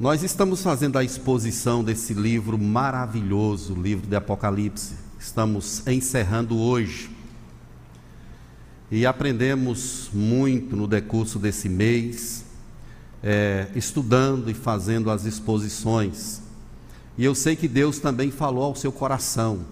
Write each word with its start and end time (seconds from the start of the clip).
Nós 0.00 0.22
estamos 0.22 0.62
fazendo 0.62 0.96
a 0.96 1.04
exposição 1.04 1.84
desse 1.84 2.14
livro 2.14 2.56
maravilhoso, 2.56 3.74
o 3.74 3.82
livro 3.82 4.06
de 4.06 4.16
Apocalipse. 4.16 4.94
Estamos 5.18 5.86
encerrando 5.86 6.58
hoje. 6.58 7.10
E 8.90 9.04
aprendemos 9.04 10.08
muito 10.10 10.74
no 10.74 10.86
decurso 10.86 11.38
desse 11.38 11.68
mês, 11.68 12.46
é, 13.22 13.68
estudando 13.74 14.50
e 14.50 14.54
fazendo 14.54 15.10
as 15.10 15.26
exposições. 15.26 16.40
E 17.18 17.22
eu 17.22 17.34
sei 17.34 17.54
que 17.54 17.68
Deus 17.68 17.98
também 17.98 18.30
falou 18.30 18.64
ao 18.64 18.74
seu 18.74 18.90
coração, 18.90 19.66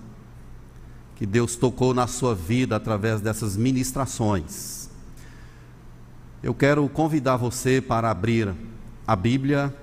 que 1.16 1.24
Deus 1.24 1.56
tocou 1.56 1.94
na 1.94 2.06
sua 2.06 2.34
vida 2.34 2.76
através 2.76 3.22
dessas 3.22 3.56
ministrações. 3.56 4.90
Eu 6.42 6.52
quero 6.52 6.86
convidar 6.86 7.38
você 7.38 7.80
para 7.80 8.10
abrir 8.10 8.54
a 9.06 9.16
Bíblia 9.16 9.74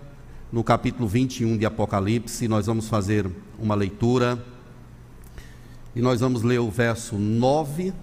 no 0.51 0.63
capítulo 0.63 1.07
21 1.07 1.57
de 1.57 1.65
Apocalipse, 1.65 2.47
nós 2.47 2.67
vamos 2.67 2.87
fazer 2.87 3.29
uma 3.59 3.75
leitura 3.75 4.43
e 5.95 6.01
nós 6.01 6.19
vamos 6.19 6.43
ler 6.43 6.59
o 6.59 6.69
verso 6.69 7.15
9, 7.15 7.93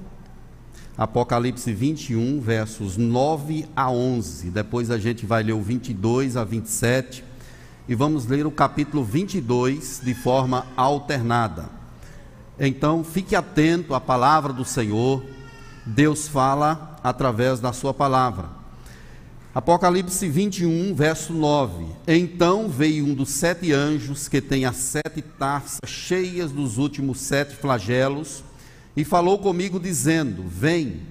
Apocalipse 0.97 1.73
21, 1.73 2.41
versos 2.41 2.97
9 2.97 3.67
a 3.77 3.91
11. 3.91 4.51
Depois 4.51 4.91
a 4.91 4.99
gente 4.99 5.25
vai 5.25 5.43
ler 5.43 5.53
o 5.53 5.63
22 5.63 6.37
a 6.37 6.45
27 6.45 7.25
e 7.89 7.95
vamos 7.95 8.27
ler 8.27 8.47
o 8.47 8.51
capítulo 8.51 9.05
22 9.05 10.01
de 10.03 10.15
forma 10.15 10.67
alternada. 10.77 11.69
Então, 12.59 13.03
fique 13.03 13.35
atento 13.35 13.95
à 13.95 14.01
palavra 14.01 14.53
do 14.53 14.65
Senhor. 14.65 15.25
Deus 15.85 16.29
fala 16.29 16.97
através 17.03 17.61
da 17.61 17.73
sua 17.73 17.95
palavra. 17.95 18.62
Apocalipse 19.55 20.27
21, 20.31 20.95
verso 20.95 21.31
9. 21.35 21.85
Então 22.09 22.71
veio 22.71 23.05
um 23.05 23.13
dos 23.13 23.29
sete 23.29 23.71
anjos 23.71 24.27
que 24.27 24.41
tem 24.41 24.65
as 24.65 24.77
sete 24.77 25.21
taças 25.21 25.91
cheias 25.91 26.51
dos 26.51 26.79
últimos 26.79 27.21
sete 27.21 27.55
flagelos 27.57 28.43
e 28.97 29.05
falou 29.05 29.39
comigo, 29.39 29.79
dizendo: 29.79 30.43
Vem, 30.49 31.03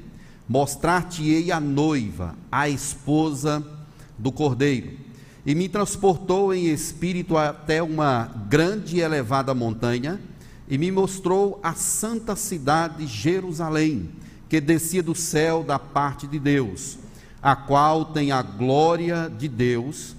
mostrar-te-ei 0.50 1.52
a 1.52 1.60
noiva, 1.60 2.36
a 2.52 2.68
esposa 2.68 3.64
do 4.18 4.32
cordeiro. 4.32 4.94
E 5.46 5.54
me 5.54 5.70
transportou 5.70 6.52
em 6.52 6.66
espírito 6.66 7.38
até 7.38 7.84
uma 7.84 8.24
grande 8.50 8.98
e 8.98 9.02
elevada 9.02 9.54
montanha 9.54 10.20
e 10.68 10.80
me 10.80 10.92
mostrou 10.92 11.60
a 11.62 11.76
santa 11.76 12.36
cidade 12.36 13.06
Jerusalém, 13.06 14.10
que 14.50 14.60
descia 14.60 15.04
do 15.04 15.14
céu 15.14 15.64
da 15.64 15.78
parte 15.78 16.26
de 16.26 16.40
Deus 16.40 16.98
a 17.42 17.56
qual 17.56 18.06
tem 18.06 18.32
a 18.32 18.42
glória 18.42 19.32
de 19.36 19.48
Deus. 19.48 20.16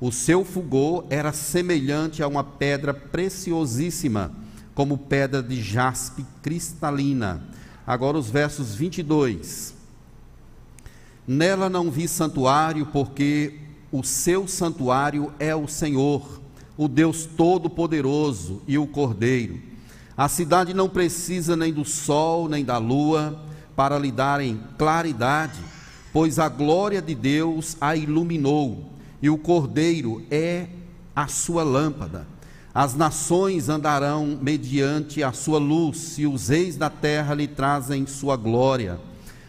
O 0.00 0.10
seu 0.10 0.44
fulgor 0.44 1.04
era 1.08 1.32
semelhante 1.32 2.22
a 2.22 2.28
uma 2.28 2.42
pedra 2.42 2.92
preciosíssima, 2.92 4.32
como 4.74 4.98
pedra 4.98 5.42
de 5.42 5.62
jaspe 5.62 6.26
cristalina. 6.42 7.44
Agora 7.86 8.18
os 8.18 8.28
versos 8.28 8.74
22. 8.74 9.72
Nela 11.26 11.70
não 11.70 11.90
vi 11.90 12.08
santuário, 12.08 12.86
porque 12.86 13.60
o 13.92 14.02
seu 14.02 14.48
santuário 14.48 15.32
é 15.38 15.54
o 15.54 15.68
Senhor, 15.68 16.40
o 16.76 16.88
Deus 16.88 17.24
Todo-Poderoso 17.24 18.60
e 18.66 18.76
o 18.76 18.86
Cordeiro. 18.86 19.60
A 20.16 20.28
cidade 20.28 20.74
não 20.74 20.88
precisa 20.88 21.56
nem 21.56 21.72
do 21.72 21.84
sol 21.84 22.48
nem 22.48 22.64
da 22.64 22.78
lua 22.78 23.40
para 23.74 23.98
lhe 23.98 24.12
darem 24.12 24.60
claridade 24.76 25.60
pois 26.14 26.38
a 26.38 26.48
glória 26.48 27.02
de 27.02 27.12
Deus 27.12 27.76
a 27.80 27.96
iluminou, 27.96 28.92
e 29.20 29.28
o 29.28 29.36
Cordeiro 29.36 30.22
é 30.30 30.68
a 31.14 31.26
sua 31.26 31.64
lâmpada. 31.64 32.24
As 32.72 32.94
nações 32.94 33.68
andarão 33.68 34.38
mediante 34.40 35.24
a 35.24 35.32
sua 35.32 35.58
luz, 35.58 36.16
e 36.16 36.24
os 36.24 36.50
reis 36.50 36.76
da 36.76 36.88
terra 36.88 37.34
lhe 37.34 37.48
trazem 37.48 38.06
sua 38.06 38.36
glória. 38.36 39.00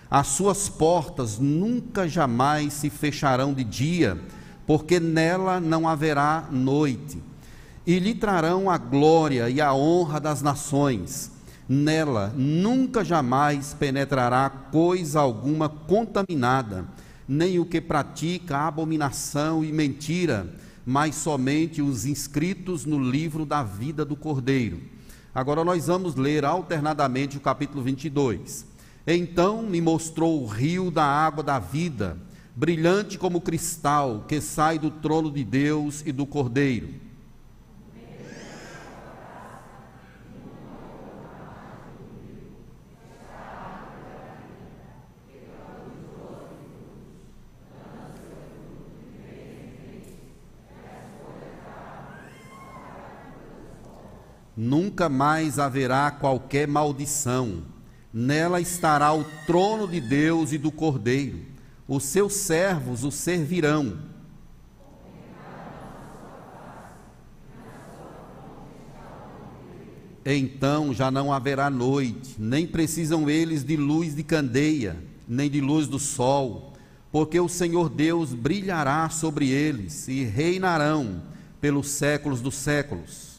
As 0.09 0.25
suas 0.25 0.67
portas 0.67 1.37
nunca 1.37 2.09
jamais 2.09 2.73
se 2.73 2.89
fecharão 2.89 3.53
de 3.53 3.63
dia, 3.63 4.19
porque 4.65 4.99
nela 4.99 5.59
não 5.59 5.87
haverá 5.87 6.47
noite. 6.49 7.21
E 7.85 7.99
lhe 7.99 8.15
trarão 8.15 8.71
a 8.71 8.79
glória 8.79 9.51
e 9.51 9.61
a 9.61 9.71
honra 9.71 10.19
das 10.19 10.41
nações 10.41 11.34
Nela 11.67 12.31
nunca 12.35 13.03
jamais 13.03 13.73
penetrará 13.73 14.47
coisa 14.49 15.19
alguma 15.19 15.67
contaminada, 15.67 16.85
nem 17.27 17.57
o 17.59 17.65
que 17.65 17.81
pratica 17.81 18.59
abominação 18.59 19.63
e 19.63 19.71
mentira, 19.71 20.47
mas 20.85 21.15
somente 21.15 21.81
os 21.81 22.05
inscritos 22.05 22.85
no 22.85 22.99
livro 22.99 23.47
da 23.47 23.63
vida 23.63 24.05
do 24.05 24.15
Cordeiro. 24.15 24.79
Agora 25.33 25.63
nós 25.63 25.87
vamos 25.87 26.15
ler 26.15 26.45
alternadamente 26.45 27.37
o 27.37 27.41
capítulo 27.41 27.81
22. 27.81 28.63
Então 29.07 29.63
me 29.63 29.81
mostrou 29.81 30.43
o 30.43 30.45
rio 30.45 30.91
da 30.91 31.03
água 31.03 31.43
da 31.43 31.57
vida, 31.57 32.15
brilhante 32.55 33.17
como 33.17 33.41
cristal, 33.41 34.25
que 34.27 34.39
sai 34.39 34.77
do 34.77 34.91
trono 34.91 35.31
de 35.31 35.43
Deus 35.43 36.03
e 36.05 36.11
do 36.11 36.27
Cordeiro 36.27 37.04
nunca 54.55 55.09
mais 55.09 55.59
haverá 55.59 56.11
qualquer 56.11 56.67
maldição. 56.67 57.63
Nela 58.13 58.61
estará 58.61 59.13
o 59.13 59.25
trono 59.45 59.87
de 59.87 59.99
Deus 59.99 60.51
e 60.51 60.57
do 60.57 60.71
Cordeiro. 60.71 61.39
Os 61.87 62.03
seus 62.03 62.33
servos 62.33 63.03
o 63.03 63.11
servirão. 63.11 63.97
Então 70.25 70.91
já 70.91 71.11
não 71.11 71.31
haverá 71.31 71.69
noite, 71.69 72.35
nem 72.39 72.65
precisam 72.65 73.29
eles 73.29 73.63
de 73.63 73.77
luz 73.77 74.15
de 74.15 74.23
candeia, 74.23 74.97
nem 75.27 75.47
de 75.51 75.61
luz 75.61 75.87
do 75.87 75.99
sol, 75.99 76.73
porque 77.11 77.39
o 77.39 77.47
Senhor 77.47 77.89
Deus 77.89 78.33
brilhará 78.33 79.07
sobre 79.11 79.49
eles 79.49 80.07
e 80.07 80.23
reinarão 80.23 81.21
pelos 81.61 81.89
séculos 81.89 82.41
dos 82.41 82.55
séculos. 82.55 83.34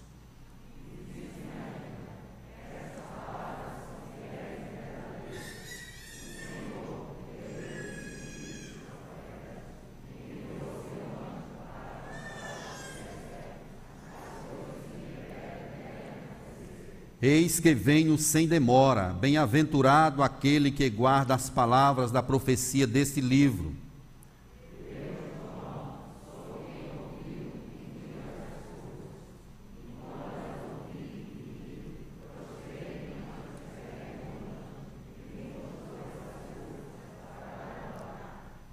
Eis 17.21 17.59
que 17.59 17.75
venho 17.75 18.19
sem 18.19 18.47
demora, 18.47 19.15
bem-aventurado 19.15 20.23
aquele 20.23 20.71
que 20.71 20.91
guarda 20.91 21.35
as 21.35 21.49
palavras 21.49 22.13
da 22.13 22.23
profecia 22.23 22.87
deste 22.87 23.23
livro. 23.23 23.75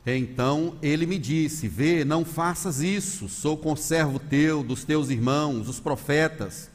Então 0.06 0.76
ele 0.82 1.06
me 1.06 1.18
disse: 1.18 1.70
Vê, 1.70 2.04
não 2.04 2.26
faças 2.26 2.82
isso, 2.82 3.30
sou 3.30 3.56
conservo 3.56 4.20
teu, 4.20 4.62
dos 4.62 4.84
teus 4.84 5.10
irmãos, 5.10 5.70
os 5.70 5.80
profetas 5.80 6.73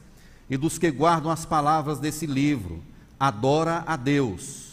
e 0.49 0.57
dos 0.57 0.77
que 0.77 0.89
guardam 0.89 1.31
as 1.31 1.45
palavras 1.45 1.99
desse 1.99 2.25
livro. 2.25 2.83
Adora 3.19 3.83
a 3.85 3.95
Deus. 3.95 4.69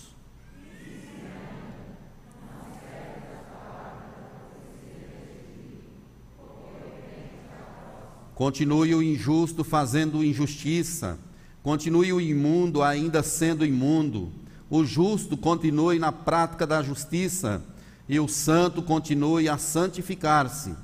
Continue 8.34 8.94
o 8.94 9.02
injusto 9.02 9.64
fazendo 9.64 10.22
injustiça, 10.22 11.18
continue 11.62 12.12
o 12.12 12.20
imundo 12.20 12.82
ainda 12.82 13.22
sendo 13.22 13.64
imundo, 13.64 14.30
o 14.68 14.84
justo 14.84 15.38
continue 15.38 15.98
na 15.98 16.12
prática 16.12 16.66
da 16.66 16.82
justiça, 16.82 17.64
e 18.06 18.20
o 18.20 18.28
santo 18.28 18.82
continue 18.82 19.48
a 19.48 19.56
santificar-se. 19.56 20.74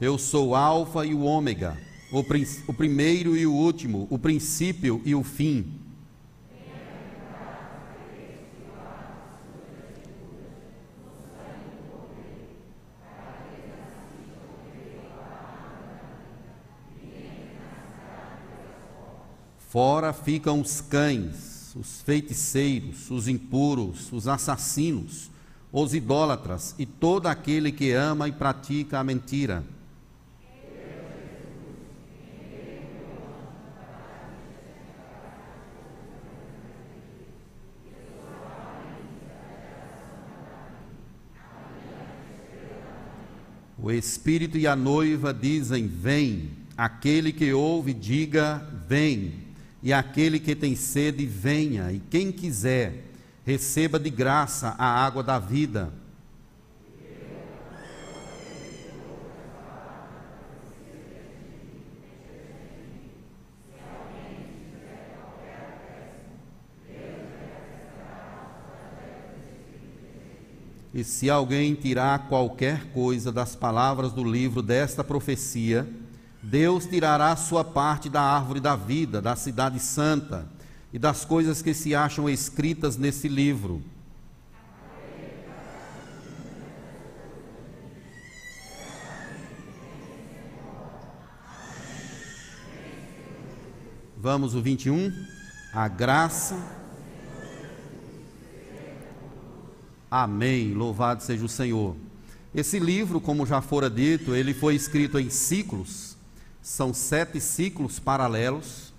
Eu 0.00 0.16
sou 0.16 0.48
o 0.48 0.54
Alfa 0.54 1.04
e 1.04 1.12
o 1.12 1.24
Ômega, 1.24 1.76
o, 2.10 2.24
prim 2.24 2.46
o 2.66 2.72
primeiro 2.72 3.36
e 3.36 3.46
o 3.46 3.52
último, 3.52 4.06
o 4.08 4.18
princípio 4.18 5.02
e 5.04 5.14
o 5.14 5.22
fim. 5.22 5.78
Fora 19.58 20.14
ficam 20.14 20.62
os 20.62 20.80
cães, 20.80 21.76
os 21.76 22.00
feiticeiros, 22.00 23.10
os 23.10 23.28
impuros, 23.28 24.10
os 24.10 24.26
assassinos, 24.26 25.30
os 25.70 25.92
idólatras 25.92 26.74
e 26.78 26.86
todo 26.86 27.26
aquele 27.26 27.70
que 27.70 27.92
ama 27.92 28.26
e 28.28 28.32
pratica 28.32 28.98
a 28.98 29.04
mentira. 29.04 29.62
O 43.90 43.92
Espírito 43.92 44.56
e 44.56 44.68
a 44.68 44.76
noiva 44.76 45.34
dizem: 45.34 45.88
Vem. 45.88 46.50
Aquele 46.76 47.32
que 47.32 47.52
ouve, 47.52 47.92
diga: 47.92 48.64
Vem. 48.88 49.32
E 49.82 49.92
aquele 49.92 50.38
que 50.38 50.54
tem 50.54 50.76
sede, 50.76 51.26
venha. 51.26 51.90
E 51.90 51.98
quem 51.98 52.30
quiser, 52.30 53.10
receba 53.44 53.98
de 53.98 54.08
graça 54.08 54.76
a 54.78 54.86
água 55.04 55.24
da 55.24 55.40
vida. 55.40 55.92
E 70.92 71.04
se 71.04 71.30
alguém 71.30 71.74
tirar 71.74 72.28
qualquer 72.28 72.86
coisa 72.92 73.30
das 73.30 73.54
palavras 73.54 74.12
do 74.12 74.24
livro 74.24 74.60
desta 74.60 75.04
profecia, 75.04 75.88
Deus 76.42 76.84
tirará 76.86 77.36
sua 77.36 77.62
parte 77.62 78.08
da 78.08 78.20
árvore 78.20 78.58
da 78.58 78.74
vida, 78.74 79.22
da 79.22 79.36
cidade 79.36 79.78
santa 79.78 80.50
e 80.92 80.98
das 80.98 81.24
coisas 81.24 81.62
que 81.62 81.72
se 81.72 81.94
acham 81.94 82.28
escritas 82.28 82.96
nesse 82.96 83.28
livro. 83.28 83.82
Vamos 94.16 94.54
o 94.54 94.60
21. 94.60 95.12
A 95.72 95.86
graça 95.86 96.79
Amém. 100.10 100.74
Louvado 100.74 101.22
seja 101.22 101.44
o 101.44 101.48
Senhor. 101.48 101.94
Esse 102.52 102.80
livro, 102.80 103.20
como 103.20 103.46
já 103.46 103.60
fora 103.60 103.88
dito, 103.88 104.34
ele 104.34 104.52
foi 104.52 104.74
escrito 104.74 105.20
em 105.20 105.30
ciclos. 105.30 106.16
São 106.60 106.92
sete 106.92 107.40
ciclos 107.40 108.00
paralelos. 108.00 108.92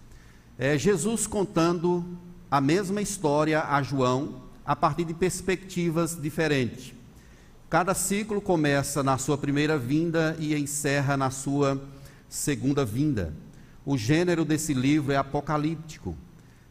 É 0.57 0.77
Jesus 0.77 1.27
contando 1.27 2.17
a 2.49 2.61
mesma 2.61 3.01
história 3.01 3.61
a 3.61 3.83
João 3.83 4.43
a 4.65 4.73
partir 4.73 5.03
de 5.03 5.13
perspectivas 5.13 6.15
diferentes. 6.15 6.93
Cada 7.69 7.93
ciclo 7.93 8.39
começa 8.39 9.03
na 9.03 9.17
sua 9.17 9.37
primeira 9.37 9.77
vinda 9.77 10.37
e 10.39 10.55
encerra 10.55 11.17
na 11.17 11.29
sua 11.29 11.81
segunda 12.29 12.85
vinda. 12.85 13.33
O 13.85 13.97
gênero 13.97 14.45
desse 14.45 14.73
livro 14.73 15.11
é 15.11 15.17
apocalíptico 15.17 16.15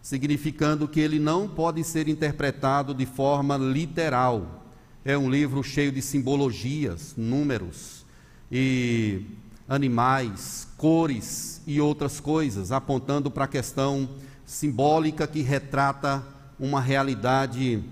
significando 0.02 0.88
que 0.88 1.00
ele 1.00 1.18
não 1.18 1.48
pode 1.48 1.84
ser 1.84 2.08
interpretado 2.08 2.94
de 2.94 3.06
forma 3.06 3.56
literal. 3.56 4.64
É 5.04 5.16
um 5.16 5.30
livro 5.30 5.62
cheio 5.62 5.92
de 5.92 6.02
simbologias, 6.02 7.14
números 7.16 8.04
e 8.50 9.22
animais, 9.68 10.66
cores 10.76 11.62
e 11.66 11.80
outras 11.80 12.18
coisas, 12.20 12.72
apontando 12.72 13.30
para 13.30 13.44
a 13.44 13.48
questão 13.48 14.08
simbólica 14.44 15.26
que 15.26 15.42
retrata 15.42 16.24
uma 16.58 16.80
realidade 16.80 17.82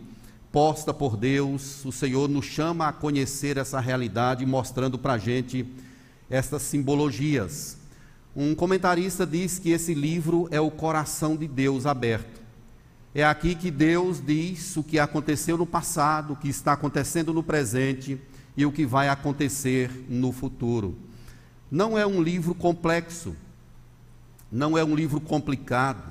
posta 0.51 0.93
por 0.93 1.17
Deus. 1.17 1.85
O 1.85 1.93
Senhor 1.93 2.29
nos 2.29 2.45
chama 2.45 2.89
a 2.89 2.93
conhecer 2.93 3.57
essa 3.57 3.81
realidade, 3.81 4.45
mostrando 4.45 4.99
para 4.99 5.15
a 5.15 5.19
gente 5.19 5.67
estas 6.29 6.63
simbologias. 6.63 7.78
Um 8.41 8.55
comentarista 8.55 9.27
diz 9.27 9.59
que 9.59 9.71
esse 9.71 9.93
livro 9.93 10.47
é 10.53 10.61
o 10.61 10.71
coração 10.71 11.37
de 11.37 11.49
Deus 11.49 11.87
aberto. 11.87 12.41
É 13.13 13.25
aqui 13.25 13.57
que 13.57 13.69
Deus 13.69 14.23
diz 14.25 14.77
o 14.77 14.85
que 14.85 14.97
aconteceu 14.97 15.59
no 15.59 15.67
passado, 15.67 16.35
o 16.35 16.37
que 16.37 16.49
está 16.49 16.75
acontecendo 16.75 17.35
no 17.35 17.43
presente 17.43 18.17
e 18.57 18.65
o 18.65 18.71
que 18.71 18.87
vai 18.87 19.09
acontecer 19.09 19.91
no 20.09 20.31
futuro. 20.31 20.97
Não 21.69 21.99
é 21.99 22.07
um 22.07 22.23
livro 22.23 22.55
complexo, 22.55 23.35
não 24.53 24.79
é 24.79 24.85
um 24.85 24.95
livro 24.95 25.21
complicado, 25.21 26.05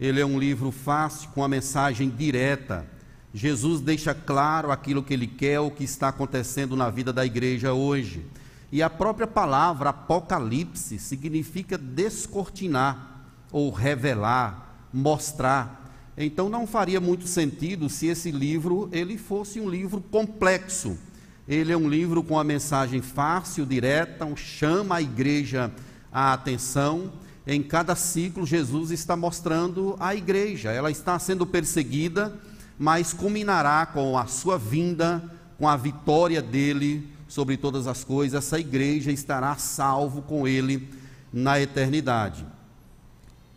ele 0.00 0.22
é 0.22 0.24
um 0.24 0.38
livro 0.38 0.70
fácil, 0.70 1.28
com 1.34 1.44
a 1.44 1.48
mensagem 1.48 2.08
direta. 2.08 2.86
Jesus 3.34 3.82
deixa 3.82 4.14
claro 4.14 4.70
aquilo 4.70 5.02
que 5.02 5.12
ele 5.12 5.26
quer, 5.26 5.60
o 5.60 5.70
que 5.70 5.84
está 5.84 6.08
acontecendo 6.08 6.74
na 6.74 6.88
vida 6.88 7.12
da 7.12 7.26
igreja 7.26 7.74
hoje. 7.74 8.24
E 8.72 8.82
a 8.82 8.88
própria 8.88 9.26
palavra 9.26 9.90
apocalipse 9.90 10.98
significa 10.98 11.76
descortinar 11.76 13.26
ou 13.52 13.70
revelar, 13.70 14.86
mostrar. 14.90 15.92
Então 16.16 16.48
não 16.48 16.66
faria 16.66 16.98
muito 16.98 17.26
sentido 17.26 17.90
se 17.90 18.06
esse 18.06 18.30
livro 18.30 18.88
ele 18.90 19.18
fosse 19.18 19.60
um 19.60 19.68
livro 19.68 20.00
complexo. 20.00 20.98
Ele 21.46 21.70
é 21.70 21.76
um 21.76 21.86
livro 21.86 22.22
com 22.22 22.38
a 22.38 22.44
mensagem 22.44 23.02
fácil, 23.02 23.66
direta, 23.66 24.26
chama 24.36 24.96
a 24.96 25.02
igreja 25.02 25.70
a 26.10 26.32
atenção. 26.32 27.12
Em 27.46 27.62
cada 27.62 27.94
ciclo, 27.94 28.46
Jesus 28.46 28.90
está 28.90 29.14
mostrando 29.14 29.96
a 30.00 30.14
igreja. 30.14 30.70
Ela 30.70 30.90
está 30.90 31.18
sendo 31.18 31.44
perseguida, 31.44 32.40
mas 32.78 33.12
culminará 33.12 33.84
com 33.84 34.16
a 34.16 34.26
sua 34.26 34.56
vinda, 34.56 35.22
com 35.58 35.68
a 35.68 35.76
vitória 35.76 36.40
dele 36.40 37.11
sobre 37.32 37.56
todas 37.56 37.86
as 37.86 38.04
coisas, 38.04 38.44
essa 38.44 38.60
igreja 38.60 39.10
estará 39.10 39.56
salvo 39.56 40.20
com 40.20 40.46
ele 40.46 40.86
na 41.32 41.58
eternidade. 41.58 42.44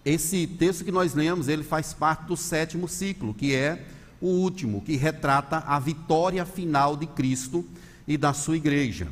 Esse 0.06 0.48
texto 0.48 0.86
que 0.86 0.94
nós 0.94 1.14
lemos, 1.14 1.50
ele 1.50 1.62
faz 1.62 1.94
parte 1.94 2.24
do 2.24 2.38
sétimo 2.38 2.88
ciclo, 2.88 3.34
que 3.34 3.54
é 3.54 3.86
o 4.22 4.28
último, 4.28 4.82
que 4.82 4.96
retrata 4.96 5.58
a 5.58 5.78
vitória 5.78 6.46
final 6.46 6.96
de 6.96 7.06
Cristo 7.06 7.66
e 8.08 8.18
da 8.18 8.32
sua 8.32 8.56
igreja. 8.56 9.10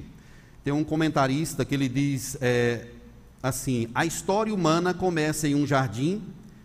Tem 0.63 0.71
um 0.71 0.85
comentarista 0.85 1.65
que 1.65 1.75
ele 1.75 1.89
diz 1.89 2.37
é, 2.39 2.87
assim: 3.41 3.89
a 3.93 4.05
história 4.05 4.53
humana 4.53 4.93
começa 4.93 5.45
em 5.45 5.55
um 5.55 5.67
jardim 5.67 6.21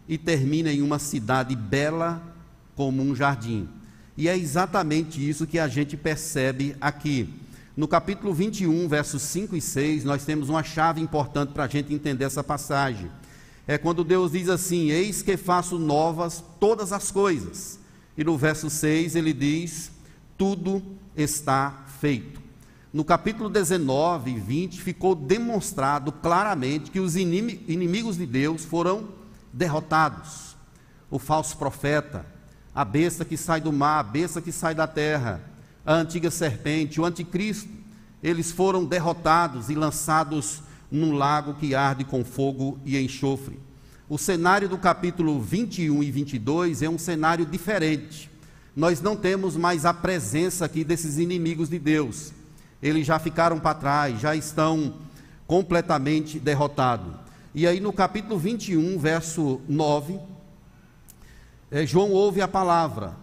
e 0.08 0.16
termina 0.16 0.70
em 0.70 0.82
uma 0.82 1.00
cidade 1.00 1.56
bela 1.56 2.23
como 2.76 3.02
um 3.02 3.12
jardim. 3.12 3.68
E 4.16 4.28
é 4.28 4.38
exatamente 4.38 5.28
isso 5.28 5.49
que 5.49 5.58
a 5.58 5.66
gente 5.66 5.96
percebe 5.96 6.76
aqui. 6.80 7.28
No 7.78 7.87
capítulo 7.87 8.35
21, 8.35 8.88
versos 8.88 9.23
5 9.23 9.54
e 9.54 9.61
6, 9.61 10.02
nós 10.02 10.25
temos 10.25 10.49
uma 10.49 10.64
chave 10.64 11.00
importante 11.00 11.52
para 11.52 11.62
a 11.62 11.68
gente 11.68 11.94
entender 11.94 12.25
essa 12.25 12.42
passagem. 12.42 13.08
É 13.68 13.78
quando 13.78 14.02
Deus 14.02 14.32
diz 14.32 14.49
assim: 14.49 14.90
Eis 14.90 15.23
que 15.23 15.37
faço 15.37 15.78
novas 15.78 16.42
todas 16.58 16.92
as 16.92 17.12
coisas. 17.12 17.78
E 18.16 18.25
no 18.25 18.37
verso 18.37 18.68
6 18.68 19.14
ele 19.14 19.32
diz: 19.32 19.92
Tudo 20.37 20.82
está 21.16 21.85
feito. 22.00 22.42
No 22.92 23.04
capítulo 23.04 23.49
19 23.49 24.32
e 24.32 24.40
20 24.40 24.82
ficou 24.82 25.14
demonstrado 25.14 26.11
claramente 26.11 26.90
que 26.90 26.99
os 26.99 27.14
inimigos 27.14 28.16
de 28.16 28.26
Deus 28.26 28.64
foram 28.64 29.11
derrotados. 29.52 30.56
O 31.08 31.20
falso 31.20 31.56
profeta, 31.56 32.26
a 32.75 32.85
besta 32.85 33.25
que 33.25 33.37
sai 33.37 33.61
do 33.61 33.73
mar, 33.73 34.00
a 34.00 34.02
besta 34.02 34.42
que 34.42 34.50
sai 34.50 34.75
da 34.75 34.88
terra, 34.88 35.48
a 35.88 35.95
antiga 35.95 36.30
serpente, 36.30 37.00
o 37.00 37.04
anticristo, 37.07 37.71
eles 38.23 38.52
foram 38.52 38.85
derrotados 38.85 39.71
e 39.71 39.75
lançados 39.75 40.62
num 40.90 41.12
lago 41.14 41.54
que 41.54 41.75
arde 41.75 42.04
com 42.04 42.23
fogo 42.23 42.78
e 42.85 42.99
enxofre. 42.99 43.59
O 44.07 44.18
cenário 44.18 44.68
do 44.68 44.76
capítulo 44.76 45.40
21 45.40 46.02
e 46.02 46.11
22 46.11 46.83
é 46.83 46.90
um 46.90 46.99
cenário 46.99 47.47
diferente. 47.47 48.30
Nós 48.76 49.00
não 49.00 49.16
temos 49.16 49.57
mais 49.57 49.87
a 49.87 49.95
presença 49.95 50.66
aqui 50.66 50.85
desses 50.85 51.16
inimigos 51.16 51.71
de 51.71 51.78
Deus. 51.78 52.35
Eles 52.83 53.07
já 53.07 53.18
ficaram 53.18 53.59
para 53.59 53.75
trás, 53.75 54.21
já 54.21 54.37
estão 54.37 54.92
completamente 55.47 56.38
derrotados. 56.38 57.14
E 57.54 57.66
aí 57.66 57.80
no 57.80 57.95
capítulo 57.95 58.38
21, 58.38 58.99
verso 58.99 59.59
9, 59.66 60.21
é, 61.71 61.87
João 61.87 62.11
ouve 62.11 62.42
a 62.42 62.49
palavra: 62.49 63.16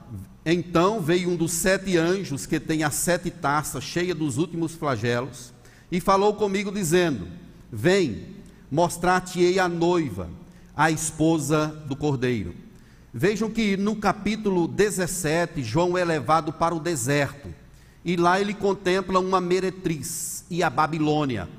então 0.46 1.02
veio 1.02 1.30
um 1.30 1.36
dos 1.36 1.54
sete 1.54 1.98
anjos 1.98 2.46
que 2.46 2.60
tem 2.60 2.84
as 2.84 2.94
sete 2.94 3.32
taças 3.32 3.84
cheias 3.84 4.16
dos 4.16 4.38
últimos 4.38 4.76
flagelos 4.76 5.52
e 5.92 6.00
falou 6.00 6.36
comigo, 6.36 6.72
dizendo: 6.72 7.28
Vem, 7.72 8.28
mostrar-te-ei 8.70 9.58
a 9.58 9.68
noiva, 9.68 10.30
a 10.76 10.92
esposa 10.92 11.68
do 11.88 11.96
cordeiro. 11.96 12.54
Vejam 13.12 13.50
que 13.50 13.76
no 13.76 13.96
capítulo 13.96 14.68
17, 14.68 15.64
João 15.64 15.98
é 15.98 16.06
levado 16.06 16.54
para 16.54 16.76
o 16.76 16.80
deserto 16.80 17.48
e 18.04 18.16
lá 18.16 18.40
ele 18.40 18.54
contempla 18.54 19.20
uma 19.20 19.42
meretriz 19.42 20.46
e 20.50 20.62
a 20.62 20.70
Babilônia. 20.70 21.50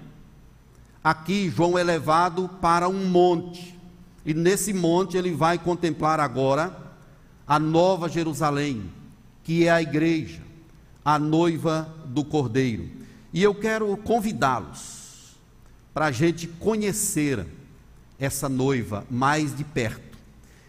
Aqui, 1.02 1.50
João 1.50 1.76
é 1.78 1.82
levado 1.82 2.48
para 2.60 2.88
um 2.88 3.08
monte 3.08 3.78
E 4.24 4.34
nesse 4.34 4.72
monte 4.72 5.16
ele 5.16 5.32
vai 5.32 5.56
contemplar 5.56 6.18
agora 6.18 6.85
a 7.46 7.58
nova 7.58 8.08
Jerusalém, 8.08 8.90
que 9.44 9.66
é 9.66 9.70
a 9.70 9.80
igreja, 9.80 10.42
a 11.04 11.18
noiva 11.18 11.88
do 12.06 12.24
Cordeiro. 12.24 12.90
E 13.32 13.42
eu 13.42 13.54
quero 13.54 13.96
convidá-los 13.98 15.36
para 15.94 16.06
a 16.06 16.10
gente 16.10 16.46
conhecer 16.46 17.46
essa 18.18 18.48
noiva 18.48 19.06
mais 19.10 19.56
de 19.56 19.62
perto. 19.62 20.18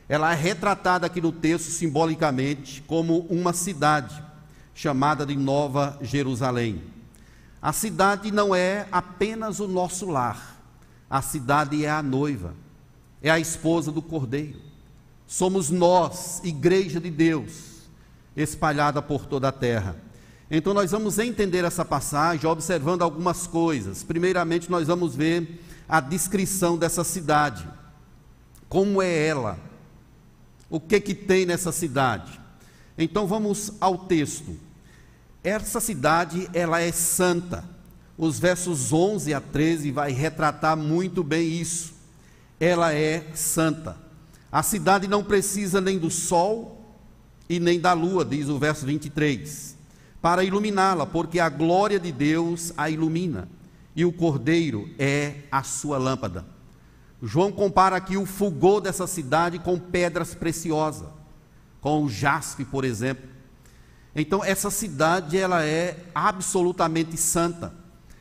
Ela 0.07 0.31
é 0.31 0.36
retratada 0.36 1.07
aqui 1.07 1.19
no 1.19 1.31
texto 1.31 1.69
simbolicamente 1.69 2.81
como 2.84 3.19
uma 3.29 3.51
cidade 3.51 4.24
chamada 4.74 5.25
de 5.25 5.36
Nova 5.36 5.98
Jerusalém. 6.01 6.81
A 7.62 7.74
cidade 7.74 8.31
não 8.31 8.53
é 8.53 8.88
apenas 8.91 9.60
o 9.60 9.67
nosso 9.67 10.05
lar, 10.05 10.62
a 11.10 11.22
cidade 11.22 11.84
é 11.84 11.89
a 11.89 12.03
noiva, 12.03 12.53
é 13.22 13.29
a 13.29 13.39
esposa 13.39 13.91
do 13.91 14.01
Cordeiro. 14.01 14.66
Somos 15.27 15.69
nós, 15.69 16.41
igreja 16.43 17.01
de 17.01 17.12
Deus, 17.12 17.81
espalhada 18.36 19.01
por 19.01 19.25
toda 19.25 19.50
a 19.50 19.51
terra. 19.51 19.98
Então 20.50 20.74
nós 20.74 20.91
vamos 20.91 21.19
entender 21.19 21.65
essa 21.65 21.84
passagem 21.84 22.50
observando 22.50 23.01
algumas 23.01 23.46
coisas. 23.46 24.03
Primeiramente, 24.03 24.72
nós 24.72 24.88
vamos 24.88 25.13
ver 25.13 25.62
a 25.88 26.00
descrição 26.00 26.77
dessa 26.77 27.03
cidade. 27.03 27.67
Como 28.69 29.01
é 29.01 29.27
ela? 29.27 29.60
O 30.69 30.79
que 30.79 31.01
que 31.01 31.13
tem 31.13 31.46
nessa 31.46 31.74
cidade? 31.74 32.39
Então 32.98 33.27
vamos 33.27 33.74
ao 33.81 33.98
texto. 33.98 34.57
Essa 35.43 35.81
cidade, 35.81 36.50
ela 36.53 36.79
é 36.79 36.91
santa. 36.93 37.63
Os 38.17 38.39
versos 38.39 38.93
11 38.93 39.34
a 39.34 39.41
13 39.41 39.91
vai 39.91 40.12
retratar 40.12 40.77
muito 40.77 41.22
bem 41.22 41.50
isso. 41.50 41.93
Ela 42.60 42.93
é 42.93 43.29
santa. 43.34 44.06
A 44.51 44.63
cidade 44.63 45.08
não 45.08 45.24
precisa 45.24 45.82
nem 45.82 45.98
do 45.98 46.10
sol 46.10 46.96
e 47.50 47.60
nem 47.60 47.80
da 47.80 47.94
lua, 47.94 48.24
diz 48.24 48.50
o 48.50 48.58
verso 48.58 48.86
23, 48.86 49.75
para 50.22 50.44
iluminá-la, 50.44 51.06
porque 51.06 51.39
a 51.39 51.50
glória 51.50 52.00
de 52.00 52.12
Deus 52.12 52.74
a 52.77 52.89
ilumina 52.89 53.50
e 53.96 54.06
o 54.06 54.12
cordeiro 54.12 54.89
é 54.98 55.36
a 55.51 55.63
sua 55.63 55.98
lâmpada. 55.98 56.46
João 57.22 57.51
compara 57.51 57.96
aqui 57.96 58.16
o 58.16 58.25
fulgor 58.25 58.80
dessa 58.80 59.08
cidade 59.08 59.58
com 59.60 59.80
pedras 59.80 60.36
preciosas, 60.36 61.08
com 61.82 62.04
o 62.04 62.10
jaspe, 62.10 62.63
por 62.63 62.86
exemplo. 62.86 63.27
Então 64.16 64.44
essa 64.44 64.70
cidade 64.70 65.38
ela 65.38 65.63
é 65.63 66.06
absolutamente 66.13 67.18
santa. 67.18 67.74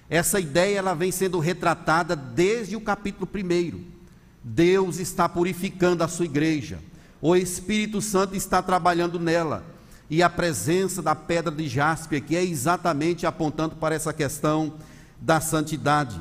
Essa 0.09 0.41
ideia 0.41 0.79
ela 0.79 0.95
vem 0.95 1.13
sendo 1.13 1.39
retratada 1.39 2.15
desde 2.17 2.77
o 2.77 2.81
capítulo 2.81 3.29
1. 3.33 3.96
Deus 4.49 5.01
está 5.01 5.29
purificando 5.29 6.05
a 6.05 6.09
sua 6.09 6.25
igreja. 6.25 6.79
O 7.21 7.35
Espírito 7.35 8.01
Santo 8.01 8.37
está 8.37 8.63
trabalhando 8.63 9.19
nela. 9.19 9.65
E 10.09 10.23
a 10.23 10.31
presença 10.31 11.03
da 11.03 11.17
pedra 11.17 11.53
de 11.53 11.67
jaspe 11.67 12.15
aqui 12.15 12.37
é 12.37 12.45
exatamente 12.45 13.27
apontando 13.27 13.75
para 13.75 13.97
essa 13.97 14.13
questão 14.13 14.75
da 15.21 15.41
santidade. 15.41 16.21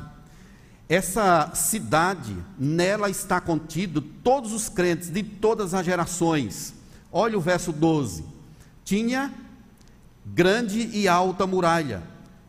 Essa 0.90 1.52
cidade, 1.54 2.36
nela 2.58 3.12
está 3.12 3.40
contido 3.40 4.02
todos 4.02 4.54
os 4.54 4.70
crentes 4.70 5.12
de 5.12 5.22
todas 5.22 5.76
as 5.76 5.86
gerações. 5.86 6.74
Olha 7.12 7.38
o 7.38 7.42
verso 7.42 7.72
12. 7.72 8.26
Tinha 8.84 9.32
grande 10.26 10.90
e 10.98 11.08
alta 11.08 11.46
muralha, 11.46 12.02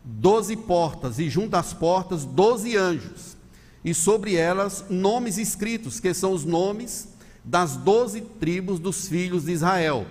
doze 0.03 0.57
portas, 0.57 1.19
e 1.19 1.29
junto 1.29 1.55
às 1.55 1.71
portas 1.71 2.25
doze 2.25 2.75
anjos, 2.75 3.36
e 3.87 3.93
sobre 3.93 4.35
elas 4.35 4.83
nomes 4.89 5.37
escritos, 5.37 5.97
que 6.01 6.13
são 6.13 6.33
os 6.33 6.43
nomes 6.43 7.07
das 7.41 7.77
doze 7.77 8.19
tribos 8.19 8.81
dos 8.81 9.07
filhos 9.07 9.45
de 9.45 9.53
Israel. 9.53 10.05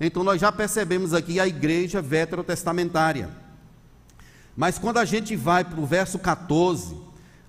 Então 0.00 0.24
nós 0.24 0.40
já 0.40 0.50
percebemos 0.50 1.12
aqui 1.12 1.38
a 1.38 1.46
igreja 1.46 2.00
veterotestamentária. 2.00 3.28
Mas 4.56 4.78
quando 4.78 4.96
a 4.96 5.04
gente 5.04 5.36
vai 5.36 5.62
para 5.62 5.78
o 5.78 5.84
verso 5.84 6.18
14, 6.18 6.96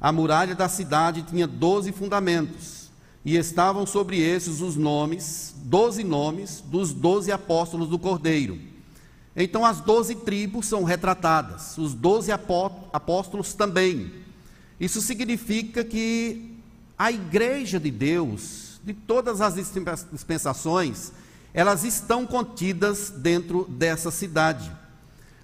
a 0.02 0.12
muralha 0.12 0.54
da 0.54 0.68
cidade 0.68 1.22
tinha 1.22 1.48
doze 1.48 1.94
fundamentos, 1.94 2.90
e 3.24 3.38
estavam 3.38 3.86
sobre 3.86 4.20
esses 4.20 4.60
os 4.60 4.76
nomes, 4.76 5.56
doze 5.64 6.04
nomes, 6.04 6.60
dos 6.60 6.92
doze 6.92 7.32
apóstolos 7.32 7.88
do 7.88 7.98
Cordeiro. 7.98 8.60
Então 9.34 9.64
as 9.64 9.80
doze 9.80 10.14
tribos 10.14 10.66
são 10.66 10.84
retratadas, 10.84 11.78
os 11.78 11.94
doze 11.94 12.34
apóstolos 12.34 13.54
também. 13.54 14.28
Isso 14.80 15.02
significa 15.02 15.84
que 15.84 16.56
a 16.98 17.12
igreja 17.12 17.80
de 17.80 17.92
Deus, 17.92 18.80
de 18.84 18.94
todas 18.94 19.42
as 19.42 19.56
dispensações, 20.12 21.12
elas 21.54 21.84
estão 21.84 22.26
contidas 22.26 23.10
dentro 23.10 23.66
dessa 23.66 24.12
cidade. 24.12 24.72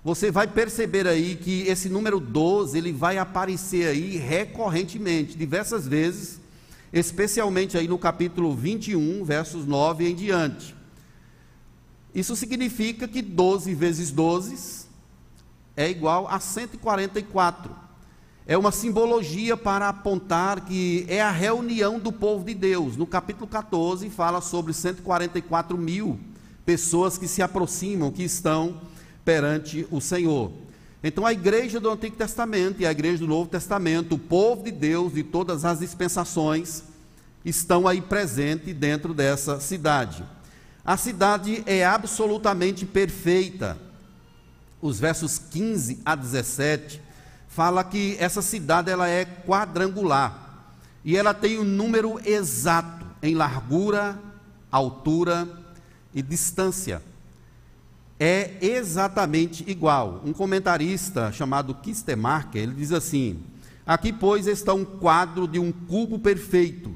Você 0.03 0.29
vai 0.29 0.47
perceber 0.47 1.07
aí 1.07 1.35
que 1.35 1.63
esse 1.63 1.89
número 1.89 2.19
12, 2.19 2.77
ele 2.77 2.93
vai 2.93 3.17
aparecer 3.17 3.87
aí 3.87 4.17
recorrentemente, 4.17 5.35
diversas 5.35 5.87
vezes, 5.87 6.39
especialmente 6.93 7.77
aí 7.77 7.87
no 7.87 7.97
capítulo 7.97 8.55
21, 8.55 9.25
versos 9.25 9.65
9 9.65 10.07
em 10.07 10.15
diante. 10.15 10.75
Isso 12.13 12.35
significa 12.35 13.07
que 13.07 13.21
12 13.21 13.73
vezes 13.73 14.11
12 14.11 14.85
é 15.75 15.89
igual 15.89 16.27
a 16.29 16.39
144. 16.39 17.84
É 18.47 18.55
uma 18.55 18.71
simbologia 18.71 19.57
para 19.57 19.89
apontar 19.89 20.65
que 20.65 21.03
é 21.09 21.19
a 21.19 21.31
reunião 21.31 21.97
do 21.97 22.11
povo 22.11 22.45
de 22.45 22.53
Deus. 22.53 22.95
No 22.95 23.07
capítulo 23.07 23.47
14 23.47 24.07
fala 24.11 24.39
sobre 24.39 24.71
144 24.71 25.75
mil 25.75 26.19
pessoas 26.63 27.17
que 27.17 27.27
se 27.27 27.41
aproximam, 27.41 28.11
que 28.11 28.21
estão 28.21 28.79
perante 29.23 29.87
o 29.89 29.99
Senhor. 29.99 30.51
Então 31.03 31.25
a 31.25 31.33
igreja 31.33 31.79
do 31.79 31.89
Antigo 31.89 32.15
Testamento 32.15 32.81
e 32.81 32.85
a 32.85 32.91
igreja 32.91 33.17
do 33.17 33.27
Novo 33.27 33.49
Testamento, 33.49 34.13
o 34.13 34.19
povo 34.19 34.63
de 34.63 34.71
Deus 34.71 35.13
de 35.15 35.23
todas 35.23 35.65
as 35.65 35.79
dispensações, 35.79 36.83
estão 37.43 37.87
aí 37.87 37.99
presentes 37.99 38.75
dentro 38.75 39.11
dessa 39.11 39.59
cidade. 39.59 40.23
A 40.85 40.97
cidade 40.97 41.63
é 41.65 41.83
absolutamente 41.83 42.85
perfeita. 42.85 43.75
Os 44.79 44.99
versos 44.99 45.39
15 45.39 45.99
a 46.05 46.13
17 46.13 47.04
fala 47.55 47.85
que 47.85 48.17
essa 48.19 48.41
cidade 48.41 48.91
ela 48.91 49.07
é 49.07 49.23
quadrangular 49.23 50.73
e 51.05 51.15
ela 51.15 51.33
tem 51.33 51.57
um 51.57 51.63
número 51.63 52.19
exato 52.25 53.05
em 53.23 53.33
largura, 53.33 54.19
altura 54.69 55.47
e 56.13 56.21
distância. 56.21 57.01
É 58.19 58.57
exatamente 58.59 59.63
igual. 59.71 60.21
Um 60.25 60.33
comentarista 60.33 61.31
chamado 61.31 61.73
Kistemarker, 61.75 62.61
ele 62.61 62.73
diz 62.73 62.91
assim: 62.91 63.39
Aqui, 63.87 64.11
pois, 64.11 64.47
está 64.47 64.73
um 64.73 64.83
quadro 64.83 65.47
de 65.47 65.57
um 65.57 65.71
cubo 65.71 66.19
perfeito, 66.19 66.93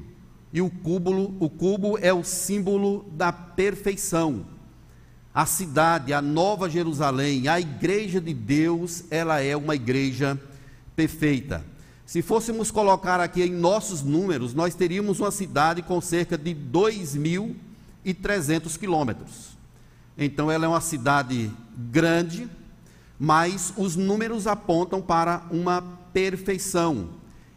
e 0.52 0.60
o 0.60 0.68
cubo, 0.68 1.34
o 1.40 1.48
cubo 1.48 1.96
é 2.02 2.12
o 2.12 2.22
símbolo 2.22 3.06
da 3.12 3.32
perfeição. 3.32 4.44
A 5.32 5.46
cidade, 5.46 6.12
a 6.12 6.20
Nova 6.20 6.68
Jerusalém, 6.68 7.48
a 7.48 7.58
igreja 7.58 8.20
de 8.20 8.34
Deus, 8.34 9.04
ela 9.10 9.40
é 9.40 9.56
uma 9.56 9.74
igreja 9.74 10.38
perfeita. 11.00 11.64
Se 12.04 12.20
fôssemos 12.20 12.70
colocar 12.70 13.20
aqui 13.20 13.42
em 13.42 13.52
nossos 13.52 14.02
números, 14.02 14.52
nós 14.52 14.74
teríamos 14.74 15.18
uma 15.18 15.30
cidade 15.30 15.80
com 15.80 15.98
cerca 15.98 16.36
de 16.36 16.54
2.300 16.54 18.78
quilômetros. 18.78 19.56
Então, 20.18 20.50
ela 20.50 20.66
é 20.66 20.68
uma 20.68 20.82
cidade 20.82 21.50
grande, 21.90 22.46
mas 23.18 23.72
os 23.78 23.96
números 23.96 24.46
apontam 24.46 25.00
para 25.00 25.46
uma 25.50 25.80
perfeição. 26.12 27.08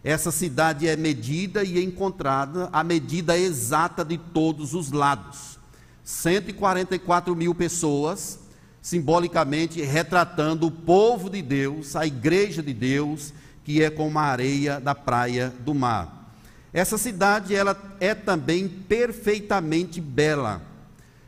Essa 0.02 0.32
cidade 0.32 0.88
é 0.88 0.96
medida 0.96 1.66
e 1.66 1.84
encontrada 1.84 2.70
a 2.72 2.82
medida 2.82 3.38
exata 3.38 4.06
de 4.06 4.18
todos 4.18 4.74
os 4.74 4.94
lados. 4.94 5.60
144 6.06 7.36
mil 7.36 7.54
pessoas, 7.54 8.40
simbolicamente 8.84 9.82
retratando 9.82 10.68
o 10.68 10.72
povo 10.72 11.30
de 11.30 11.42
Deus, 11.42 11.96
a 11.96 12.06
igreja 12.06 12.62
de 12.62 12.74
Deus, 12.74 13.34
que 13.64 13.82
é 13.82 13.90
como 13.90 14.20
a 14.20 14.24
areia 14.24 14.78
da 14.78 14.94
praia 14.94 15.54
do 15.62 15.74
mar. 15.74 16.36
Essa 16.74 16.98
cidade 16.98 17.56
ela 17.56 17.82
é 18.02 18.14
também 18.14 18.68
perfeitamente 18.68 20.02
bela. 20.02 20.62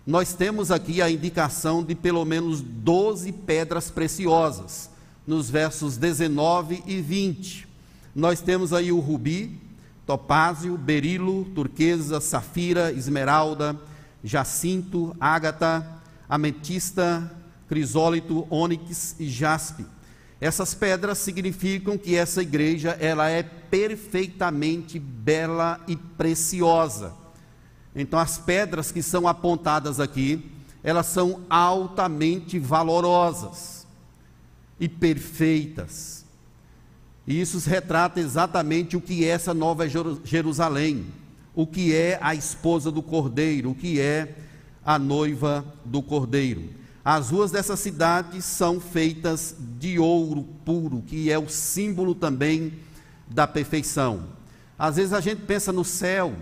Nós 0.06 0.34
temos 0.34 0.70
aqui 0.70 1.02
a 1.02 1.10
indicação 1.10 1.82
de 1.82 1.96
pelo 1.96 2.26
menos 2.26 2.60
12 2.60 3.32
pedras 3.32 3.90
preciosas, 3.90 4.90
nos 5.26 5.50
versos 5.50 5.96
19 5.96 6.84
e 6.86 7.00
20. 7.00 7.70
Nós 8.14 8.42
temos 8.42 8.74
aí 8.74 8.92
o 8.92 9.00
rubi, 9.00 9.58
topázio, 10.06 10.78
berilo, 10.78 11.46
turquesa, 11.56 12.20
safira, 12.20 12.92
esmeralda, 12.92 13.80
jacinto, 14.22 15.16
ágata, 15.22 15.90
ametista, 16.28 17.32
crisólito, 17.68 18.48
ônix 18.50 19.16
e 19.20 19.28
jaspe. 19.28 19.86
Essas 20.40 20.74
pedras 20.74 21.18
significam 21.18 21.98
que 21.98 22.16
essa 22.16 22.42
igreja 22.42 22.92
ela 23.00 23.30
é 23.30 23.42
perfeitamente 23.42 25.00
bela 25.00 25.80
e 25.88 25.96
preciosa. 25.96 27.14
Então, 27.96 28.20
as 28.20 28.38
pedras 28.38 28.92
que 28.92 29.02
são 29.02 29.28
apontadas 29.28 30.00
aqui, 30.00 30.52
elas 30.84 31.08
são 31.08 31.42
altamente 31.50 32.60
valorosas 32.60 33.88
e 34.80 34.90
perfeitas. 34.90 36.26
E 37.26 37.40
isso 37.40 37.58
retrata 37.68 38.20
exatamente 38.20 38.96
o 38.96 39.02
que 39.02 39.26
é 39.26 39.30
essa 39.30 39.54
nova 39.54 39.88
Jerusalém, 40.24 41.08
o 41.56 41.66
que 41.66 41.96
é 41.96 42.20
a 42.22 42.36
esposa 42.36 42.92
do 42.92 43.02
cordeiro, 43.02 43.72
o 43.72 43.76
que 43.76 44.00
é 44.00 44.36
a 44.86 45.00
noiva 45.00 45.66
do 45.84 46.04
cordeiro. 46.04 46.70
As 47.06 47.30
ruas 47.30 47.52
dessa 47.52 47.78
cidade 47.78 48.42
são 48.42 48.80
feitas 48.80 49.56
de 49.60 50.00
ouro 50.00 50.42
puro, 50.66 51.04
que 51.04 51.30
é 51.30 51.38
o 51.38 51.48
símbolo 51.48 52.16
também 52.16 52.80
da 53.28 53.46
perfeição. 53.46 54.30
Às 54.78 54.96
vezes 54.96 55.14
a 55.14 55.22
gente 55.22 55.44
pensa 55.44 55.72
no 55.72 55.86
céu 55.86 56.36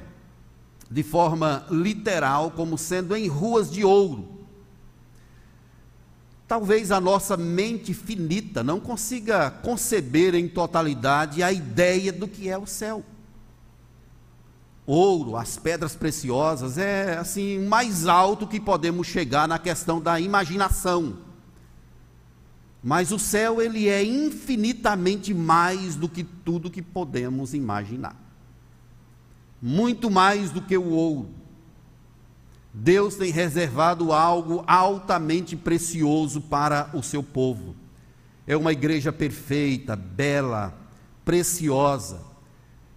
de 0.89 1.03
forma 1.03 1.65
literal, 1.70 2.51
como 2.51 2.77
sendo 2.77 3.13
em 3.13 3.27
ruas 3.27 3.70
de 3.70 3.84
ouro. 3.84 4.25
Talvez 6.48 6.91
a 6.91 7.01
nossa 7.01 7.36
mente 7.36 7.93
finita 7.93 8.63
não 8.63 8.79
consiga 8.79 9.51
conceber 9.51 10.34
em 10.34 10.48
totalidade 10.48 11.43
a 11.43 11.51
ideia 11.51 12.13
do 12.13 12.25
que 12.25 12.48
é 12.48 12.58
o 12.58 12.65
céu. 12.65 13.03
Ouro, 14.86 15.38
as 15.38 15.58
pedras 15.58 15.96
preciosas, 15.96 16.78
é 16.78 17.18
assim, 17.18 17.60
mais 17.60 18.06
alto 18.06 18.46
que 18.46 18.60
podemos 18.60 19.08
chegar 19.08 19.48
na 19.48 19.58
questão 19.58 20.02
da 20.02 20.20
imaginação. 20.20 21.18
Mas 22.84 23.13
o 23.13 23.18
céu, 23.18 23.62
ele 23.62 23.88
é 23.88 24.04
infinitamente 24.04 25.34
mais 25.34 25.96
do 25.96 26.10
que 26.10 26.22
tudo 26.24 26.70
que 26.70 26.82
podemos 26.82 27.54
imaginar. 27.54 28.16
Muito 29.62 30.12
mais 30.12 30.52
do 30.52 30.62
que 30.62 30.78
o 30.78 30.90
ouro. 30.90 31.30
Deus 32.74 33.16
tem 33.16 33.32
reservado 33.32 34.12
algo 34.12 34.66
altamente 34.68 35.56
precioso 35.56 36.42
para 36.42 36.90
o 36.94 37.02
seu 37.02 37.24
povo. 37.24 37.74
É 38.46 38.58
uma 38.58 38.74
igreja 38.74 39.13
perfeita, 39.13 39.96
bela, 39.96 40.78
preciosa. 41.24 42.33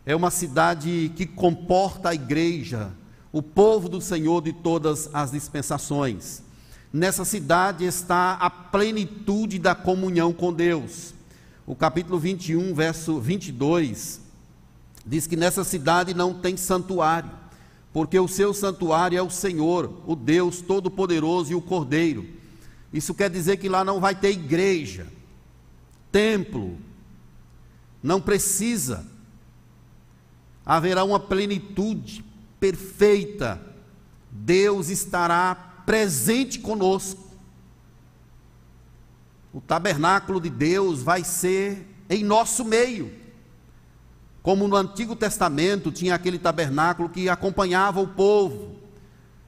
É 0.08 0.14
uma 0.14 0.30
cidade 0.30 1.12
que 1.16 1.26
comporta 1.26 2.10
a 2.10 2.14
igreja, 2.14 2.92
o 3.32 3.42
povo 3.42 3.88
do 3.88 4.00
Senhor 4.00 4.40
de 4.40 4.52
todas 4.52 5.10
as 5.12 5.32
dispensações. 5.32 6.44
Nessa 6.92 7.24
cidade 7.24 7.84
está 7.84 8.34
a 8.34 8.48
plenitude 8.48 9.58
da 9.58 9.74
comunhão 9.74 10.32
com 10.32 10.52
Deus. 10.52 11.12
O 11.66 11.74
capítulo 11.74 12.20
21, 12.20 12.72
verso 12.72 13.18
22, 13.18 14.20
diz 15.04 15.26
que 15.26 15.34
nessa 15.34 15.64
cidade 15.64 16.14
não 16.14 16.34
tem 16.34 16.56
santuário, 16.56 17.30
porque 17.92 18.16
o 18.16 18.28
seu 18.28 18.54
santuário 18.54 19.18
é 19.18 19.22
o 19.22 19.28
Senhor, 19.28 19.92
o 20.06 20.14
Deus 20.14 20.60
Todo-Poderoso 20.60 21.50
e 21.50 21.56
o 21.56 21.60
Cordeiro. 21.60 22.24
Isso 22.92 23.12
quer 23.12 23.28
dizer 23.28 23.56
que 23.56 23.68
lá 23.68 23.84
não 23.84 23.98
vai 23.98 24.14
ter 24.14 24.30
igreja, 24.30 25.08
templo, 26.12 26.78
não 28.00 28.20
precisa. 28.20 29.15
Haverá 30.66 31.04
uma 31.04 31.20
plenitude 31.20 32.24
perfeita. 32.60 33.60
Deus 34.30 34.88
estará 34.88 35.54
presente 35.86 36.58
conosco. 36.58 37.24
O 39.54 39.60
tabernáculo 39.60 40.40
de 40.40 40.50
Deus 40.50 41.02
vai 41.02 41.24
ser 41.24 41.86
em 42.10 42.24
nosso 42.24 42.64
meio. 42.64 43.10
Como 44.42 44.68
no 44.68 44.76
Antigo 44.76 45.16
Testamento 45.16 45.90
tinha 45.90 46.14
aquele 46.14 46.38
tabernáculo 46.38 47.08
que 47.08 47.28
acompanhava 47.28 48.00
o 48.00 48.08
povo. 48.08 48.76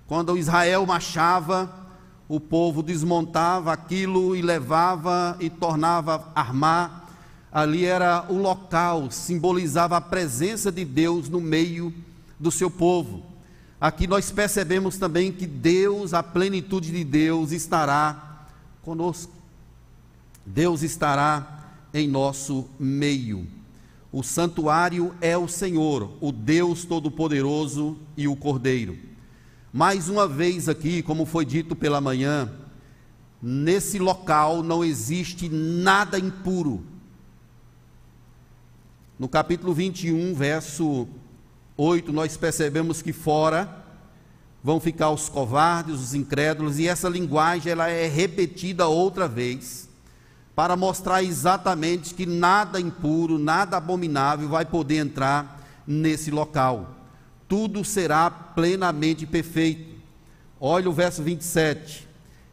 Quando 0.07 0.39
Israel 0.39 0.87
marchava, 0.87 1.89
o 2.29 2.41
povo 2.41 2.83
desmontava 2.83 3.73
aquilo 3.73 4.35
e 4.35 4.43
levava 4.43 5.37
e 5.41 5.51
tornava 5.51 6.33
a 6.35 6.41
armar. 6.41 7.08
Ali 7.51 7.85
era 7.85 8.27
o 8.29 8.37
local, 8.37 9.11
simbolizava 9.11 9.97
a 9.97 10.01
presença 10.01 10.71
de 10.71 10.85
Deus 10.85 11.29
no 11.29 11.41
meio 11.41 11.93
do 12.39 12.51
seu 12.51 12.71
povo. 12.71 13.25
Aqui 13.81 14.07
nós 14.07 14.31
percebemos 14.31 14.99
também 14.99 15.33
que 15.33 15.47
Deus, 15.47 16.13
a 16.13 16.23
plenitude 16.23 16.91
de 16.91 17.05
Deus, 17.05 17.53
estará 17.53 18.47
conosco. 18.83 19.33
Deus 20.45 20.83
estará 20.83 21.67
em 21.95 22.09
nosso 22.09 22.69
meio. 22.79 23.47
O 24.11 24.23
santuário 24.23 25.15
é 25.21 25.37
o 25.37 25.47
Senhor, 25.47 26.11
o 26.21 26.33
Deus 26.33 26.85
Todo-Poderoso 26.85 27.97
e 28.17 28.27
o 28.27 28.35
Cordeiro. 28.35 28.99
Mais 29.73 30.09
uma 30.09 30.27
vez 30.27 30.69
aqui, 30.69 31.03
como 31.03 31.27
foi 31.27 31.45
dito 31.45 31.77
pela 31.77 32.01
manhã, 32.01 32.51
nesse 33.41 33.99
local 33.99 34.63
não 34.63 34.83
existe 34.83 35.49
nada 35.49 36.19
impuro. 36.19 36.83
No 39.19 39.29
capítulo 39.29 39.75
21, 39.75 40.33
verso 40.33 41.09
8, 41.77 42.13
nós 42.13 42.37
percebemos 42.37 43.03
que 43.03 43.13
fora 43.13 43.69
vão 44.63 44.79
ficar 44.79 45.11
os 45.11 45.29
covardes, 45.29 45.97
os 46.01 46.15
incrédulos, 46.15 46.79
e 46.79 46.87
essa 46.87 47.09
linguagem 47.09 47.73
ela 47.73 47.89
é 47.89 48.07
repetida 48.07 48.87
outra 48.87 49.27
vez 49.27 49.89
para 50.55 50.77
mostrar 50.77 51.25
exatamente 51.25 52.15
que 52.15 52.27
nada 52.27 52.81
impuro, 52.81 53.41
nada 53.41 53.77
abominável 53.77 54.49
vai 54.49 54.65
poder 54.65 54.99
entrar 54.99 55.67
nesse 55.85 56.31
local. 56.31 56.95
Tudo 57.49 57.85
será 57.85 58.31
plenamente 58.31 59.27
perfeito. 59.27 59.97
Olha 60.61 60.89
o 60.89 60.93
verso 60.93 61.25
27. 61.25 62.07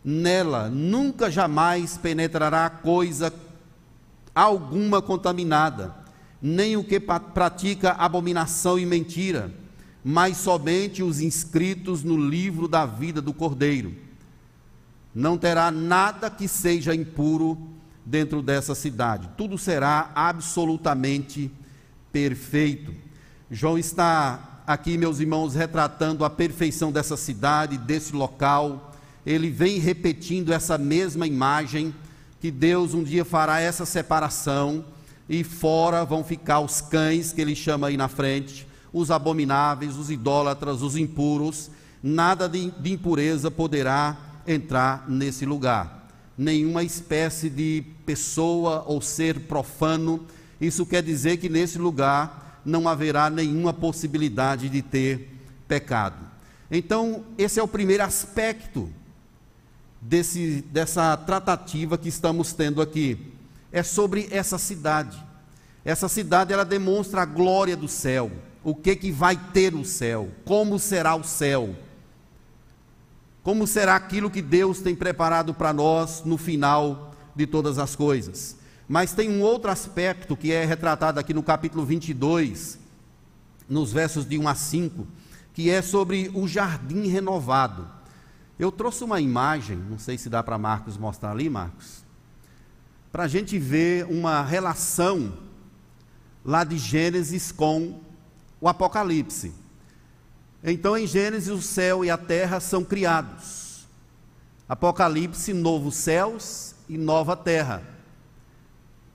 Nela 0.04 0.68
nunca 0.68 1.30
jamais 1.30 1.96
penetrará 1.96 2.68
coisa 2.72 3.32
alguma 4.34 5.00
contaminada 5.00 6.05
nem 6.46 6.78
o 6.78 6.84
que 6.84 7.00
pratica 7.00 7.94
abominação 7.94 8.78
e 8.78 8.86
mentira, 8.86 9.52
mas 10.04 10.38
somente 10.38 11.02
os 11.02 11.20
inscritos 11.20 12.04
no 12.04 12.16
livro 12.16 12.68
da 12.68 12.86
vida 12.86 13.20
do 13.20 13.34
Cordeiro. 13.34 13.96
Não 15.14 15.40
terá 15.40 15.72
nada 15.72 16.30
que 16.30 16.48
seja 16.48 16.94
impuro 16.94 17.58
dentro 18.06 18.44
dessa 18.44 18.76
cidade, 18.76 19.28
tudo 19.36 19.58
será 19.58 20.12
absolutamente 20.14 21.52
perfeito. 22.12 22.94
João 23.50 23.76
está 23.76 24.62
aqui, 24.68 25.00
meus 25.00 25.20
irmãos, 25.20 25.56
retratando 25.56 26.24
a 26.24 26.30
perfeição 26.30 26.92
dessa 26.92 27.18
cidade, 27.18 27.76
desse 27.76 28.16
local. 28.16 28.94
Ele 29.26 29.50
vem 29.50 29.80
repetindo 29.80 30.54
essa 30.54 30.78
mesma 30.78 31.26
imagem 31.26 31.92
que 32.40 32.52
Deus 32.52 32.94
um 32.94 33.04
dia 33.04 33.26
fará 33.26 33.60
essa 33.60 33.84
separação 33.84 34.86
e 35.28 35.44
fora 35.44 36.06
vão 36.06 36.24
ficar 36.24 36.60
os 36.60 36.82
cães, 36.82 37.32
que 37.32 37.42
ele 37.42 37.56
chama 37.56 37.88
aí 37.88 37.98
na 37.98 38.08
frente, 38.08 38.68
os 38.94 39.12
abomináveis, 39.12 39.98
os 39.98 40.10
idólatras, 40.10 40.82
os 40.82 40.96
impuros, 40.96 41.70
nada 42.02 42.48
de, 42.48 42.72
de 42.72 42.94
impureza 42.94 43.50
poderá 43.50 44.18
entrar 44.48 45.10
nesse 45.10 45.46
lugar. 45.46 46.08
Nenhuma 46.38 46.84
espécie 46.84 47.50
de 47.50 47.84
pessoa 48.06 48.84
ou 48.86 49.02
ser 49.02 49.42
profano, 49.42 50.26
isso 50.62 50.86
quer 50.86 51.02
dizer 51.02 51.38
que 51.38 51.50
nesse 51.50 51.78
lugar 51.78 52.62
não 52.64 52.88
haverá 52.88 53.30
nenhuma 53.30 53.74
possibilidade 53.74 54.70
de 54.70 54.82
ter 54.82 55.30
pecado. 55.68 56.18
Então, 56.70 57.24
esse 57.38 57.60
é 57.60 57.64
o 57.64 57.68
primeiro 57.68 58.04
aspecto 58.04 58.90
desse, 60.02 60.64
dessa 60.72 61.16
tratativa 61.18 61.98
que 61.98 62.10
estamos 62.10 62.54
tendo 62.54 62.82
aqui 62.82 63.35
é 63.72 63.84
sobre 63.84 64.28
essa 64.32 64.58
cidade. 64.58 65.22
Essa 65.84 66.10
cidade 66.10 66.52
ela 66.52 66.66
demonstra 66.66 67.22
a 67.22 67.26
glória 67.26 67.78
do 67.78 67.88
céu, 67.88 68.32
o 68.64 68.74
que 68.74 68.96
que 68.96 69.12
vai 69.12 69.38
ter 69.54 69.72
no 69.72 69.86
céu, 69.86 70.30
como 70.44 70.80
será 70.80 71.16
o 71.16 71.24
céu. 71.24 71.76
Como 73.44 73.68
será 73.68 73.96
aquilo 73.96 74.32
que 74.32 74.42
Deus 74.42 74.80
tem 74.80 74.96
preparado 74.96 75.54
para 75.54 75.72
nós 75.72 76.24
no 76.26 76.38
final 76.38 77.14
de 77.36 77.46
todas 77.46 77.78
as 77.78 77.96
coisas? 77.96 78.58
Mas 78.88 79.14
tem 79.14 79.30
um 79.30 79.42
outro 79.42 79.70
aspecto 79.70 80.36
que 80.36 80.52
é 80.52 80.66
retratado 80.66 81.20
aqui 81.20 81.34
no 81.34 81.44
capítulo 81.44 81.86
22, 81.86 82.80
nos 83.70 83.94
versos 83.94 84.26
de 84.26 84.40
1 84.40 84.48
a 84.48 84.56
5, 84.56 85.08
que 85.54 85.70
é 85.70 85.84
sobre 85.84 86.32
o 86.34 86.48
jardim 86.48 87.08
renovado. 87.08 87.88
Eu 88.58 88.72
trouxe 88.72 89.04
uma 89.04 89.22
imagem, 89.22 89.78
não 89.78 90.00
sei 90.00 90.18
se 90.18 90.30
dá 90.30 90.42
para 90.42 90.58
Marcos 90.58 90.98
mostrar 90.98 91.32
ali, 91.32 91.50
Marcos 91.50 92.05
para 93.16 93.24
a 93.24 93.28
gente 93.30 93.58
ver 93.58 94.06
uma 94.08 94.44
relação 94.44 95.32
lá 96.44 96.66
de 96.66 96.78
Gênesis 96.78 97.50
com 97.50 98.02
o 98.60 98.68
Apocalipse. 98.68 99.54
Então, 100.62 100.98
em 100.98 101.08
Gênesis, 101.08 101.48
o 101.48 101.62
céu 101.62 102.04
e 102.04 102.10
a 102.10 102.18
terra 102.18 102.60
são 102.60 102.84
criados. 102.84 103.88
Apocalipse, 104.68 105.54
novos 105.54 105.96
céus 105.96 106.76
e 106.90 106.98
nova 106.98 107.38
terra. 107.38 107.82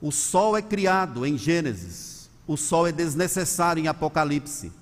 O 0.00 0.10
sol 0.10 0.56
é 0.56 0.62
criado 0.62 1.26
em 1.26 1.36
Gênesis, 1.36 2.30
o 2.46 2.56
sol 2.56 2.86
é 2.86 2.92
desnecessário 2.92 3.84
em 3.84 3.86
Apocalipse. 3.86 4.72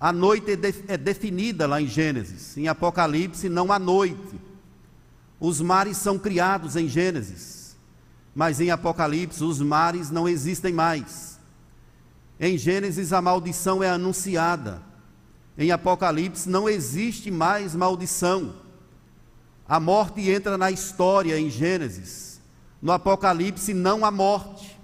A 0.00 0.12
noite 0.12 0.50
é, 0.50 0.94
é 0.94 0.96
definida 0.96 1.64
lá 1.64 1.80
em 1.80 1.86
Gênesis, 1.86 2.56
em 2.56 2.66
Apocalipse 2.66 3.48
não 3.48 3.70
há 3.70 3.78
noite. 3.78 4.34
Os 5.38 5.60
mares 5.60 5.96
são 5.96 6.18
criados 6.18 6.74
em 6.74 6.88
Gênesis, 6.88 7.57
mas 8.34 8.60
em 8.60 8.70
Apocalipse 8.70 9.42
os 9.42 9.60
mares 9.60 10.10
não 10.10 10.28
existem 10.28 10.72
mais. 10.72 11.38
Em 12.38 12.56
Gênesis 12.56 13.12
a 13.12 13.20
maldição 13.20 13.82
é 13.82 13.90
anunciada, 13.90 14.82
em 15.56 15.70
Apocalipse 15.70 16.48
não 16.48 16.68
existe 16.68 17.30
mais 17.30 17.74
maldição. 17.74 18.54
A 19.68 19.80
morte 19.80 20.30
entra 20.30 20.56
na 20.56 20.70
história 20.70 21.38
em 21.38 21.50
Gênesis, 21.50 22.40
no 22.80 22.92
Apocalipse 22.92 23.74
não 23.74 24.04
há 24.04 24.10
morte. 24.10 24.78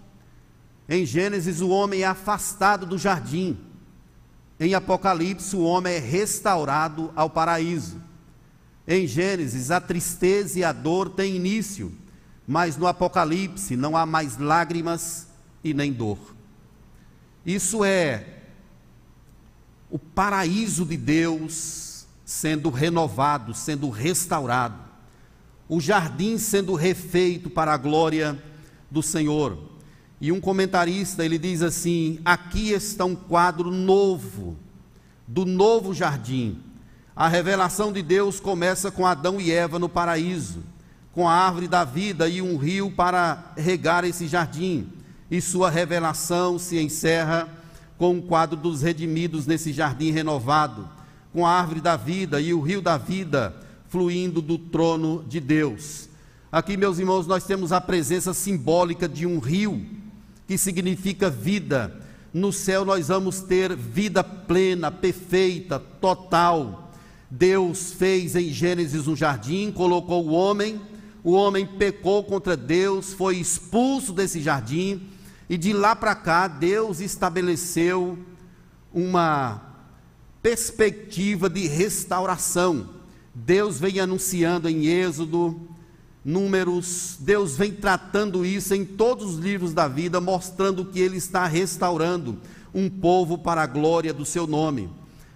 Em 0.88 1.06
Gênesis 1.06 1.60
o 1.60 1.68
homem 1.70 2.02
é 2.02 2.06
afastado 2.06 2.84
do 2.84 2.98
jardim. 2.98 3.56
Em 4.58 4.74
Apocalipse, 4.74 5.56
o 5.56 5.62
homem 5.62 5.94
é 5.94 5.98
restaurado 5.98 7.12
ao 7.16 7.28
paraíso. 7.28 8.00
Em 8.86 9.06
Gênesis, 9.06 9.70
a 9.70 9.80
tristeza 9.80 10.58
e 10.58 10.64
a 10.64 10.72
dor 10.72 11.08
têm 11.08 11.36
início, 11.36 11.92
mas 12.46 12.76
no 12.76 12.86
Apocalipse 12.86 13.76
não 13.76 13.96
há 13.96 14.04
mais 14.04 14.38
lágrimas 14.38 15.28
e 15.62 15.72
nem 15.72 15.92
dor. 15.92 16.18
Isso 17.44 17.84
é 17.84 18.26
o 19.90 19.98
paraíso 19.98 20.84
de 20.84 20.96
Deus 20.96 22.06
sendo 22.24 22.70
renovado, 22.70 23.54
sendo 23.54 23.90
restaurado, 23.90 24.78
o 25.68 25.80
jardim 25.80 26.38
sendo 26.38 26.74
refeito 26.74 27.50
para 27.50 27.72
a 27.72 27.76
glória 27.76 28.42
do 28.90 29.02
Senhor. 29.02 29.58
E 30.20 30.32
um 30.32 30.40
comentarista, 30.40 31.24
ele 31.24 31.38
diz 31.38 31.62
assim: 31.62 32.18
aqui 32.24 32.70
está 32.70 33.04
um 33.04 33.14
quadro 33.14 33.70
novo, 33.70 34.56
do 35.26 35.44
novo 35.44 35.92
jardim. 35.92 36.60
A 37.14 37.28
revelação 37.28 37.92
de 37.92 38.02
Deus 38.02 38.40
começa 38.40 38.90
com 38.90 39.06
Adão 39.06 39.40
e 39.40 39.50
Eva 39.52 39.78
no 39.78 39.88
paraíso, 39.88 40.62
com 41.14 41.28
a 41.28 41.32
árvore 41.32 41.68
da 41.68 41.84
vida 41.84 42.28
e 42.28 42.42
um 42.42 42.56
rio 42.56 42.90
para 42.90 43.52
regar 43.56 44.04
esse 44.04 44.26
jardim. 44.26 44.88
E 45.30 45.40
sua 45.40 45.70
revelação 45.70 46.58
se 46.58 46.78
encerra 46.78 47.48
com 47.96 48.18
o 48.18 48.22
quadro 48.22 48.56
dos 48.56 48.82
redimidos 48.82 49.46
nesse 49.46 49.72
jardim 49.72 50.10
renovado, 50.10 50.88
com 51.32 51.46
a 51.46 51.50
árvore 51.50 51.80
da 51.80 51.96
vida 51.96 52.40
e 52.40 52.52
o 52.52 52.60
rio 52.60 52.82
da 52.82 52.98
vida 52.98 53.54
fluindo 53.88 54.42
do 54.42 54.58
trono 54.58 55.24
de 55.28 55.38
Deus. 55.38 56.08
Aqui, 56.50 56.76
meus 56.76 56.98
irmãos, 56.98 57.28
nós 57.28 57.44
temos 57.44 57.70
a 57.70 57.80
presença 57.80 58.34
simbólica 58.34 59.08
de 59.08 59.24
um 59.24 59.38
rio 59.38 59.86
que 60.48 60.58
significa 60.58 61.30
vida. 61.30 62.00
No 62.32 62.52
céu 62.52 62.84
nós 62.84 63.08
vamos 63.08 63.40
ter 63.40 63.74
vida 63.76 64.24
plena, 64.24 64.90
perfeita, 64.90 65.78
total. 65.78 66.92
Deus 67.30 67.92
fez 67.92 68.34
em 68.34 68.52
Gênesis 68.52 69.06
um 69.06 69.14
jardim, 69.14 69.70
colocou 69.70 70.26
o 70.26 70.32
homem, 70.32 70.80
o 71.24 71.32
homem 71.32 71.66
pecou 71.66 72.22
contra 72.22 72.54
Deus, 72.54 73.14
foi 73.14 73.38
expulso 73.38 74.12
desse 74.12 74.42
jardim, 74.42 75.08
e 75.48 75.56
de 75.56 75.72
lá 75.72 75.96
para 75.96 76.14
cá 76.14 76.46
Deus 76.46 77.00
estabeleceu 77.00 78.18
uma 78.92 79.60
perspectiva 80.42 81.48
de 81.48 81.66
restauração. 81.66 82.90
Deus 83.34 83.80
vem 83.80 83.98
anunciando 83.98 84.68
em 84.68 84.86
Êxodo, 84.86 85.58
Números, 86.24 87.18
Deus 87.20 87.54
vem 87.54 87.70
tratando 87.70 88.46
isso 88.46 88.74
em 88.74 88.82
todos 88.82 89.34
os 89.34 89.38
livros 89.38 89.74
da 89.74 89.86
vida, 89.86 90.22
mostrando 90.22 90.86
que 90.86 90.98
Ele 90.98 91.18
está 91.18 91.46
restaurando 91.46 92.38
um 92.72 92.88
povo 92.88 93.36
para 93.36 93.62
a 93.62 93.66
glória 93.66 94.12
do 94.12 94.24
seu 94.24 94.46
nome. 94.46 94.88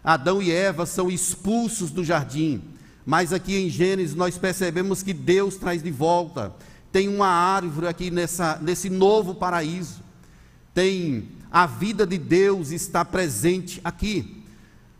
Adão 0.02 0.40
e 0.40 0.50
Eva 0.50 0.86
são 0.86 1.10
expulsos 1.10 1.90
do 1.90 2.02
jardim, 2.02 2.62
mas 3.08 3.32
aqui 3.32 3.56
em 3.56 3.70
Gênesis 3.70 4.14
nós 4.14 4.36
percebemos 4.36 5.02
que 5.02 5.14
Deus 5.14 5.56
traz 5.56 5.82
de 5.82 5.90
volta. 5.90 6.54
Tem 6.92 7.08
uma 7.08 7.28
árvore 7.28 7.86
aqui 7.86 8.10
nessa, 8.10 8.58
nesse 8.60 8.90
novo 8.90 9.34
paraíso, 9.34 10.02
tem 10.74 11.28
a 11.50 11.66
vida 11.66 12.06
de 12.06 12.18
Deus 12.18 12.70
está 12.70 13.04
presente 13.04 13.80
aqui 13.82 14.38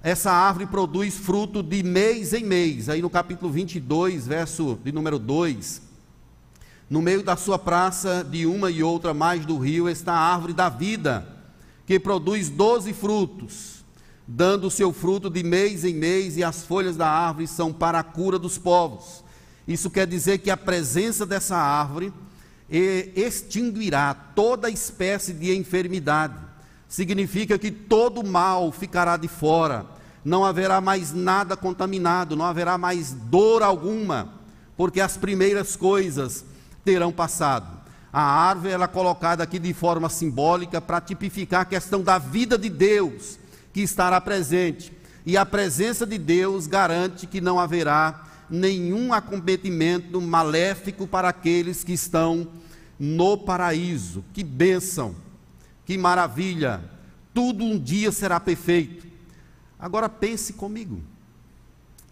essa 0.03 0.31
árvore 0.31 0.67
produz 0.67 1.17
fruto 1.17 1.63
de 1.63 1.83
mês 1.83 2.33
em 2.33 2.45
mês. 2.45 2.89
Aí 2.89 3.03
no 3.03 3.11
capítulo 3.11 3.51
22, 3.51 4.27
verso 4.27 4.79
de 4.85 4.93
número 4.93 5.19
2, 5.19 5.83
no 6.89 7.03
meio 7.03 7.23
da 7.23 7.37
sua 7.37 7.59
praça, 7.59 8.25
de 8.25 8.47
uma 8.47 8.71
e 8.71 8.83
outra 8.83 9.13
mais 9.13 9.45
do 9.45 9.59
rio, 9.59 9.89
está 9.89 10.13
a 10.13 10.33
árvore 10.33 10.53
da 10.53 10.69
vida, 10.69 11.27
que 11.85 11.99
produz 11.99 12.49
doze 12.49 12.93
frutos, 12.93 13.78
dando 14.31 14.67
o 14.67 14.71
seu 14.71 14.93
fruto 14.93 15.31
de 15.31 15.43
mês 15.43 15.87
em 15.87 15.95
mês, 15.95 16.37
e 16.37 16.45
as 16.45 16.63
folhas 16.63 16.99
da 16.99 17.09
árvore 17.09 17.47
são 17.47 17.73
para 17.73 17.99
a 17.99 18.03
cura 18.03 18.39
dos 18.39 18.59
povos. 18.59 19.25
Isso 19.67 19.89
quer 19.89 20.07
dizer 20.07 20.39
que 20.39 20.51
a 20.51 20.57
presença 20.57 21.25
dessa 21.25 21.57
árvore 21.57 22.13
extinguirá 22.69 24.13
toda 24.13 24.69
espécie 24.69 25.33
de 25.33 25.57
enfermidade 25.57 26.35
significa 26.87 27.59
que 27.59 27.71
todo 27.71 28.23
mal 28.23 28.71
ficará 28.71 29.17
de 29.17 29.29
fora, 29.29 29.87
não 30.23 30.45
haverá 30.45 30.79
mais 30.79 31.13
nada 31.13 31.57
contaminado, 31.57 32.37
não 32.37 32.45
haverá 32.45 32.77
mais 32.77 33.13
dor 33.13 33.63
alguma, 33.63 34.35
porque 34.77 35.01
as 35.01 35.17
primeiras 35.17 35.75
coisas 35.75 36.45
terão 36.85 37.11
passado. 37.11 37.79
A 38.13 38.23
árvore 38.23 38.73
ela 38.73 38.85
é 38.85 38.89
colocada 38.89 39.43
aqui 39.43 39.59
de 39.59 39.73
forma 39.73 40.11
simbólica 40.11 40.83
para 40.83 41.01
tipificar 41.01 41.63
a 41.63 41.67
questão 41.67 42.03
da 42.03 42.19
vida 42.19 42.59
de 42.59 42.69
Deus 42.69 43.38
que 43.73 43.81
estará 43.81 44.21
presente. 44.21 44.93
E 45.25 45.37
a 45.37 45.45
presença 45.45 46.07
de 46.07 46.19
Deus 46.19 46.67
garante 46.67 47.27
que 47.27 47.41
não 47.41 47.59
haverá 47.59 48.27
nenhum 48.49 49.13
acometimento 49.13 50.21
maléfico 50.21 51.07
para 51.07 51.29
aqueles 51.29 51.85
que 51.85 51.93
estão 51.93 52.49
no 52.99 53.37
paraíso. 53.37 54.25
Que 54.33 54.43
bênção! 54.43 55.29
que 55.89 55.97
maravilha, 55.97 56.83
tudo 57.33 57.65
um 57.65 57.79
dia 57.79 58.13
será 58.13 58.39
perfeito. 58.39 59.07
Agora 59.79 60.07
pense 60.07 60.53
comigo. 60.53 61.01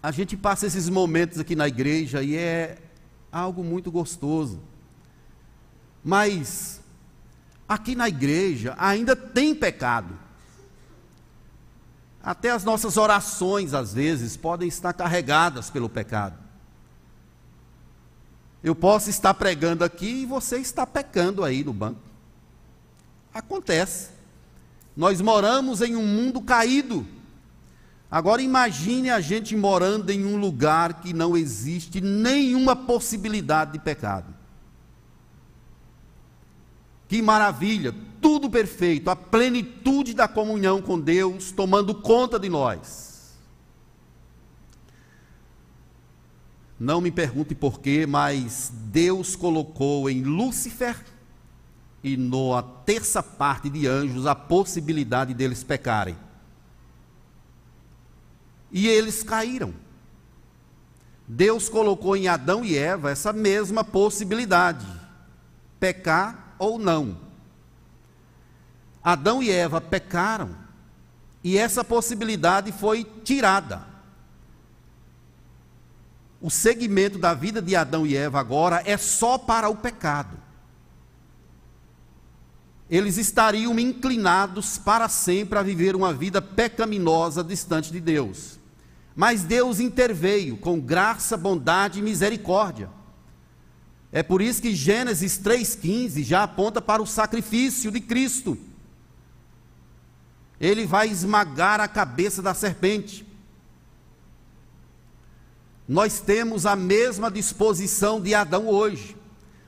A 0.02 0.10
gente 0.10 0.34
passa 0.34 0.66
esses 0.66 0.88
momentos 0.88 1.38
aqui 1.38 1.54
na 1.54 1.68
igreja 1.68 2.22
e 2.22 2.34
é 2.36 2.78
algo 3.30 3.62
muito 3.62 3.90
gostoso. 3.90 4.62
Mas 6.02 6.80
aqui 7.68 7.94
na 7.94 8.08
igreja 8.08 8.74
ainda 8.78 9.14
tem 9.14 9.54
pecado. 9.54 10.18
Até 12.26 12.50
as 12.50 12.64
nossas 12.64 12.96
orações, 12.96 13.72
às 13.72 13.94
vezes, 13.94 14.36
podem 14.36 14.66
estar 14.66 14.92
carregadas 14.92 15.70
pelo 15.70 15.88
pecado. 15.88 16.36
Eu 18.64 18.74
posso 18.74 19.08
estar 19.08 19.32
pregando 19.32 19.84
aqui 19.84 20.22
e 20.22 20.26
você 20.26 20.58
está 20.58 20.84
pecando 20.84 21.44
aí 21.44 21.62
no 21.62 21.72
banco. 21.72 22.00
Acontece. 23.32 24.10
Nós 24.96 25.20
moramos 25.20 25.80
em 25.80 25.94
um 25.94 26.04
mundo 26.04 26.40
caído. 26.40 27.06
Agora 28.10 28.42
imagine 28.42 29.08
a 29.08 29.20
gente 29.20 29.54
morando 29.54 30.10
em 30.10 30.24
um 30.24 30.36
lugar 30.36 30.94
que 30.94 31.12
não 31.12 31.36
existe 31.36 32.00
nenhuma 32.00 32.74
possibilidade 32.74 33.74
de 33.74 33.78
pecado. 33.78 34.34
Que 37.06 37.22
maravilha, 37.22 37.94
tudo 38.26 38.50
perfeito, 38.50 39.08
a 39.08 39.14
plenitude 39.14 40.12
da 40.12 40.26
comunhão 40.26 40.82
com 40.82 40.98
Deus 40.98 41.52
tomando 41.52 41.94
conta 41.94 42.40
de 42.40 42.48
nós. 42.48 43.36
Não 46.76 47.00
me 47.00 47.12
pergunte 47.12 47.54
porquê, 47.54 48.04
mas 48.04 48.72
Deus 48.86 49.36
colocou 49.36 50.10
em 50.10 50.24
Lúcifer 50.24 50.96
e 52.02 52.16
na 52.16 52.64
terça 52.84 53.22
parte 53.22 53.70
de 53.70 53.86
anjos 53.86 54.26
a 54.26 54.34
possibilidade 54.34 55.32
deles 55.32 55.62
pecarem. 55.62 56.16
E 58.72 58.88
eles 58.88 59.22
caíram. 59.22 59.72
Deus 61.28 61.68
colocou 61.68 62.16
em 62.16 62.26
Adão 62.26 62.64
e 62.64 62.76
Eva 62.76 63.12
essa 63.12 63.32
mesma 63.32 63.84
possibilidade: 63.84 64.84
pecar 65.78 66.56
ou 66.58 66.76
não. 66.76 67.25
Adão 69.06 69.42
e 69.42 69.50
Eva 69.50 69.80
pecaram 69.80 70.56
e 71.42 71.56
essa 71.56 71.84
possibilidade 71.84 72.72
foi 72.72 73.04
tirada. 73.24 73.86
O 76.40 76.50
segmento 76.50 77.18
da 77.18 77.32
vida 77.32 77.62
de 77.62 77.74
Adão 77.74 78.06
e 78.06 78.16
Eva 78.16 78.40
agora 78.40 78.82
é 78.84 78.96
só 78.96 79.38
para 79.38 79.68
o 79.68 79.76
pecado 79.76 80.46
eles 82.88 83.16
estariam 83.16 83.78
inclinados 83.78 84.78
para 84.78 85.08
sempre 85.08 85.58
a 85.58 85.62
viver 85.62 85.96
uma 85.96 86.12
vida 86.12 86.40
pecaminosa 86.40 87.42
distante 87.42 87.90
de 87.90 88.00
Deus. 88.00 88.60
Mas 89.14 89.42
Deus 89.42 89.80
interveio 89.80 90.56
com 90.56 90.78
graça, 90.78 91.36
bondade 91.36 91.98
e 91.98 92.02
misericórdia. 92.02 92.88
É 94.12 94.22
por 94.22 94.40
isso 94.40 94.62
que 94.62 94.74
Gênesis 94.74 95.38
3,15 95.38 96.22
já 96.22 96.44
aponta 96.44 96.80
para 96.80 97.02
o 97.02 97.06
sacrifício 97.06 97.90
de 97.90 98.00
Cristo. 98.00 98.56
Ele 100.60 100.86
vai 100.86 101.08
esmagar 101.08 101.80
a 101.80 101.88
cabeça 101.88 102.40
da 102.42 102.54
serpente. 102.54 103.26
Nós 105.88 106.20
temos 106.20 106.66
a 106.66 106.74
mesma 106.74 107.30
disposição 107.30 108.20
de 108.20 108.34
Adão 108.34 108.68
hoje. 108.68 109.16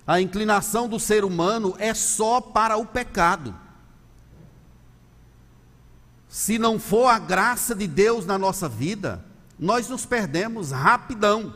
A 0.07 0.21
inclinação 0.21 0.89
do 0.89 0.99
ser 0.99 1.25
humano 1.25 1.75
é 1.79 1.93
só 1.93 2.41
para 2.41 2.77
o 2.77 2.87
pecado. 2.87 3.55
Se 6.29 6.59
não 6.59 6.79
for 6.79 7.07
a 7.07 7.19
graça 7.19 7.75
de 7.75 7.87
Deus 7.87 8.27
na 8.27 8.39
nossa 8.39 8.69
vida, 8.69 9.25
nós 9.59 9.89
nos 9.89 10.05
perdemos 10.07 10.71
rapidão. 10.71 11.55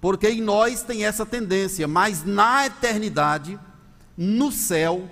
Porque 0.00 0.28
em 0.28 0.40
nós 0.40 0.82
tem 0.82 1.04
essa 1.04 1.24
tendência, 1.24 1.88
mas 1.88 2.24
na 2.24 2.66
eternidade, 2.66 3.58
no 4.16 4.52
céu, 4.52 5.10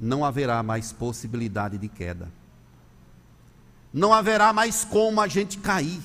não 0.00 0.24
haverá 0.24 0.62
mais 0.62 0.92
possibilidade 0.92 1.78
de 1.78 1.88
queda. 1.88 2.28
Não 3.92 4.12
haverá 4.12 4.52
mais 4.52 4.84
como 4.84 5.20
a 5.20 5.26
gente 5.26 5.58
cair 5.58 6.00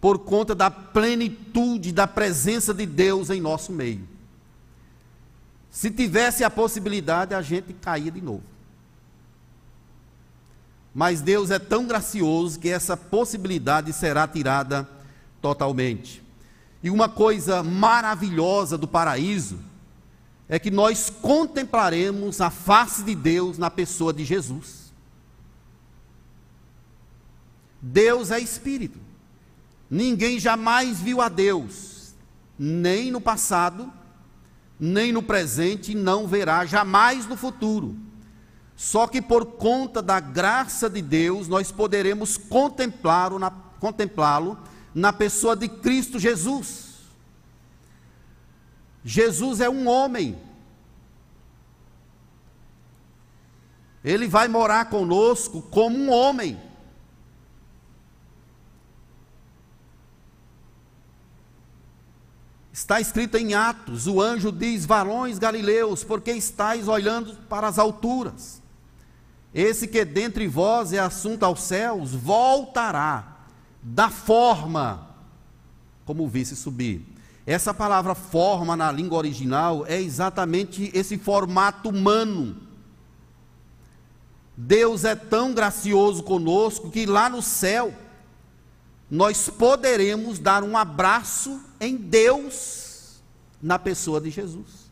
por 0.00 0.20
conta 0.20 0.54
da 0.54 0.70
plenitude 0.70 1.92
da 1.92 2.06
presença 2.06 2.72
de 2.72 2.86
Deus 2.86 3.28
em 3.28 3.40
nosso 3.40 3.72
meio. 3.72 4.06
Se 5.70 5.90
tivesse 5.90 6.42
a 6.44 6.50
possibilidade, 6.50 7.34
a 7.34 7.42
gente 7.42 7.72
caía 7.74 8.10
de 8.10 8.20
novo. 8.20 8.44
Mas 10.94 11.20
Deus 11.20 11.50
é 11.50 11.58
tão 11.58 11.86
gracioso 11.86 12.58
que 12.58 12.70
essa 12.70 12.96
possibilidade 12.96 13.92
será 13.92 14.26
tirada 14.26 14.88
totalmente. 15.42 16.22
E 16.82 16.88
uma 16.88 17.08
coisa 17.08 17.62
maravilhosa 17.62 18.78
do 18.78 18.88
paraíso 18.88 19.58
é 20.48 20.58
que 20.58 20.70
nós 20.70 21.10
contemplaremos 21.10 22.40
a 22.40 22.50
face 22.50 23.02
de 23.02 23.14
Deus 23.14 23.58
na 23.58 23.70
pessoa 23.70 24.12
de 24.12 24.24
Jesus. 24.24 24.92
Deus 27.82 28.30
é 28.30 28.38
espírito. 28.38 28.98
Ninguém 29.90 30.38
jamais 30.38 31.00
viu 31.00 31.20
a 31.20 31.28
Deus, 31.28 32.14
nem 32.58 33.10
no 33.10 33.20
passado, 33.20 33.92
nem 34.78 35.12
no 35.12 35.22
presente, 35.22 35.92
e 35.92 35.94
não 35.94 36.26
verá 36.26 36.64
jamais 36.64 37.26
no 37.26 37.36
futuro. 37.36 37.96
Só 38.76 39.06
que 39.06 39.22
por 39.22 39.46
conta 39.46 40.02
da 40.02 40.20
graça 40.20 40.90
de 40.90 41.00
Deus, 41.00 41.48
nós 41.48 41.72
poderemos 41.72 42.36
contemplá-lo 42.36 43.38
na, 43.38 43.50
contemplá 43.50 44.40
na 44.94 45.12
pessoa 45.12 45.56
de 45.56 45.68
Cristo 45.68 46.18
Jesus. 46.18 46.85
Jesus 49.08 49.60
é 49.60 49.70
um 49.70 49.86
homem. 49.86 50.36
Ele 54.02 54.26
vai 54.26 54.48
morar 54.48 54.90
conosco 54.90 55.62
como 55.62 55.96
um 55.96 56.10
homem. 56.10 56.60
Está 62.72 63.00
escrito 63.00 63.36
em 63.36 63.54
Atos: 63.54 64.08
o 64.08 64.20
anjo 64.20 64.50
diz: 64.50 64.84
Varões 64.84 65.38
galileus, 65.38 66.02
por 66.02 66.20
que 66.20 66.32
estáis 66.32 66.88
olhando 66.88 67.36
para 67.48 67.68
as 67.68 67.78
alturas? 67.78 68.60
Esse 69.54 69.86
que 69.86 70.04
dentre 70.04 70.48
vós 70.48 70.92
é 70.92 70.98
assunto 70.98 71.44
aos 71.44 71.62
céus, 71.62 72.12
voltará 72.12 73.36
da 73.80 74.10
forma 74.10 75.06
como 76.04 76.26
visse 76.26 76.56
subir. 76.56 77.15
Essa 77.46 77.72
palavra 77.72 78.16
forma 78.16 78.76
na 78.76 78.90
língua 78.90 79.18
original 79.18 79.86
é 79.86 80.00
exatamente 80.00 80.90
esse 80.92 81.16
formato 81.16 81.88
humano. 81.90 82.56
Deus 84.56 85.04
é 85.04 85.14
tão 85.14 85.54
gracioso 85.54 86.24
conosco 86.24 86.90
que 86.90 87.06
lá 87.06 87.30
no 87.30 87.40
céu, 87.40 87.94
nós 89.08 89.48
poderemos 89.48 90.40
dar 90.40 90.64
um 90.64 90.76
abraço 90.76 91.60
em 91.78 91.96
Deus 91.96 93.20
na 93.62 93.78
pessoa 93.78 94.20
de 94.20 94.30
Jesus. 94.30 94.90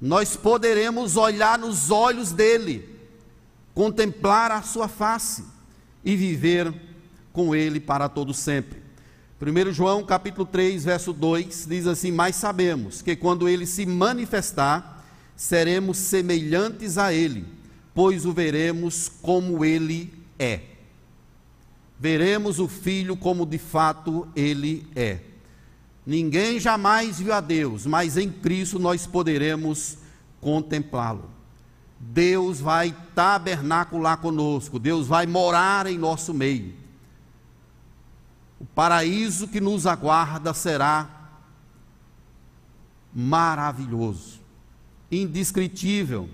Nós 0.00 0.36
poderemos 0.36 1.16
olhar 1.16 1.58
nos 1.58 1.90
olhos 1.90 2.32
dele, 2.32 2.98
contemplar 3.74 4.50
a 4.50 4.62
sua 4.62 4.88
face 4.88 5.44
e 6.02 6.16
viver 6.16 6.72
com 7.30 7.54
ele 7.54 7.78
para 7.78 8.08
todo 8.08 8.32
sempre. 8.32 8.85
1 9.40 9.72
João 9.72 10.04
capítulo 10.04 10.46
3, 10.46 10.84
verso 10.84 11.12
2 11.12 11.66
diz 11.68 11.86
assim: 11.86 12.10
"Mas 12.10 12.36
sabemos 12.36 13.02
que 13.02 13.14
quando 13.14 13.48
ele 13.48 13.66
se 13.66 13.84
manifestar, 13.84 15.04
seremos 15.36 15.98
semelhantes 15.98 16.96
a 16.96 17.12
ele, 17.12 17.44
pois 17.94 18.24
o 18.24 18.32
veremos 18.32 19.10
como 19.22 19.64
ele 19.64 20.12
é." 20.38 20.76
veremos 21.98 22.58
o 22.58 22.68
Filho 22.68 23.16
como 23.16 23.46
de 23.46 23.58
fato 23.58 24.28
ele 24.36 24.86
é. 24.94 25.20
Ninguém 26.04 26.60
jamais 26.60 27.18
viu 27.18 27.32
a 27.32 27.40
Deus, 27.40 27.84
mas 27.86 28.16
em 28.16 28.30
Cristo 28.30 28.78
nós 28.78 29.06
poderemos 29.06 29.98
contemplá-lo. 30.40 31.30
Deus 31.98 32.60
vai 32.60 32.94
tabernacular 33.14 34.18
conosco, 34.18 34.78
Deus 34.78 35.06
vai 35.08 35.26
morar 35.26 35.86
em 35.86 35.98
nosso 35.98 36.32
meio. 36.32 36.74
O 38.66 38.74
paraíso 38.74 39.48
que 39.48 39.60
nos 39.60 39.86
aguarda 39.86 40.52
será 40.52 41.08
maravilhoso, 43.14 44.40
indescritível 45.10 46.28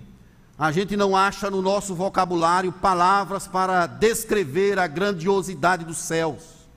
a 0.62 0.70
gente 0.70 0.96
não 0.96 1.16
acha 1.16 1.50
no 1.50 1.62
nosso 1.62 1.94
vocabulário 1.94 2.70
palavras 2.72 3.48
para 3.48 3.86
descrever 3.86 4.78
a 4.78 4.86
grandiosidade 4.86 5.84
dos 5.84 5.98
céus. 5.98 6.68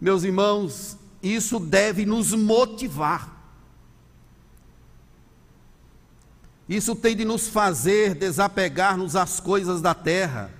Meus 0.00 0.24
irmãos, 0.24 0.96
isso 1.22 1.60
deve 1.60 2.04
nos 2.04 2.32
motivar. 2.32 3.32
Isso 6.68 6.96
tem 6.96 7.14
de 7.14 7.24
nos 7.24 7.48
fazer 7.48 8.14
desapegar-nos 8.14 9.14
às 9.14 9.38
coisas 9.38 9.80
da 9.80 9.94
terra 9.94 10.50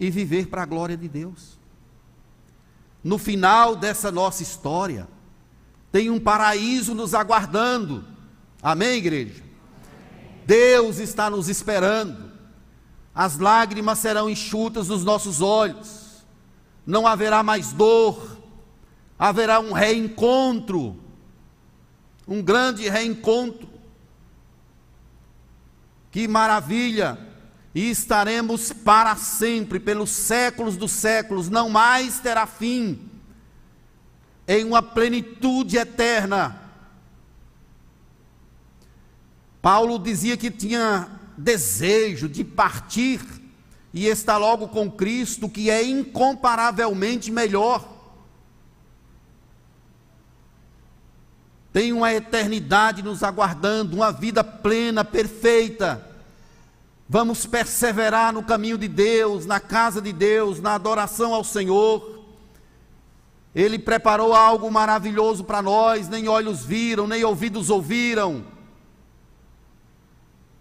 e 0.00 0.10
viver 0.10 0.48
para 0.48 0.64
a 0.64 0.66
glória 0.66 0.96
de 0.96 1.06
Deus. 1.06 1.57
No 3.08 3.16
final 3.16 3.74
dessa 3.74 4.12
nossa 4.12 4.42
história, 4.42 5.08
tem 5.90 6.10
um 6.10 6.20
paraíso 6.20 6.94
nos 6.94 7.14
aguardando. 7.14 8.04
Amém, 8.62 8.98
igreja? 8.98 9.42
Deus 10.44 10.98
está 10.98 11.30
nos 11.30 11.48
esperando. 11.48 12.30
As 13.14 13.38
lágrimas 13.38 13.98
serão 13.98 14.28
enxutas 14.28 14.88
dos 14.88 15.04
nossos 15.04 15.40
olhos. 15.40 16.22
Não 16.84 17.06
haverá 17.06 17.42
mais 17.42 17.72
dor. 17.72 18.36
Haverá 19.18 19.58
um 19.58 19.72
reencontro. 19.72 20.94
Um 22.28 22.42
grande 22.42 22.90
reencontro. 22.90 23.70
Que 26.10 26.28
maravilha! 26.28 27.18
E 27.78 27.90
estaremos 27.90 28.72
para 28.72 29.14
sempre, 29.14 29.78
pelos 29.78 30.10
séculos 30.10 30.76
dos 30.76 30.90
séculos, 30.90 31.48
não 31.48 31.68
mais 31.68 32.18
terá 32.18 32.46
fim, 32.46 32.98
em 34.48 34.64
uma 34.64 34.82
plenitude 34.82 35.76
eterna 35.76 36.68
Paulo 39.62 39.98
dizia 39.98 40.36
que 40.36 40.50
tinha 40.50 41.08
desejo 41.36 42.28
de 42.28 42.42
partir 42.42 43.20
e 43.92 44.06
estar 44.06 44.38
logo 44.38 44.68
com 44.68 44.90
Cristo, 44.90 45.48
que 45.48 45.68
é 45.68 45.84
incomparavelmente 45.84 47.30
melhor. 47.30 47.86
Tem 51.72 51.92
uma 51.92 52.12
eternidade 52.12 53.02
nos 53.02 53.22
aguardando, 53.22 53.96
uma 53.96 54.10
vida 54.10 54.42
plena, 54.42 55.04
perfeita. 55.04 56.07
Vamos 57.08 57.46
perseverar 57.46 58.32
no 58.32 58.42
caminho 58.42 58.76
de 58.76 58.86
Deus, 58.86 59.46
na 59.46 59.58
casa 59.58 60.00
de 60.00 60.12
Deus, 60.12 60.60
na 60.60 60.74
adoração 60.74 61.32
ao 61.32 61.42
Senhor. 61.42 62.24
Ele 63.54 63.78
preparou 63.78 64.34
algo 64.34 64.70
maravilhoso 64.70 65.42
para 65.44 65.62
nós, 65.62 66.08
nem 66.08 66.28
olhos 66.28 66.64
viram, 66.64 67.06
nem 67.06 67.24
ouvidos 67.24 67.70
ouviram 67.70 68.44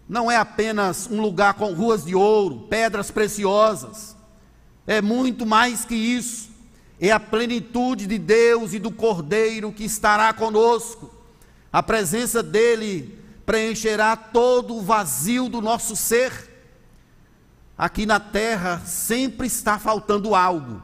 não 0.08 0.32
é 0.32 0.38
apenas 0.38 1.08
um 1.12 1.22
lugar 1.22 1.56
com 1.56 1.74
ruas 1.74 2.06
de 2.06 2.16
ouro, 2.16 2.66
pedras 2.70 3.12
preciosas, 3.12 4.16
é 4.86 5.02
muito 5.02 5.46
mais 5.46 5.84
que 5.84 5.96
isso. 5.96 6.48
É 7.00 7.12
a 7.12 7.20
plenitude 7.20 8.08
de 8.08 8.18
Deus 8.18 8.74
e 8.74 8.80
do 8.80 8.90
Cordeiro 8.90 9.72
que 9.72 9.84
estará 9.84 10.34
conosco. 10.34 11.14
A 11.72 11.84
presença 11.84 12.42
dele 12.42 13.20
preencherá 13.48 14.18
todo 14.18 14.76
o 14.76 14.82
vazio 14.82 15.48
do 15.48 15.62
nosso 15.62 15.96
ser. 15.96 16.34
Aqui 17.78 18.06
na 18.06 18.20
terra 18.20 18.82
sempre 18.86 19.48
está 19.48 19.80
faltando 19.80 20.36
algo. 20.36 20.84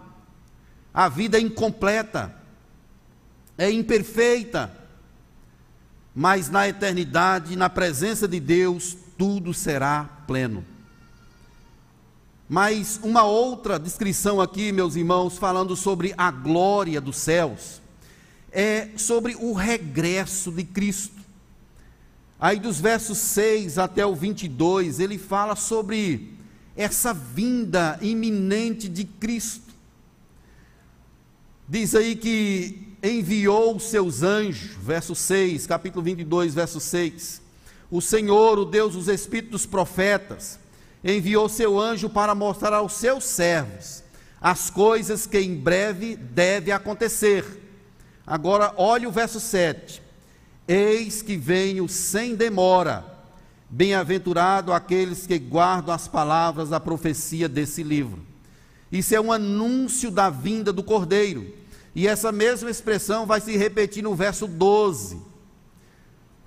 A 0.94 1.10
vida 1.10 1.38
é 1.38 1.42
incompleta, 1.42 2.34
é 3.58 3.70
imperfeita, 3.70 4.74
mas 6.16 6.50
na 6.50 6.66
eternidade, 6.66 7.58
na 7.58 7.70
presença 7.70 8.30
de 8.30 8.40
Deus, 8.40 8.96
tudo 9.18 9.54
será 9.54 10.06
pleno. 10.26 10.64
Mas 12.48 12.98
uma 13.04 13.24
outra 13.24 13.78
descrição 13.78 14.40
aqui, 14.40 14.72
meus 14.72 14.96
irmãos, 14.96 15.38
falando 15.38 15.76
sobre 15.76 16.14
a 16.18 16.32
glória 16.32 17.02
dos 17.02 17.18
céus, 17.18 17.82
é 18.52 18.90
sobre 18.96 19.36
o 19.36 19.52
regresso 19.52 20.50
de 20.50 20.64
Cristo. 20.64 21.23
Aí 22.44 22.60
dos 22.60 22.78
versos 22.78 23.20
6 23.20 23.78
até 23.78 24.06
o 24.06 24.14
22, 24.14 25.00
ele 25.00 25.18
fala 25.18 25.56
sobre 25.56 26.38
essa 26.76 27.14
vinda 27.14 27.98
iminente 28.02 28.90
de 28.90 29.06
Cristo. 29.06 29.74
Diz 31.66 31.96
aí 31.96 32.18
que 32.18 32.98
enviou 33.02 33.80
seus 33.80 34.24
anjos, 34.24 34.72
verso 34.72 35.16
6, 35.16 35.66
capítulo 35.68 36.04
22, 36.04 36.54
verso 36.54 36.82
6. 36.82 37.42
O 37.90 38.02
Senhor, 38.02 38.60
o 38.60 38.66
Deus 38.66 38.94
dos 38.94 39.08
espíritos 39.08 39.66
profetas, 39.66 40.60
enviou 41.02 41.48
seu 41.48 41.80
anjo 41.80 42.10
para 42.10 42.36
mostrar 42.36 42.74
aos 42.74 42.92
seus 42.92 43.24
servos 43.24 44.04
as 44.42 44.70
coisas 44.70 45.26
que 45.26 45.40
em 45.40 45.56
breve 45.56 46.18
deve 46.18 46.74
acontecer. 46.74 47.46
Agora, 48.28 48.74
olhe 48.76 49.08
o 49.08 49.12
verso 49.14 49.40
7. 49.40 50.03
Eis 50.68 51.22
que 51.22 51.36
venho 51.36 51.88
sem 51.88 52.36
demora. 52.36 53.06
Bem-aventurado 53.70 54.72
aqueles 54.72 55.26
que 55.26 55.40
guardam 55.40 55.94
as 55.94 56.08
palavras 56.08 56.70
da 56.70 56.80
profecia 56.80 57.50
desse 57.50 57.82
livro. 57.82 58.22
Isso 58.92 59.16
é 59.16 59.20
um 59.20 59.32
anúncio 59.32 60.12
da 60.12 60.30
vinda 60.30 60.72
do 60.72 60.84
Cordeiro. 60.84 61.52
E 61.96 62.08
essa 62.08 62.32
mesma 62.32 62.70
expressão 62.70 63.26
vai 63.26 63.42
se 63.42 63.58
repetir 63.58 64.04
no 64.04 64.14
verso 64.14 64.48
12. 64.48 65.20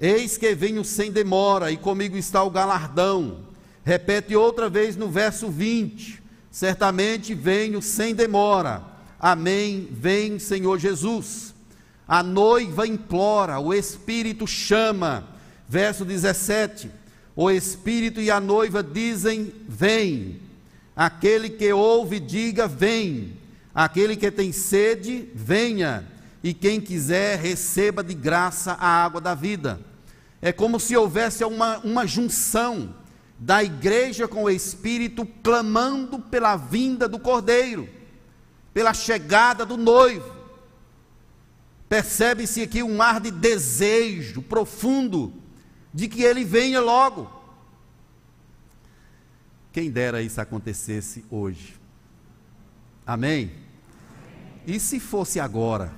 Eis 0.01 0.37
que 0.39 0.55
venho 0.55 0.85
sem 0.85 1.11
demora, 1.11 1.73
e 1.73 1.77
comigo 1.77 2.17
está 2.17 2.43
o 2.45 2.51
galardão. 2.51 3.47
Repete 3.85 4.37
outra 4.37 4.69
vez 4.69 4.97
no 4.97 5.09
verso 5.09 5.49
20: 5.49 6.23
Certamente 6.51 7.35
venho 7.35 7.83
sem 7.83 8.15
demora. 8.15 8.85
Amém. 9.19 9.89
Vem, 9.91 10.39
Senhor 10.39 10.79
Jesus. 10.79 11.56
A 12.07 12.23
noiva 12.23 12.87
implora, 12.87 13.59
o 13.59 13.75
Espírito 13.75 14.47
chama. 14.47 15.27
Verso 15.69 16.05
17: 16.05 16.91
O 17.35 17.51
Espírito 17.51 18.21
e 18.21 18.31
a 18.31 18.39
noiva 18.39 18.83
dizem: 18.83 19.53
Vem. 19.69 20.41
Aquele 20.95 21.51
que 21.51 21.73
ouve, 21.73 22.21
diga: 22.21 22.69
Vem. 22.69 23.37
Aquele 23.75 24.17
que 24.17 24.31
tem 24.31 24.53
sede, 24.53 25.29
venha. 25.35 26.07
E 26.43 26.55
quem 26.55 26.81
quiser, 26.81 27.39
receba 27.39 28.05
de 28.05 28.15
graça 28.15 28.73
a 28.75 28.87
água 29.05 29.21
da 29.21 29.35
vida. 29.35 29.81
É 30.41 30.53
como 30.53 30.79
se 30.79 30.97
houvesse 30.97 31.45
uma, 31.45 31.79
uma 31.79 32.07
junção 32.07 32.95
da 33.39 33.65
igreja 33.65 34.29
com 34.29 34.45
o 34.45 34.51
Espírito, 34.51 35.27
clamando 35.43 36.21
pela 36.21 36.57
vinda 36.57 37.09
do 37.09 37.19
Cordeiro, 37.19 37.89
pela 38.73 38.95
chegada 38.95 39.67
do 39.67 39.77
noivo. 39.77 40.36
Percebe-se 41.89 42.63
aqui 42.63 42.83
um 42.83 43.01
ar 43.01 43.21
de 43.21 43.31
desejo 43.31 44.43
profundo 44.43 45.33
de 45.93 46.09
que 46.09 46.23
ele 46.23 46.45
venha 46.45 46.81
logo. 46.81 47.31
Quem 49.73 49.91
dera 49.91 50.23
isso 50.23 50.41
acontecesse 50.41 51.25
hoje. 51.31 51.79
Amém? 53.07 53.53
E 54.67 54.81
se 54.81 54.99
fosse 54.99 55.39
agora? 55.39 55.93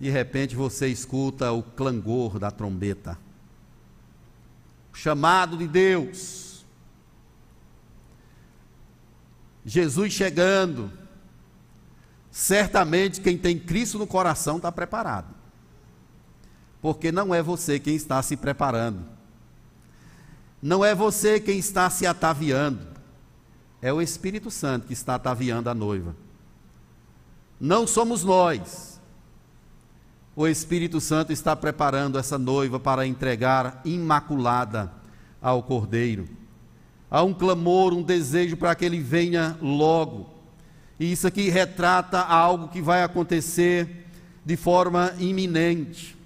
De 0.00 0.10
repente 0.10 0.56
você 0.56 0.88
escuta 0.88 1.52
o 1.52 1.62
clangor 1.62 2.38
da 2.38 2.50
trombeta 2.50 3.18
chamado 4.92 5.56
de 5.56 5.66
Deus. 5.66 6.64
Jesus 9.64 10.12
chegando, 10.12 10.92
certamente 12.32 13.20
quem 13.20 13.36
tem 13.36 13.58
Cristo 13.58 13.98
no 13.98 14.06
coração 14.06 14.56
está 14.56 14.72
preparado, 14.72 15.34
porque 16.80 17.12
não 17.12 17.32
é 17.32 17.42
você 17.42 17.78
quem 17.78 17.94
está 17.94 18.20
se 18.22 18.36
preparando, 18.36 19.04
não 20.60 20.84
é 20.84 20.94
você 20.94 21.38
quem 21.38 21.58
está 21.58 21.88
se 21.90 22.06
ataviando, 22.06 22.86
é 23.82 23.92
o 23.92 24.00
Espírito 24.00 24.50
Santo 24.50 24.86
que 24.86 24.94
está 24.94 25.14
ataviando 25.14 25.68
a 25.68 25.74
noiva, 25.74 26.16
não 27.60 27.86
somos 27.86 28.24
nós. 28.24 28.90
O 30.34 30.48
Espírito 30.48 30.98
Santo 30.98 31.30
está 31.30 31.54
preparando 31.54 32.18
essa 32.18 32.38
noiva 32.38 32.80
para 32.80 33.06
entregar 33.06 33.82
imaculada 33.84 34.90
ao 35.42 35.62
Cordeiro. 35.62 36.26
Há 37.10 37.22
um 37.22 37.34
clamor, 37.34 37.92
um 37.92 38.02
desejo 38.02 38.56
para 38.56 38.74
que 38.74 38.84
ele 38.84 38.98
venha 38.98 39.58
logo. 39.60 40.31
E 41.02 41.10
isso 41.10 41.26
aqui 41.26 41.50
retrata 41.50 42.20
algo 42.20 42.68
que 42.68 42.80
vai 42.80 43.02
acontecer 43.02 44.06
de 44.44 44.56
forma 44.56 45.12
iminente. 45.18 46.16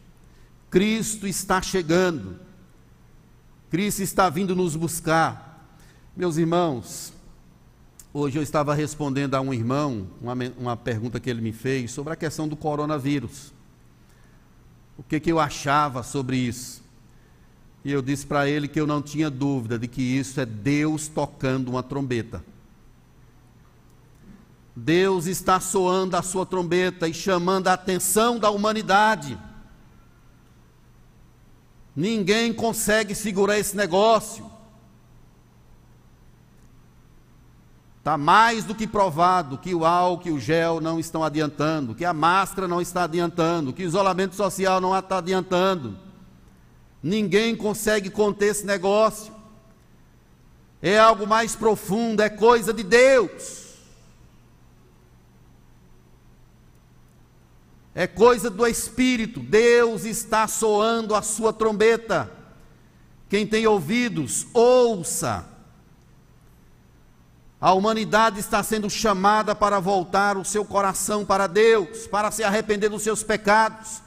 Cristo 0.68 1.26
está 1.26 1.62
chegando. 1.62 2.38
Cristo 3.70 4.02
está 4.02 4.28
vindo 4.28 4.54
nos 4.54 4.76
buscar. 4.76 5.66
Meus 6.14 6.36
irmãos, 6.36 7.10
hoje 8.12 8.38
eu 8.38 8.42
estava 8.42 8.74
respondendo 8.74 9.34
a 9.34 9.40
um 9.40 9.54
irmão 9.54 10.08
uma, 10.20 10.34
uma 10.58 10.76
pergunta 10.76 11.18
que 11.18 11.30
ele 11.30 11.40
me 11.40 11.52
fez 11.52 11.92
sobre 11.92 12.12
a 12.12 12.16
questão 12.16 12.46
do 12.46 12.54
coronavírus 12.54 13.54
o 14.98 15.02
que, 15.02 15.18
que 15.18 15.32
eu 15.32 15.40
achava 15.40 16.02
sobre 16.02 16.36
isso. 16.36 16.82
E 17.82 17.90
eu 17.90 18.02
disse 18.02 18.26
para 18.26 18.46
ele 18.46 18.68
que 18.68 18.78
eu 18.78 18.86
não 18.86 19.00
tinha 19.00 19.30
dúvida 19.30 19.78
de 19.78 19.88
que 19.88 20.02
isso 20.02 20.38
é 20.38 20.44
Deus 20.44 21.08
tocando 21.08 21.70
uma 21.70 21.82
trombeta. 21.82 22.44
Deus 24.78 25.24
está 25.24 25.58
soando 25.58 26.18
a 26.18 26.22
sua 26.22 26.44
trombeta 26.44 27.08
e 27.08 27.14
chamando 27.14 27.68
a 27.68 27.72
atenção 27.72 28.38
da 28.38 28.50
humanidade. 28.50 29.38
Ninguém 31.96 32.52
consegue 32.52 33.14
segurar 33.14 33.58
esse 33.58 33.74
negócio. 33.74 34.50
Está 37.98 38.18
mais 38.18 38.64
do 38.64 38.74
que 38.74 38.86
provado 38.86 39.56
que 39.56 39.74
o 39.74 39.86
álcool 39.86 40.28
e 40.28 40.32
o 40.32 40.38
gel 40.38 40.78
não 40.78 41.00
estão 41.00 41.24
adiantando, 41.24 41.94
que 41.94 42.04
a 42.04 42.12
máscara 42.12 42.68
não 42.68 42.80
está 42.80 43.04
adiantando, 43.04 43.72
que 43.72 43.82
o 43.82 43.86
isolamento 43.86 44.34
social 44.34 44.78
não 44.78 44.96
está 44.96 45.18
adiantando. 45.18 45.96
Ninguém 47.02 47.56
consegue 47.56 48.10
conter 48.10 48.48
esse 48.48 48.66
negócio. 48.66 49.32
É 50.82 50.98
algo 50.98 51.26
mais 51.26 51.56
profundo, 51.56 52.20
é 52.20 52.28
coisa 52.28 52.74
de 52.74 52.82
Deus. 52.82 53.65
É 57.98 58.06
coisa 58.06 58.50
do 58.50 58.66
Espírito. 58.66 59.40
Deus 59.40 60.04
está 60.04 60.46
soando 60.46 61.14
a 61.14 61.22
sua 61.22 61.50
trombeta. 61.50 62.30
Quem 63.26 63.46
tem 63.46 63.66
ouvidos, 63.66 64.46
ouça. 64.52 65.46
A 67.58 67.72
humanidade 67.72 68.38
está 68.38 68.62
sendo 68.62 68.90
chamada 68.90 69.54
para 69.54 69.80
voltar 69.80 70.36
o 70.36 70.44
seu 70.44 70.62
coração 70.62 71.24
para 71.24 71.46
Deus, 71.46 72.06
para 72.06 72.30
se 72.30 72.44
arrepender 72.44 72.90
dos 72.90 73.02
seus 73.02 73.22
pecados. 73.22 74.02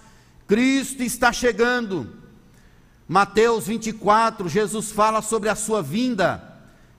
Cristo 0.48 1.02
está 1.02 1.34
chegando. 1.34 2.16
Mateus 3.08 3.66
24, 3.66 4.48
Jesus 4.48 4.92
fala 4.92 5.24
sobre 5.24 5.50
a 5.50 5.56
sua 5.56 5.82
vinda 5.82 6.44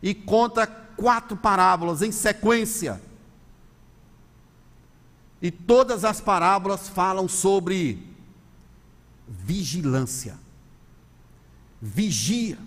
e 0.02 0.12
conta 0.12 0.66
quatro 0.66 1.36
parábolas 1.36 2.02
em 2.02 2.10
sequência. 2.10 3.00
E 5.42 5.50
todas 5.50 6.04
as 6.04 6.20
parábolas 6.20 6.88
falam 6.88 7.28
sobre 7.28 8.06
vigilância. 9.26 10.36
Vigia. 11.80 12.58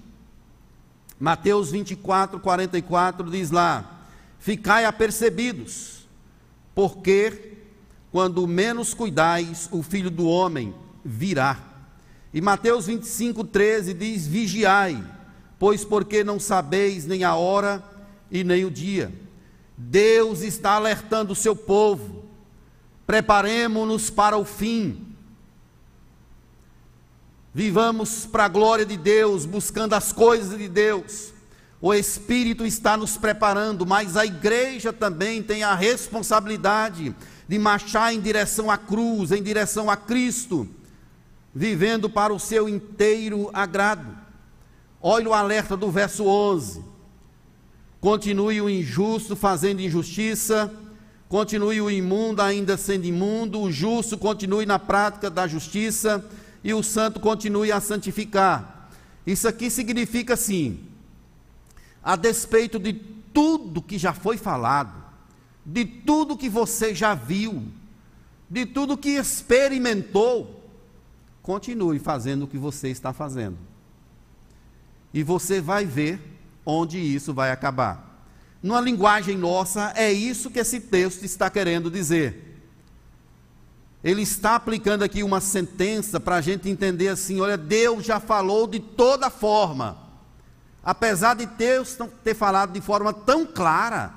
Mateus 1.20 1.72
24, 1.72 2.40
44 2.40 3.30
diz 3.30 3.52
lá: 3.52 4.06
Ficai 4.40 4.86
apercebidos, 4.86 6.08
porque 6.74 7.58
quando 8.12 8.48
menos 8.48 8.94
cuidais, 8.94 9.70
o 9.72 9.82
filho 9.84 10.10
do 10.10 10.28
homem 10.28 10.74
virá. 11.04 11.60
E 12.34 12.42
Mateus 12.42 12.88
25, 12.88 13.44
13 13.44 13.94
diz: 13.94 14.26
Vigiai, 14.26 15.04
pois 15.60 15.86
porque 15.86 16.24
não 16.24 16.40
sabeis 16.40 17.06
nem 17.06 17.24
a 17.24 17.36
hora 17.36 17.84
e 18.32 18.44
nem 18.44 18.66
o 18.66 18.72
dia. 18.72 19.14
Deus 19.78 20.42
está 20.42 20.72
alertando 20.72 21.34
o 21.34 21.36
seu 21.36 21.56
povo. 21.56 22.23
Preparemos-nos 23.06 24.10
para 24.10 24.38
o 24.38 24.46
fim. 24.46 25.14
Vivamos 27.54 28.26
para 28.26 28.46
a 28.46 28.50
glória 28.50 28.86
de 28.86 28.98
Deus, 28.98 29.46
buscando 29.46 29.94
as 29.94 30.12
coisas 30.12 30.58
de 30.58 30.68
Deus. 30.68 31.32
O 31.80 31.94
Espírito 31.94 32.66
está 32.66 32.96
nos 32.96 33.18
preparando, 33.18 33.86
mas 33.86 34.16
a 34.16 34.26
igreja 34.26 34.94
também 34.94 35.44
tem 35.44 35.64
a 35.64 35.76
responsabilidade 35.76 37.14
de 37.48 37.60
marchar 37.60 38.14
em 38.14 38.22
direção 38.22 38.72
à 38.72 38.78
cruz, 38.78 39.32
em 39.32 39.44
direção 39.44 39.90
a 39.90 39.98
Cristo, 39.98 40.68
vivendo 41.54 42.10
para 42.10 42.34
o 42.34 42.40
seu 42.40 42.70
inteiro 42.70 43.50
agrado. 43.54 44.18
Olha 45.02 45.30
o 45.30 45.34
alerta 45.34 45.76
do 45.76 45.92
verso 45.92 46.26
11: 46.26 46.82
continue 48.00 48.62
o 48.62 48.70
injusto 48.70 49.36
fazendo 49.36 49.82
injustiça, 49.82 50.74
continue 51.34 51.82
o 51.82 51.90
imundo 51.90 52.44
ainda 52.44 52.78
sendo 52.78 53.06
imundo, 53.06 53.60
o 53.60 53.72
justo 53.72 54.16
continue 54.20 54.68
na 54.68 54.78
prática 54.78 55.32
da 55.32 55.48
justiça 55.48 56.24
e 56.64 56.76
o 56.76 56.84
santo 56.84 57.20
continue 57.20 57.72
a 57.72 57.82
santificar. 57.82 58.92
Isso 59.26 59.48
aqui 59.48 59.72
significa 59.72 60.36
assim: 60.36 60.82
a 62.04 62.16
despeito 62.16 62.78
de 62.78 62.94
tudo 62.94 63.82
que 63.82 63.98
já 63.98 64.14
foi 64.14 64.38
falado, 64.38 64.94
de 65.66 65.84
tudo 65.84 66.38
que 66.38 66.48
você 66.48 66.94
já 66.94 67.16
viu, 67.16 67.64
de 68.48 68.68
tudo 68.68 68.96
que 68.96 69.18
experimentou, 69.18 70.70
continue 71.42 71.98
fazendo 71.98 72.44
o 72.44 72.48
que 72.48 72.60
você 72.60 72.90
está 72.90 73.12
fazendo. 73.12 73.58
E 75.12 75.24
você 75.24 75.60
vai 75.60 75.84
ver 75.84 76.22
onde 76.64 77.00
isso 77.00 77.34
vai 77.34 77.50
acabar. 77.50 78.13
Numa 78.64 78.80
linguagem 78.80 79.38
nossa, 79.38 79.92
é 79.94 80.10
isso 80.10 80.50
que 80.50 80.58
esse 80.58 80.80
texto 80.80 81.24
está 81.26 81.50
querendo 81.50 81.92
dizer. 81.92 82.62
Ele 84.02 84.22
está 84.22 84.56
aplicando 84.56 85.04
aqui 85.04 85.22
uma 85.22 85.42
sentença 85.42 86.18
para 86.18 86.38
a 86.38 86.42
gente 86.42 86.70
entender 86.70 87.10
assim: 87.10 87.42
olha, 87.42 87.58
Deus 87.58 88.06
já 88.06 88.22
falou 88.22 88.66
de 88.66 88.80
toda 88.80 89.30
forma. 89.30 89.98
Apesar 90.82 91.36
de 91.36 91.46
Deus 91.46 91.98
ter 92.24 92.34
falado 92.34 92.72
de 92.72 92.80
forma 92.80 93.14
tão 93.14 93.46
clara, 93.46 94.14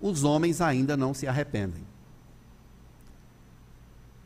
os 0.00 0.24
homens 0.24 0.62
ainda 0.62 0.96
não 0.96 1.12
se 1.12 1.26
arrependem. 1.26 1.86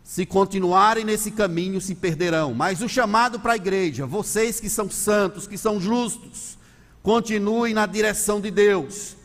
Se 0.05 0.27
continuarem 0.27 1.05
nesse 1.05 1.31
caminho, 1.31 1.81
se 1.81 1.95
perderão. 1.95 2.55
Mas 2.55 2.83
o 2.83 2.89
chamado 2.89 3.41
para 3.41 3.55
a 3.55 3.57
igreja, 3.57 4.07
vocês 4.07 4.61
que 4.61 4.69
são 4.69 4.91
santos, 4.91 5.47
que 5.47 5.57
são 5.57 5.81
justos, 5.81 6.59
continuem 7.03 7.75
na 7.75 7.87
direção 7.87 8.41
de 8.41 8.51
Deus. 8.51 9.17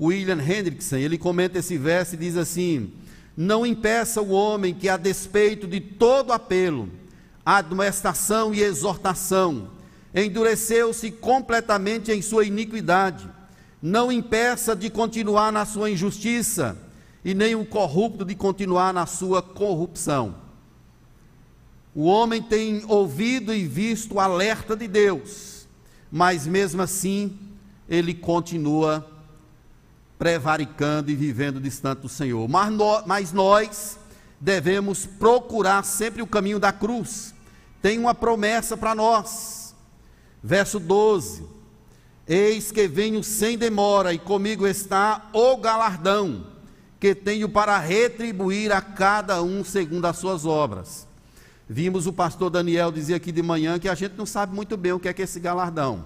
William 0.00 0.40
Hendrickson, 0.40 0.96
ele 0.96 1.18
comenta 1.18 1.58
esse 1.58 1.76
verso 1.76 2.14
e 2.14 2.18
diz 2.18 2.36
assim: 2.36 2.92
Não 3.36 3.66
impeça 3.66 4.22
o 4.22 4.30
homem 4.30 4.74
que, 4.74 4.88
a 4.88 4.96
despeito 4.96 5.66
de 5.66 5.80
todo 5.80 6.32
apelo, 6.32 6.88
admoestação 7.44 8.54
e 8.54 8.62
exortação, 8.62 9.70
endureceu-se 10.14 11.10
completamente 11.10 12.10
em 12.10 12.22
sua 12.22 12.44
iniquidade 12.44 13.28
não 13.82 14.12
impeça 14.12 14.76
de 14.76 14.90
continuar 14.90 15.50
na 15.50 15.64
sua 15.64 15.90
injustiça, 15.90 16.76
e 17.24 17.34
nem 17.34 17.54
o 17.54 17.64
corrupto 17.64 18.24
de 18.24 18.34
continuar 18.34 18.92
na 18.92 19.06
sua 19.06 19.42
corrupção. 19.42 20.34
O 21.94 22.04
homem 22.04 22.42
tem 22.42 22.84
ouvido 22.86 23.52
e 23.54 23.66
visto 23.66 24.14
o 24.14 24.20
alerta 24.20 24.76
de 24.76 24.86
Deus, 24.86 25.49
mas 26.10 26.46
mesmo 26.46 26.82
assim 26.82 27.38
ele 27.88 28.14
continua 28.14 29.06
prevaricando 30.18 31.10
e 31.10 31.14
vivendo 31.14 31.60
distante 31.60 32.00
do 32.00 32.08
Senhor. 32.08 32.46
Mas, 32.48 32.72
no, 32.72 33.06
mas 33.06 33.32
nós 33.32 33.98
devemos 34.40 35.06
procurar 35.06 35.84
sempre 35.84 36.22
o 36.22 36.26
caminho 36.26 36.58
da 36.58 36.72
cruz. 36.72 37.34
Tem 37.80 37.98
uma 37.98 38.14
promessa 38.14 38.76
para 38.76 38.94
nós. 38.94 39.74
Verso 40.42 40.78
12 40.78 41.60
Eis 42.32 42.70
que 42.70 42.86
venho 42.86 43.24
sem 43.24 43.58
demora, 43.58 44.14
e 44.14 44.18
comigo 44.18 44.64
está 44.64 45.28
o 45.32 45.56
galardão, 45.56 46.46
que 47.00 47.12
tenho 47.12 47.48
para 47.48 47.76
retribuir 47.78 48.70
a 48.70 48.80
cada 48.80 49.42
um 49.42 49.64
segundo 49.64 50.04
as 50.04 50.18
suas 50.18 50.46
obras. 50.46 51.08
Vimos 51.72 52.08
o 52.08 52.12
pastor 52.12 52.50
Daniel 52.50 52.90
dizer 52.90 53.14
aqui 53.14 53.30
de 53.30 53.42
manhã 53.42 53.78
que 53.78 53.88
a 53.88 53.94
gente 53.94 54.16
não 54.16 54.26
sabe 54.26 54.52
muito 54.52 54.76
bem 54.76 54.90
o 54.90 54.98
que 54.98 55.08
é 55.08 55.12
que 55.12 55.22
é 55.22 55.24
esse 55.24 55.38
galardão. 55.38 56.04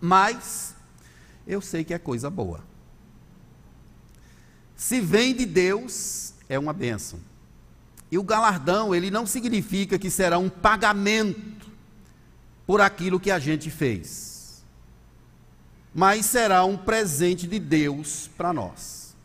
Mas 0.00 0.74
eu 1.46 1.60
sei 1.60 1.84
que 1.84 1.94
é 1.94 1.98
coisa 1.98 2.28
boa. 2.28 2.64
Se 4.74 5.00
vem 5.00 5.32
de 5.32 5.46
Deus, 5.46 6.34
é 6.48 6.58
uma 6.58 6.72
bênção. 6.72 7.20
E 8.10 8.18
o 8.18 8.24
galardão, 8.24 8.92
ele 8.92 9.10
não 9.10 9.24
significa 9.24 9.96
que 9.98 10.10
será 10.10 10.36
um 10.36 10.48
pagamento 10.48 11.70
por 12.66 12.80
aquilo 12.80 13.20
que 13.20 13.30
a 13.30 13.38
gente 13.38 13.70
fez 13.70 14.36
mas 15.98 16.26
será 16.26 16.62
um 16.62 16.76
presente 16.76 17.46
de 17.46 17.58
Deus 17.58 18.28
para 18.36 18.52
nós. 18.52 19.16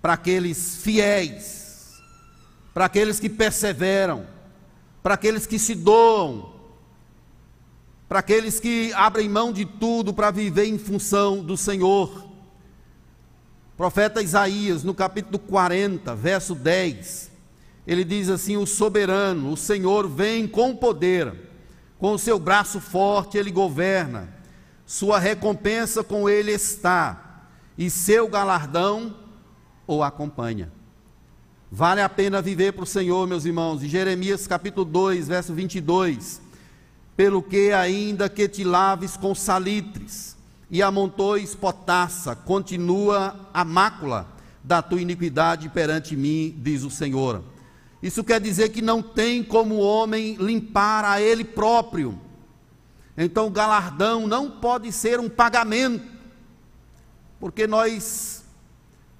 Para 0.00 0.14
aqueles 0.14 0.76
fiéis, 0.76 1.59
para 2.72 2.84
aqueles 2.84 3.18
que 3.18 3.28
perseveram, 3.28 4.26
para 5.02 5.14
aqueles 5.14 5.46
que 5.46 5.58
se 5.58 5.74
doam, 5.74 6.52
para 8.08 8.20
aqueles 8.20 8.58
que 8.60 8.92
abrem 8.94 9.28
mão 9.28 9.52
de 9.52 9.64
tudo 9.64 10.12
para 10.12 10.30
viver 10.30 10.66
em 10.66 10.78
função 10.78 11.42
do 11.42 11.56
Senhor. 11.56 12.24
O 13.72 13.76
profeta 13.76 14.22
Isaías, 14.22 14.82
no 14.82 14.94
capítulo 14.94 15.38
40, 15.38 16.14
verso 16.14 16.54
10, 16.54 17.30
ele 17.86 18.04
diz 18.04 18.28
assim: 18.28 18.56
O 18.56 18.66
soberano, 18.66 19.52
o 19.52 19.56
Senhor, 19.56 20.08
vem 20.08 20.46
com 20.46 20.76
poder, 20.76 21.34
com 21.98 22.12
o 22.12 22.18
seu 22.18 22.38
braço 22.38 22.80
forte 22.80 23.38
ele 23.38 23.50
governa 23.50 24.40
sua 24.90 25.20
recompensa 25.20 26.02
com 26.02 26.28
ele 26.28 26.50
está, 26.50 27.44
e 27.78 27.88
seu 27.88 28.26
galardão 28.26 29.14
o 29.86 30.02
acompanha. 30.02 30.72
Vale 31.70 32.00
a 32.00 32.08
pena 32.08 32.42
viver 32.42 32.72
para 32.72 32.82
o 32.82 32.86
Senhor, 32.86 33.26
meus 33.26 33.44
irmãos. 33.44 33.82
Em 33.82 33.88
Jeremias 33.88 34.46
capítulo 34.46 34.84
2, 34.84 35.28
verso 35.28 35.54
22. 35.54 36.40
Pelo 37.16 37.42
que 37.42 37.72
ainda 37.72 38.28
que 38.28 38.48
te 38.48 38.64
laves 38.64 39.16
com 39.16 39.34
salitres 39.34 40.36
e 40.70 40.82
amontoes 40.82 41.54
potassa, 41.54 42.34
continua 42.34 43.48
a 43.54 43.64
mácula 43.64 44.26
da 44.64 44.82
tua 44.82 45.00
iniquidade 45.00 45.68
perante 45.68 46.16
mim, 46.16 46.54
diz 46.58 46.82
o 46.82 46.90
Senhor. 46.90 47.42
Isso 48.02 48.24
quer 48.24 48.40
dizer 48.40 48.70
que 48.70 48.82
não 48.82 49.02
tem 49.02 49.42
como 49.42 49.76
o 49.76 49.80
homem 49.80 50.34
limpar 50.36 51.04
a 51.04 51.20
ele 51.20 51.44
próprio 51.44 52.18
então 53.22 53.48
o 53.48 53.50
galardão 53.50 54.26
não 54.26 54.50
pode 54.50 54.90
ser 54.90 55.20
um 55.20 55.28
pagamento, 55.28 56.10
porque 57.38 57.66
nós 57.66 58.42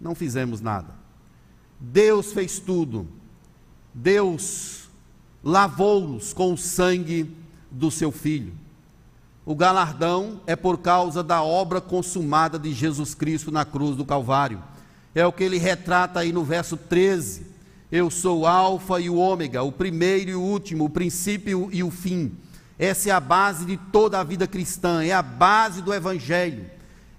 não 0.01 0.15
fizemos 0.15 0.63
nada. 0.63 1.00
Deus 1.81 2.33
fez 2.33 2.59
tudo. 2.59 3.09
Deus 3.95 4.89
lavou-nos 5.43 6.33
com 6.33 6.53
o 6.53 6.59
sangue 6.59 7.35
do 7.70 7.91
seu 7.91 8.12
filho. 8.12 8.53
O 9.45 9.55
galardão 9.55 10.41
é 10.47 10.55
por 10.55 10.78
causa 10.78 11.22
da 11.22 11.43
obra 11.43 11.81
consumada 11.81 12.59
de 12.59 12.72
Jesus 12.72 13.14
Cristo 13.14 13.51
na 13.51 13.64
cruz 13.64 13.97
do 13.97 14.05
Calvário. 14.05 14.62
É 15.14 15.26
o 15.26 15.33
que 15.33 15.43
ele 15.43 15.59
retrata 15.59 16.20
aí 16.20 16.33
no 16.33 16.45
verso 16.45 16.76
13. 16.76 17.47
Eu 17.91 18.11
sou 18.11 18.41
o 18.41 18.47
Alfa 18.47 19.01
e 19.01 19.11
o 19.11 19.16
Ômega, 19.16 19.62
o 19.62 19.72
primeiro 19.72 20.31
e 20.31 20.35
o 20.35 20.43
último, 20.43 20.85
o 20.85 20.91
princípio 20.91 21.68
e 21.72 21.83
o 21.83 21.91
fim 21.91 22.37
essa 22.81 23.11
é 23.11 23.12
a 23.12 23.20
base 23.20 23.66
de 23.66 23.76
toda 23.76 24.18
a 24.18 24.24
vida 24.24 24.47
cristã, 24.47 25.05
é 25.05 25.12
a 25.12 25.20
base 25.20 25.83
do 25.83 25.93
Evangelho, 25.93 26.64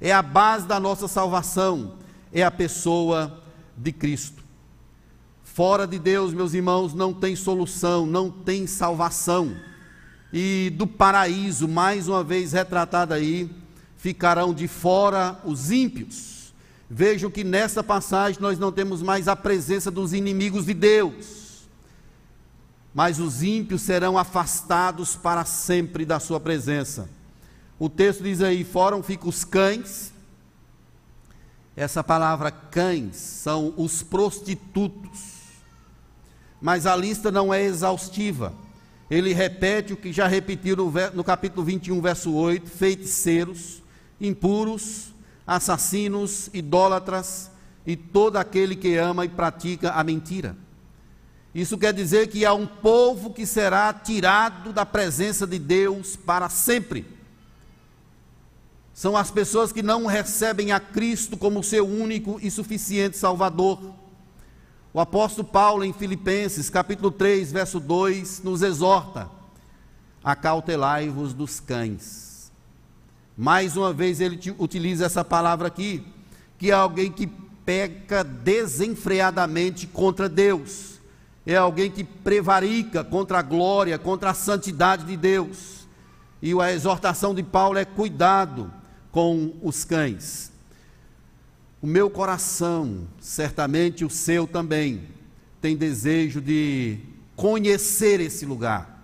é 0.02 0.12
a 0.12 0.24
base 0.24 0.66
da 0.66 0.80
nossa 0.80 1.08
salvação, 1.08 2.00
é 2.34 2.42
a 2.42 2.50
pessoa 2.50 3.44
de 3.78 3.92
Cristo. 3.92 4.41
Fora 5.54 5.86
de 5.86 6.00
Deus, 6.00 6.34
meus 6.34 6.54
irmãos, 6.54 6.94
não 6.94 7.14
tem 7.14 7.36
solução, 7.36 8.06
não 8.06 8.30
tem 8.30 8.66
salvação. 8.68 9.56
E 10.32 10.72
do 10.76 10.88
paraíso, 10.88 11.68
mais 11.68 12.08
uma 12.08 12.24
vez 12.24 12.54
retratado 12.54 13.14
aí, 13.14 13.50
ficarão 13.98 14.54
de 14.54 14.68
fora 14.68 15.40
os 15.44 15.72
ímpios. 15.72 16.54
Vejam 16.90 17.30
que 17.30 17.44
nessa 17.44 17.84
passagem 17.84 18.42
nós 18.42 18.58
não 18.60 18.72
temos 18.72 19.02
mais 19.02 19.28
a 19.28 19.36
presença 19.36 19.92
dos 19.92 20.14
inimigos 20.14 20.66
de 20.66 20.74
Deus 20.74 21.42
mas 22.94 23.20
os 23.20 23.42
ímpios 23.42 23.82
serão 23.82 24.18
afastados 24.18 25.16
para 25.16 25.46
sempre 25.46 26.06
da 26.06 26.20
sua 26.20 26.40
presença. 26.40 27.10
O 27.80 27.90
texto 27.90 28.24
diz 28.24 28.42
aí: 28.42 28.64
foram 28.64 29.02
ficam 29.02 29.30
os 29.30 29.44
cães. 29.44 30.12
Essa 31.76 32.04
palavra 32.04 32.52
cães 32.52 33.16
são 33.16 33.74
os 33.78 34.04
prostitutos. 34.04 35.31
Mas 36.62 36.86
a 36.86 36.96
lista 36.96 37.32
não 37.32 37.54
é 37.54 37.64
exaustiva. 37.64 38.54
Ele 39.10 39.34
repete 39.34 39.94
o 39.94 39.98
que 39.98 40.14
já 40.14 40.28
repetiu 40.28 40.76
no, 40.78 40.94
no 41.14 41.24
capítulo 41.24 41.66
21, 41.66 42.00
verso 42.02 42.34
8: 42.34 42.70
feiticeiros, 42.70 43.82
impuros, 44.20 45.14
assassinos, 45.46 46.50
idólatras 46.54 47.52
e 47.86 47.98
todo 47.98 48.38
aquele 48.38 48.76
que 48.76 48.96
ama 48.96 49.26
e 49.26 49.30
pratica 49.30 49.92
a 49.92 50.04
mentira. 50.04 50.56
Isso 51.54 51.78
quer 51.78 51.94
dizer 51.94 52.28
que 52.28 52.46
há 52.46 52.54
um 52.54 52.66
povo 52.66 53.34
que 53.34 53.46
será 53.46 53.92
tirado 53.94 54.72
da 54.72 54.86
presença 54.86 55.46
de 55.46 55.60
Deus 55.60 56.16
para 56.16 56.48
sempre. 56.48 57.06
São 58.94 59.18
as 59.18 59.32
pessoas 59.32 59.72
que 59.74 59.82
não 59.82 60.06
recebem 60.06 60.72
a 60.72 60.80
Cristo 60.80 61.36
como 61.36 61.64
seu 61.64 61.86
único 61.86 62.40
e 62.42 62.50
suficiente 62.50 63.18
Salvador. 63.18 63.94
O 64.94 65.00
apóstolo 65.00 65.48
Paulo, 65.48 65.86
em 65.86 65.94
Filipenses, 65.94 66.70
capítulo 66.70 67.12
3, 67.12 67.52
verso 67.52 67.80
2, 67.80 68.44
nos 68.44 68.62
exorta: 68.62 69.30
acautelai-vos 70.22 71.34
dos 71.34 71.62
cães. 71.62 72.52
Mais 73.38 73.78
uma 73.78 73.94
vez 73.94 74.20
ele 74.20 74.38
utiliza 74.60 75.06
essa 75.06 75.24
palavra 75.24 75.68
aqui, 75.68 76.06
que 76.58 76.72
é 76.72 76.74
alguém 76.74 77.10
que 77.10 77.26
peca 77.66 78.24
desenfreadamente 78.24 79.88
contra 79.88 80.28
Deus. 80.28 81.00
É 81.46 81.56
alguém 81.56 81.90
que 81.90 82.04
prevarica 82.04 83.04
contra 83.04 83.40
a 83.40 83.42
glória, 83.42 83.98
contra 83.98 84.32
a 84.32 84.34
santidade 84.34 85.06
de 85.06 85.16
Deus. 85.16 85.88
E 86.42 86.54
a 86.60 86.72
exortação 86.72 87.34
de 87.34 87.42
Paulo 87.42 87.80
é 87.80 87.86
cuidado 87.86 88.72
com 89.12 89.54
os 89.62 89.86
cães. 89.86 90.52
O 91.82 91.88
meu 91.88 92.12
coração, 92.12 93.08
certamente 93.20 94.06
o 94.06 94.10
seu 94.10 94.46
também, 94.46 95.08
tem 95.60 95.76
desejo 95.76 96.40
de 96.40 97.00
conhecer 97.36 98.20
esse 98.20 98.46
lugar, 98.46 99.04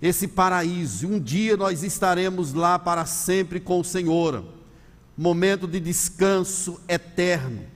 esse 0.00 0.26
paraíso. 0.26 1.06
Um 1.06 1.20
dia 1.20 1.58
nós 1.58 1.82
estaremos 1.82 2.54
lá 2.54 2.78
para 2.78 3.04
sempre 3.04 3.60
com 3.60 3.80
o 3.80 3.84
Senhor. 3.84 4.46
Momento 5.14 5.68
de 5.68 5.78
descanso 5.78 6.80
eterno, 6.88 7.66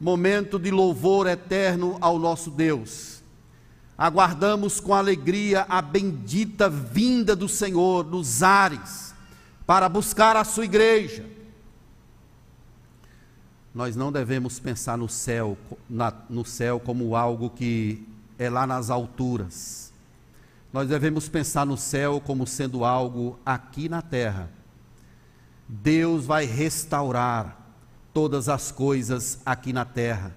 momento 0.00 0.58
de 0.58 0.72
louvor 0.72 1.28
eterno 1.28 1.96
ao 2.00 2.18
nosso 2.18 2.50
Deus. 2.50 3.22
Aguardamos 3.96 4.80
com 4.80 4.92
alegria 4.92 5.66
a 5.68 5.80
bendita 5.80 6.68
vinda 6.68 7.36
do 7.36 7.48
Senhor 7.48 8.04
nos 8.04 8.42
ares 8.42 9.14
para 9.64 9.88
buscar 9.88 10.36
a 10.36 10.42
sua 10.42 10.64
igreja 10.64 11.33
nós 13.74 13.96
não 13.96 14.12
devemos 14.12 14.60
pensar 14.60 14.96
no 14.96 15.08
céu, 15.08 15.58
na, 15.90 16.12
no 16.30 16.44
céu 16.44 16.78
como 16.78 17.16
algo 17.16 17.50
que 17.50 18.06
é 18.38 18.48
lá 18.48 18.66
nas 18.66 18.88
alturas. 18.88 19.92
Nós 20.72 20.88
devemos 20.88 21.28
pensar 21.28 21.66
no 21.66 21.76
céu 21.76 22.20
como 22.24 22.46
sendo 22.46 22.84
algo 22.84 23.38
aqui 23.44 23.88
na 23.88 24.00
terra. 24.00 24.50
Deus 25.68 26.24
vai 26.24 26.44
restaurar 26.44 27.60
todas 28.12 28.48
as 28.48 28.70
coisas 28.70 29.40
aqui 29.44 29.72
na 29.72 29.84
terra. 29.84 30.34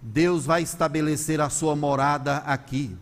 Deus 0.00 0.44
vai 0.44 0.62
estabelecer 0.62 1.40
a 1.40 1.48
sua 1.48 1.74
morada 1.74 2.38
aqui. 2.38 2.96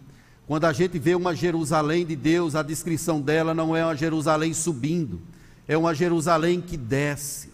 Quando 0.46 0.64
a 0.64 0.72
gente 0.72 0.98
vê 0.98 1.14
uma 1.14 1.34
Jerusalém 1.34 2.06
de 2.06 2.14
Deus, 2.14 2.54
a 2.54 2.62
descrição 2.62 3.20
dela 3.20 3.52
não 3.52 3.74
é 3.74 3.84
uma 3.84 3.96
Jerusalém 3.96 4.54
subindo, 4.54 5.20
é 5.66 5.76
uma 5.76 5.92
Jerusalém 5.92 6.60
que 6.60 6.76
desce. 6.76 7.50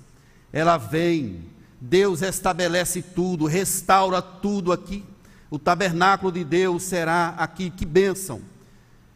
Ela 0.52 0.76
vem, 0.76 1.51
Deus 1.85 2.22
estabelece 2.22 3.03
tudo, 3.03 3.45
restaura 3.45 4.22
tudo 4.22 4.70
aqui. 4.70 5.05
O 5.51 5.59
tabernáculo 5.59 6.30
de 6.30 6.45
Deus 6.45 6.85
será 6.85 7.30
aqui. 7.30 7.70
Que 7.70 7.85
bênção, 7.85 8.41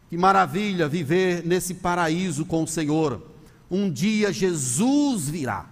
que 0.09 0.17
maravilha 0.17 0.85
viver 0.85 1.45
nesse 1.45 1.75
paraíso 1.75 2.45
com 2.45 2.63
o 2.63 2.67
Senhor. 2.67 3.25
Um 3.71 3.89
dia 3.89 4.33
Jesus 4.33 5.29
virá 5.29 5.65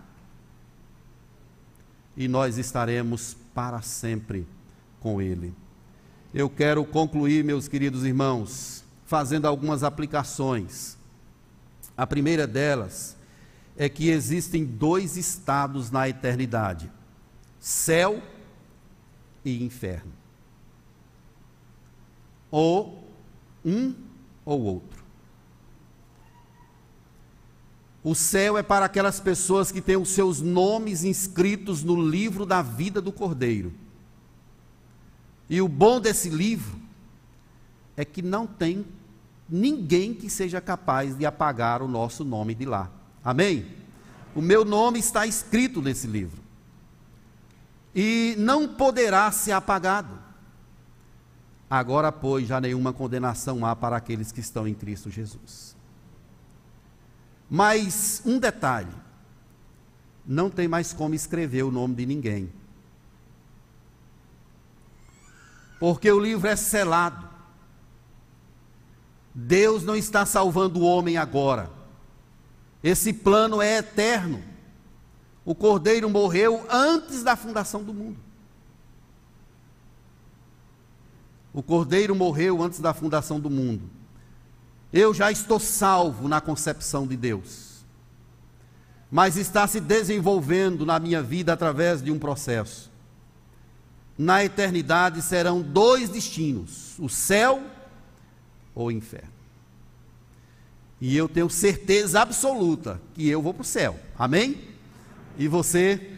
e 2.16 2.30
nós 2.30 2.58
estaremos 2.58 3.36
para 3.54 3.82
sempre 3.82 4.48
com 5.02 5.22
Ele. 5.22 5.54
Eu 6.34 6.50
quero 6.50 6.86
concluir, 6.86 7.44
meus 7.44 7.68
queridos 7.68 8.06
irmãos, 8.06 8.86
fazendo 9.06 9.48
algumas 9.48 9.84
aplicações. 9.84 10.98
A 11.98 12.08
primeira 12.08 12.48
delas 12.48 13.15
é 13.78 13.90
que 13.90 14.10
existem 14.10 14.66
dois 14.66 15.18
estados 15.18 15.92
na 15.92 16.08
eternidade: 16.08 16.92
céu 17.60 18.22
e 19.44 19.64
inferno. 19.64 20.12
Ou 22.50 23.04
um 23.64 23.94
ou 24.46 24.62
outro. 24.62 25.04
O 28.04 28.14
céu 28.14 28.56
é 28.56 28.62
para 28.62 28.86
aquelas 28.86 29.20
pessoas 29.20 29.72
que 29.72 29.82
têm 29.82 29.98
os 29.98 30.10
seus 30.10 30.40
nomes 30.40 31.04
inscritos 31.04 31.84
no 31.84 32.00
livro 32.00 32.46
da 32.46 32.62
vida 32.62 33.02
do 33.02 33.12
Cordeiro. 33.12 33.74
E 35.50 35.60
o 35.60 35.68
bom 35.68 36.00
desse 36.00 36.30
livro 36.30 36.80
é 37.98 38.06
que 38.06 38.22
não 38.22 38.46
tem 38.46 38.86
ninguém 39.50 40.14
que 40.14 40.30
seja 40.30 40.62
capaz 40.62 41.18
de 41.18 41.26
apagar 41.26 41.82
o 41.82 41.88
nosso 41.88 42.24
nome 42.24 42.54
de 42.54 42.66
lá. 42.66 42.92
Amém? 43.26 43.66
O 44.36 44.42
meu 44.42 44.64
nome 44.64 45.00
está 45.00 45.26
escrito 45.26 45.82
nesse 45.82 46.06
livro. 46.06 46.44
E 47.96 48.36
não 48.38 48.68
poderá 48.68 49.32
ser 49.32 49.54
apagado. 49.54 50.20
Agora, 51.68 52.12
pois, 52.12 52.48
já 52.48 52.62
nenhuma 52.62 52.94
condenação 52.94 53.66
há 53.66 53.76
para 53.76 53.98
aqueles 53.98 54.32
que 54.32 54.40
estão 54.40 54.68
em 54.68 54.76
Cristo 54.76 55.10
Jesus. 55.10 55.76
Mas 57.50 58.22
um 58.24 58.38
detalhe: 58.38 58.94
não 60.24 60.50
tem 60.50 60.68
mais 60.68 60.94
como 60.94 61.16
escrever 61.16 61.64
o 61.64 61.72
nome 61.72 61.96
de 61.96 62.06
ninguém. 62.06 62.54
Porque 65.80 66.12
o 66.12 66.20
livro 66.20 66.48
é 66.48 66.56
selado. 66.56 67.28
Deus 69.34 69.84
não 69.84 69.96
está 69.96 70.26
salvando 70.26 70.80
o 70.80 70.84
homem 70.84 71.18
agora. 71.18 71.85
Esse 72.86 73.12
plano 73.12 73.64
é 73.64 73.78
eterno. 73.78 74.44
O 75.44 75.56
cordeiro 75.56 76.08
morreu 76.08 76.64
antes 76.70 77.24
da 77.24 77.36
fundação 77.36 77.84
do 77.84 77.92
mundo. 77.92 78.20
O 81.52 81.64
cordeiro 81.64 82.14
morreu 82.14 82.62
antes 82.62 82.80
da 82.80 82.94
fundação 82.94 83.40
do 83.40 83.50
mundo. 83.50 83.90
Eu 84.94 85.16
já 85.16 85.32
estou 85.32 85.60
salvo 85.60 86.28
na 86.28 86.40
concepção 86.40 87.08
de 87.08 87.18
Deus. 87.18 87.84
Mas 89.10 89.36
está 89.36 89.66
se 89.66 89.80
desenvolvendo 89.80 90.86
na 90.86 91.00
minha 91.00 91.24
vida 91.24 91.54
através 91.54 92.04
de 92.04 92.12
um 92.12 92.20
processo. 92.20 92.92
Na 94.16 94.46
eternidade 94.46 95.24
serão 95.24 95.60
dois 95.60 96.08
destinos: 96.08 97.00
o 97.00 97.10
céu 97.10 97.64
ou 98.76 98.88
o 98.88 98.92
inferno. 98.92 99.35
E 101.00 101.16
eu 101.16 101.28
tenho 101.28 101.50
certeza 101.50 102.22
absoluta 102.22 103.02
que 103.14 103.28
eu 103.28 103.42
vou 103.42 103.54
para 103.54 103.62
o 103.62 103.66
céu. 103.66 104.00
Amém? 104.18 104.70
E 105.38 105.48
você 105.48 106.12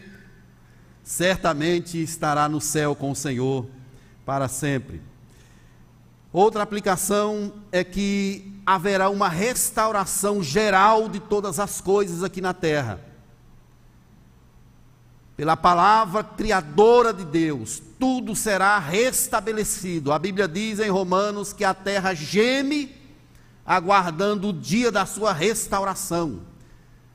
certamente 1.02 2.00
estará 2.00 2.48
no 2.48 2.60
céu 2.60 2.94
com 2.94 3.10
o 3.10 3.16
Senhor 3.16 3.66
para 4.24 4.46
sempre. 4.46 5.00
Outra 6.32 6.62
aplicação 6.62 7.52
é 7.72 7.82
que 7.82 8.52
haverá 8.66 9.08
uma 9.08 9.28
restauração 9.28 10.42
geral 10.42 11.08
de 11.08 11.18
todas 11.18 11.58
as 11.58 11.80
coisas 11.80 12.22
aqui 12.22 12.40
na 12.40 12.52
terra. 12.52 13.00
Pela 15.34 15.56
palavra 15.56 16.22
criadora 16.22 17.14
de 17.14 17.24
Deus, 17.24 17.82
tudo 17.98 18.36
será 18.36 18.78
restabelecido. 18.78 20.12
A 20.12 20.18
Bíblia 20.18 20.46
diz 20.46 20.80
em 20.80 20.90
Romanos 20.90 21.52
que 21.52 21.64
a 21.64 21.72
terra 21.72 22.12
geme 22.12 22.94
aguardando 23.68 24.48
o 24.48 24.52
dia 24.52 24.90
da 24.90 25.04
sua 25.04 25.30
restauração. 25.30 26.40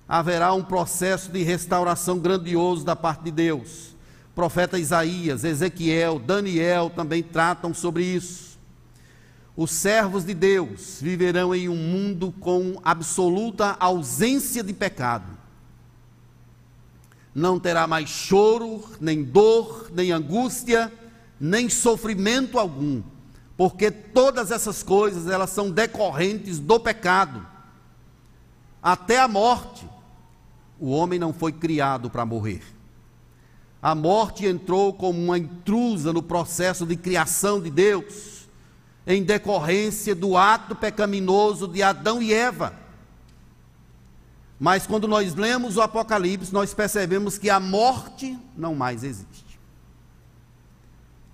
Haverá 0.07 0.53
um 0.53 0.61
processo 0.61 1.31
de 1.31 1.41
restauração 1.41 2.19
grandioso 2.19 2.85
da 2.85 2.95
parte 2.95 3.23
de 3.23 3.31
Deus. 3.31 3.95
profeta 4.35 4.77
Isaías, 4.77 5.43
Ezequiel, 5.43 6.19
Daniel 6.19 6.91
também 6.91 7.23
tratam 7.23 7.73
sobre 7.73 8.03
isso. 8.03 8.59
Os 9.55 9.71
servos 9.71 10.25
de 10.25 10.35
Deus 10.35 10.99
viverão 11.01 11.55
em 11.55 11.69
um 11.69 11.75
mundo 11.75 12.31
com 12.39 12.79
absoluta 12.83 13.75
ausência 13.79 14.63
de 14.63 14.73
pecado. 14.73 15.31
Não 17.33 17.59
terá 17.59 17.87
mais 17.87 18.09
choro, 18.09 18.83
nem 19.01 19.23
dor, 19.23 19.89
nem 19.91 20.11
angústia, 20.11 20.91
nem 21.39 21.67
sofrimento 21.67 22.59
algum 22.59 23.01
porque 23.55 23.91
todas 23.91 24.51
essas 24.51 24.81
coisas 24.81 25.27
elas 25.27 25.49
são 25.49 25.69
decorrentes 25.69 26.59
do 26.59 26.79
pecado. 26.79 27.45
Até 28.81 29.19
a 29.19 29.27
morte, 29.27 29.87
o 30.79 30.89
homem 30.89 31.19
não 31.19 31.31
foi 31.31 31.51
criado 31.51 32.09
para 32.09 32.25
morrer. 32.25 32.63
A 33.81 33.93
morte 33.93 34.45
entrou 34.45 34.93
como 34.93 35.21
uma 35.21 35.37
intrusa 35.37 36.11
no 36.11 36.23
processo 36.23 36.85
de 36.85 36.95
criação 36.95 37.61
de 37.61 37.69
Deus, 37.69 38.47
em 39.05 39.23
decorrência 39.23 40.15
do 40.15 40.35
ato 40.37 40.75
pecaminoso 40.75 41.67
de 41.67 41.83
Adão 41.83 42.21
e 42.21 42.33
Eva. 42.33 42.73
Mas 44.59 44.87
quando 44.87 45.07
nós 45.07 45.35
lemos 45.35 45.75
o 45.75 45.81
Apocalipse, 45.81 46.53
nós 46.53 46.73
percebemos 46.73 47.37
que 47.37 47.49
a 47.49 47.59
morte 47.59 48.37
não 48.57 48.73
mais 48.73 49.03
existe 49.03 49.42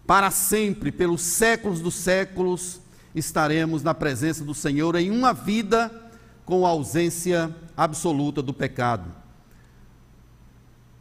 para 0.10 0.32
sempre, 0.32 0.91
pelos 0.91 1.22
séculos 1.22 1.82
dos 1.82 1.93
séculos, 1.93 2.82
estaremos 3.14 3.84
na 3.84 3.93
presença 3.93 4.43
do 4.43 4.55
Senhor 4.55 4.95
em 4.95 5.12
uma 5.12 5.34
vida 5.34 6.10
com 6.45 6.66
ausência 6.66 7.55
absoluta 7.78 8.41
do 8.41 8.51
pecado. 8.51 9.14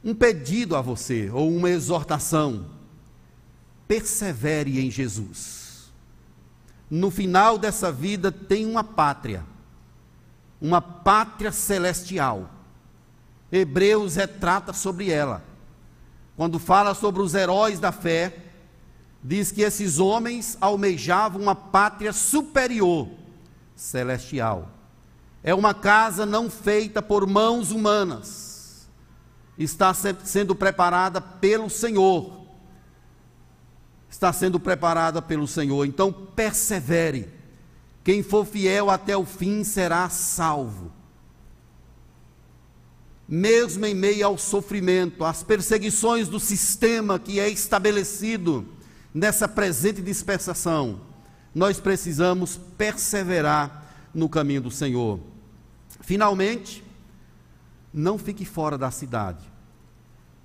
Um 0.04 0.14
pedido 0.14 0.76
a 0.76 0.82
você, 0.82 1.30
ou 1.30 1.50
uma 1.50 1.70
exortação: 1.70 2.66
persevere 3.86 4.78
em 4.78 4.90
Jesus. 4.90 5.90
No 6.90 7.10
final 7.10 7.56
dessa 7.56 7.90
vida 7.90 8.30
tem 8.30 8.66
uma 8.66 8.84
pátria. 8.84 9.42
uma 10.60 10.82
pátria 10.82 11.50
celestial. 11.50 12.50
Hebreus 13.50 14.16
retrata 14.16 14.74
sobre 14.74 15.10
ela. 15.10 15.42
Quando 16.36 16.58
fala 16.58 16.92
sobre 16.92 17.22
os 17.22 17.34
heróis 17.34 17.80
da 17.80 17.90
fé, 17.90 18.47
diz 19.22 19.50
que 19.50 19.62
esses 19.62 19.98
homens 19.98 20.56
almejavam 20.60 21.42
uma 21.42 21.54
pátria 21.54 22.12
superior, 22.12 23.08
celestial. 23.74 24.70
É 25.42 25.54
uma 25.54 25.74
casa 25.74 26.26
não 26.26 26.50
feita 26.50 27.00
por 27.00 27.26
mãos 27.26 27.70
humanas, 27.70 28.88
está 29.56 29.92
sendo 29.94 30.54
preparada 30.54 31.20
pelo 31.20 31.68
Senhor. 31.68 32.38
Está 34.10 34.32
sendo 34.32 34.58
preparada 34.58 35.20
pelo 35.20 35.46
Senhor, 35.46 35.84
então 35.84 36.12
persevere. 36.12 37.28
Quem 38.02 38.22
for 38.22 38.46
fiel 38.46 38.88
até 38.88 39.16
o 39.16 39.24
fim 39.24 39.62
será 39.62 40.08
salvo. 40.08 40.90
Mesmo 43.28 43.84
em 43.84 43.94
meio 43.94 44.26
ao 44.26 44.38
sofrimento, 44.38 45.24
às 45.24 45.42
perseguições 45.42 46.26
do 46.26 46.40
sistema 46.40 47.18
que 47.18 47.38
é 47.38 47.50
estabelecido, 47.50 48.66
nessa 49.12 49.48
presente 49.48 50.02
dispensação, 50.02 51.00
nós 51.54 51.80
precisamos 51.80 52.56
perseverar 52.76 53.84
no 54.14 54.28
caminho 54.28 54.62
do 54.62 54.70
Senhor. 54.70 55.20
Finalmente, 56.00 56.84
não 57.92 58.18
fique 58.18 58.44
fora 58.44 58.76
da 58.78 58.90
cidade. 58.90 59.44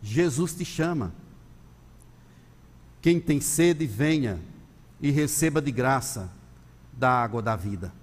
Jesus 0.01 0.53
te 0.55 0.66
chama. 0.66 1.14
Quem 3.01 3.20
tem 3.20 3.41
sede, 3.41 3.86
venha 3.86 4.39
e 5.01 5.11
receba 5.11 5.61
de 5.61 5.72
graça 5.72 6.32
da 6.91 7.09
água 7.09 7.41
da 7.41 7.55
vida. 7.55 7.93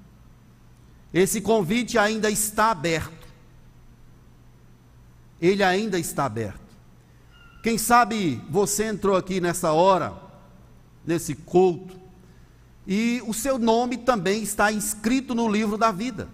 Esse 1.12 1.40
convite 1.40 1.98
ainda 1.98 2.30
está 2.30 2.70
aberto. 2.70 3.26
Ele 5.40 5.62
ainda 5.62 5.98
está 5.98 6.26
aberto. 6.26 6.60
Quem 7.62 7.76
sabe 7.76 8.42
você 8.48 8.84
entrou 8.84 9.16
aqui 9.16 9.40
nessa 9.40 9.72
hora 9.72 10.29
nesse 11.10 11.34
culto. 11.34 11.98
E 12.86 13.22
o 13.26 13.34
seu 13.34 13.58
nome 13.58 13.98
também 13.98 14.42
está 14.42 14.72
inscrito 14.72 15.34
no 15.34 15.48
livro 15.48 15.76
da 15.76 15.90
vida. 15.90 16.28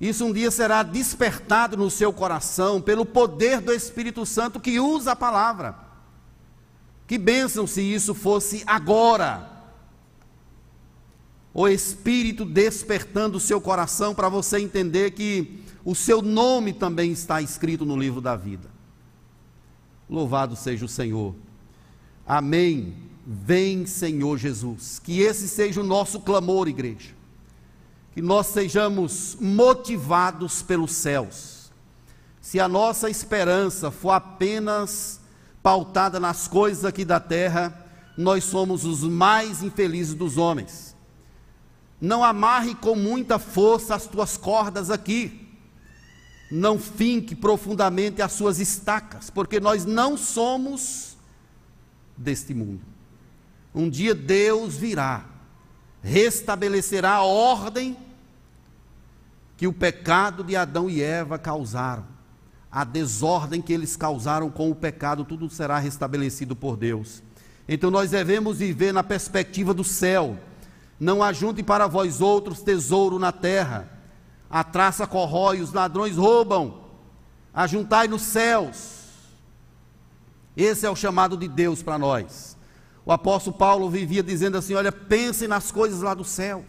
Isso 0.00 0.26
um 0.26 0.32
dia 0.32 0.50
será 0.50 0.82
despertado 0.82 1.76
no 1.76 1.90
seu 1.90 2.12
coração 2.12 2.82
pelo 2.82 3.06
poder 3.06 3.60
do 3.60 3.72
Espírito 3.72 4.26
Santo 4.26 4.60
que 4.60 4.78
usa 4.78 5.12
a 5.12 5.16
palavra. 5.16 5.74
Que 7.06 7.16
bênção 7.16 7.66
se 7.66 7.80
isso 7.80 8.14
fosse 8.14 8.62
agora. 8.66 9.50
O 11.54 11.66
Espírito 11.66 12.44
despertando 12.44 13.38
o 13.38 13.40
seu 13.40 13.60
coração 13.60 14.14
para 14.14 14.28
você 14.28 14.58
entender 14.58 15.12
que 15.12 15.62
o 15.84 15.94
seu 15.94 16.20
nome 16.20 16.74
também 16.74 17.12
está 17.12 17.40
escrito 17.40 17.86
no 17.86 17.96
livro 17.96 18.20
da 18.20 18.36
vida. 18.36 18.68
Louvado 20.10 20.54
seja 20.54 20.84
o 20.84 20.88
Senhor. 20.88 21.34
Amém. 22.26 22.94
Vem, 23.24 23.86
Senhor 23.86 24.36
Jesus. 24.36 24.98
Que 24.98 25.20
esse 25.20 25.48
seja 25.48 25.80
o 25.80 25.84
nosso 25.84 26.20
clamor, 26.20 26.68
igreja. 26.68 27.14
Que 28.12 28.20
nós 28.20 28.48
sejamos 28.48 29.36
motivados 29.40 30.62
pelos 30.62 30.92
céus. 30.92 31.70
Se 32.40 32.58
a 32.58 32.68
nossa 32.68 33.10
esperança 33.10 33.90
for 33.90 34.10
apenas 34.10 35.20
pautada 35.62 36.18
nas 36.18 36.46
coisas 36.46 36.84
aqui 36.84 37.04
da 37.04 37.20
terra, 37.20 37.84
nós 38.16 38.44
somos 38.44 38.84
os 38.84 39.02
mais 39.02 39.62
infelizes 39.62 40.14
dos 40.14 40.38
homens. 40.38 40.96
Não 42.00 42.22
amarre 42.22 42.74
com 42.74 42.94
muita 42.94 43.38
força 43.38 43.94
as 43.94 44.06
tuas 44.06 44.36
cordas 44.36 44.90
aqui. 44.90 45.48
Não 46.50 46.78
finque 46.78 47.34
profundamente 47.34 48.22
as 48.22 48.32
suas 48.32 48.60
estacas, 48.60 49.30
porque 49.30 49.58
nós 49.58 49.84
não 49.84 50.16
somos 50.16 51.15
deste 52.16 52.54
mundo. 52.54 52.80
Um 53.74 53.90
dia 53.90 54.14
Deus 54.14 54.76
virá, 54.76 55.24
restabelecerá 56.02 57.14
a 57.14 57.22
ordem 57.24 57.96
que 59.56 59.66
o 59.66 59.72
pecado 59.72 60.44
de 60.44 60.56
Adão 60.56 60.88
e 60.88 61.02
Eva 61.02 61.38
causaram, 61.38 62.06
a 62.70 62.84
desordem 62.84 63.62
que 63.62 63.72
eles 63.72 63.96
causaram 63.96 64.50
com 64.50 64.70
o 64.70 64.74
pecado, 64.74 65.24
tudo 65.24 65.48
será 65.48 65.78
restabelecido 65.78 66.54
por 66.54 66.76
Deus. 66.76 67.22
Então 67.68 67.90
nós 67.90 68.10
devemos 68.10 68.58
viver 68.58 68.92
na 68.92 69.02
perspectiva 69.02 69.74
do 69.74 69.82
céu. 69.84 70.38
Não 71.00 71.22
ajunte 71.22 71.62
para 71.62 71.86
vós 71.86 72.20
outros 72.20 72.62
tesouro 72.62 73.18
na 73.18 73.32
terra. 73.32 73.90
A 74.48 74.62
traça 74.62 75.06
corrói, 75.06 75.60
os 75.60 75.72
ladrões 75.72 76.16
roubam. 76.16 76.82
Ajuntai 77.52 78.08
nos 78.08 78.22
céus 78.22 79.05
esse 80.56 80.86
é 80.86 80.90
o 80.90 80.96
chamado 80.96 81.36
de 81.36 81.46
Deus 81.46 81.82
para 81.82 81.98
nós. 81.98 82.56
O 83.04 83.12
apóstolo 83.12 83.56
Paulo 83.56 83.90
vivia 83.90 84.22
dizendo 84.22 84.56
assim: 84.56 84.74
olha, 84.74 84.90
pensem 84.90 85.46
nas 85.46 85.70
coisas 85.70 86.00
lá 86.00 86.14
dos 86.14 86.28
céus, 86.28 86.64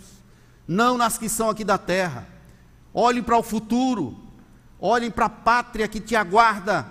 não 0.67 0.97
nas 0.97 1.17
que 1.17 1.29
são 1.29 1.49
aqui 1.49 1.63
da 1.63 1.77
terra. 1.77 2.27
Olhem 2.93 3.23
para 3.23 3.37
o 3.37 3.43
futuro, 3.43 4.17
olhem 4.79 5.09
para 5.09 5.25
a 5.25 5.29
pátria 5.29 5.87
que 5.87 6.01
te 6.01 6.15
aguarda, 6.15 6.85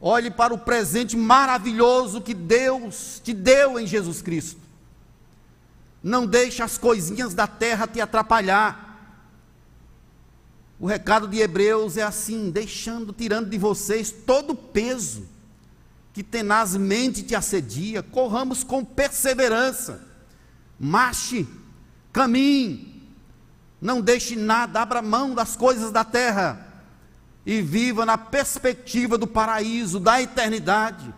olhe 0.00 0.30
para 0.30 0.52
o 0.52 0.58
presente 0.58 1.16
maravilhoso 1.16 2.20
que 2.20 2.34
Deus 2.34 3.20
te 3.24 3.32
deu 3.32 3.80
em 3.80 3.86
Jesus 3.86 4.20
Cristo. 4.20 4.60
Não 6.02 6.26
deixe 6.26 6.62
as 6.62 6.76
coisinhas 6.76 7.32
da 7.32 7.46
terra 7.46 7.86
te 7.86 8.00
atrapalhar. 8.00 8.86
O 10.78 10.86
recado 10.86 11.26
de 11.26 11.38
Hebreus 11.38 11.96
é 11.96 12.02
assim: 12.02 12.50
deixando, 12.50 13.12
tirando 13.12 13.48
de 13.48 13.56
vocês 13.56 14.12
todo 14.12 14.50
o 14.50 14.56
peso 14.56 15.37
que 16.18 16.22
tenazmente 16.24 17.22
te 17.22 17.36
assedia, 17.36 18.02
corramos 18.02 18.64
com 18.64 18.84
perseverança, 18.84 20.04
marche, 20.76 21.46
caminhe, 22.12 23.08
não 23.80 24.00
deixe 24.00 24.34
nada, 24.34 24.82
abra 24.82 25.00
mão 25.00 25.32
das 25.32 25.54
coisas 25.54 25.92
da 25.92 26.02
terra 26.02 26.82
e 27.46 27.62
viva 27.62 28.04
na 28.04 28.18
perspectiva 28.18 29.16
do 29.16 29.28
paraíso, 29.28 30.00
da 30.00 30.20
eternidade. 30.20 31.14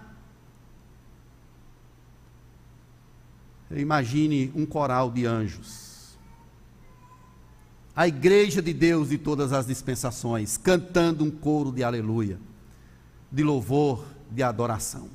Imagine 3.70 4.52
um 4.54 4.66
coral 4.66 5.10
de 5.10 5.24
anjos, 5.24 6.18
a 7.96 8.06
igreja 8.06 8.60
de 8.60 8.74
Deus 8.74 9.08
de 9.08 9.16
todas 9.16 9.54
as 9.54 9.66
dispensações, 9.66 10.58
cantando 10.58 11.24
um 11.24 11.30
coro 11.30 11.72
de 11.72 11.82
aleluia, 11.82 12.38
de 13.32 13.42
louvor, 13.42 14.19
de 14.30 14.42
adoração. 14.42 15.08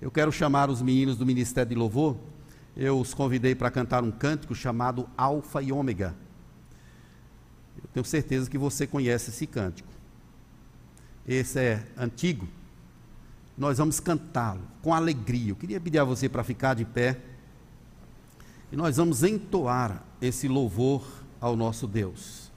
Eu 0.00 0.10
quero 0.10 0.30
chamar 0.30 0.70
os 0.70 0.80
meninos 0.80 1.16
do 1.16 1.26
Ministério 1.26 1.70
de 1.70 1.74
Louvor, 1.74 2.16
eu 2.76 3.00
os 3.00 3.12
convidei 3.12 3.54
para 3.54 3.70
cantar 3.70 4.04
um 4.04 4.10
cântico 4.10 4.54
chamado 4.54 5.08
Alfa 5.16 5.60
e 5.62 5.72
Ômega. 5.72 6.14
Eu 7.76 7.88
tenho 7.92 8.04
certeza 8.04 8.48
que 8.48 8.58
você 8.58 8.86
conhece 8.86 9.30
esse 9.30 9.46
cântico. 9.46 9.88
Esse 11.26 11.58
é 11.58 11.86
antigo. 11.96 12.46
Nós 13.56 13.78
vamos 13.78 13.98
cantá-lo 13.98 14.62
com 14.80 14.94
alegria. 14.94 15.50
Eu 15.50 15.56
queria 15.56 15.80
pedir 15.80 15.98
a 15.98 16.04
você 16.04 16.28
para 16.28 16.44
ficar 16.44 16.74
de 16.74 16.84
pé. 16.84 17.18
E 18.70 18.76
nós 18.76 18.96
vamos 18.96 19.24
entoar 19.24 20.04
esse 20.22 20.46
louvor 20.46 21.04
ao 21.40 21.56
nosso 21.56 21.86
Deus 21.86 22.47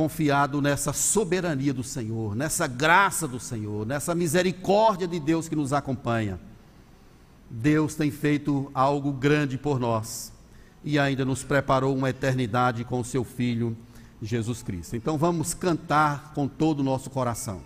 confiado 0.00 0.62
nessa 0.62 0.94
soberania 0.94 1.74
do 1.74 1.84
Senhor, 1.84 2.34
nessa 2.34 2.66
graça 2.66 3.28
do 3.28 3.38
Senhor, 3.38 3.84
nessa 3.84 4.14
misericórdia 4.14 5.06
de 5.06 5.20
Deus 5.20 5.46
que 5.46 5.54
nos 5.54 5.74
acompanha. 5.74 6.40
Deus 7.50 7.94
tem 7.94 8.10
feito 8.10 8.70
algo 8.72 9.12
grande 9.12 9.58
por 9.58 9.78
nós 9.78 10.32
e 10.82 10.98
ainda 10.98 11.22
nos 11.22 11.44
preparou 11.44 11.94
uma 11.94 12.08
eternidade 12.08 12.82
com 12.82 13.00
o 13.00 13.04
seu 13.04 13.24
Filho 13.24 13.76
Jesus 14.22 14.62
Cristo. 14.62 14.96
Então 14.96 15.18
vamos 15.18 15.52
cantar 15.52 16.32
com 16.34 16.48
todo 16.48 16.80
o 16.80 16.84
nosso 16.84 17.10
coração. 17.10 17.60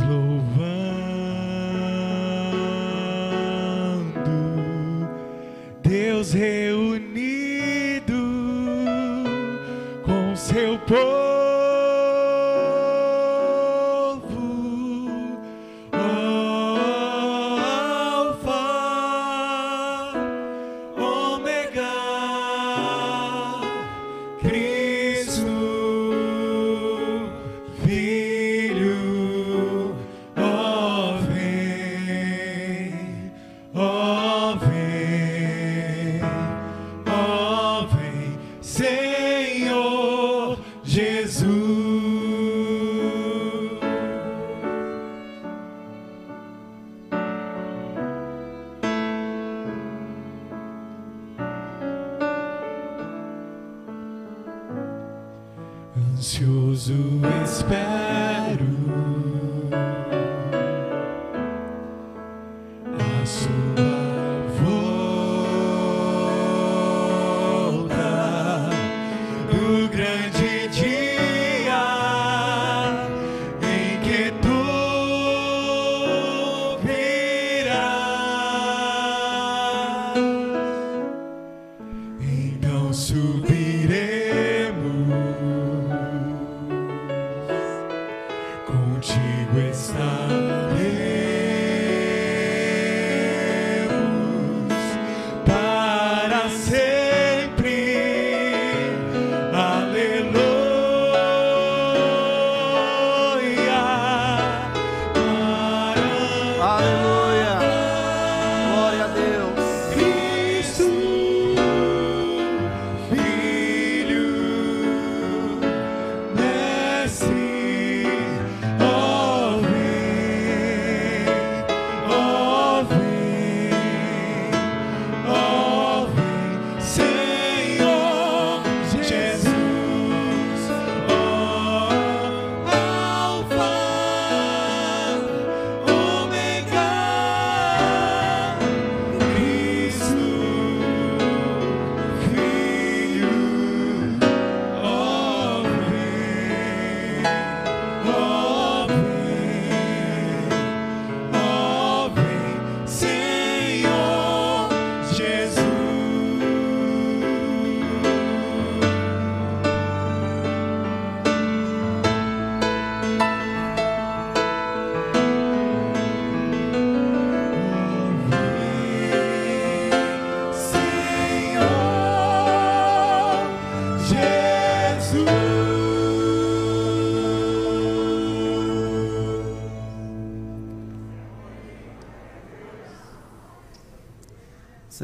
Louvando 0.00 0.76
Deus 5.82 6.32
reunido 6.32 8.12
com 10.04 10.36
seu 10.36 10.78
povo. 10.80 11.15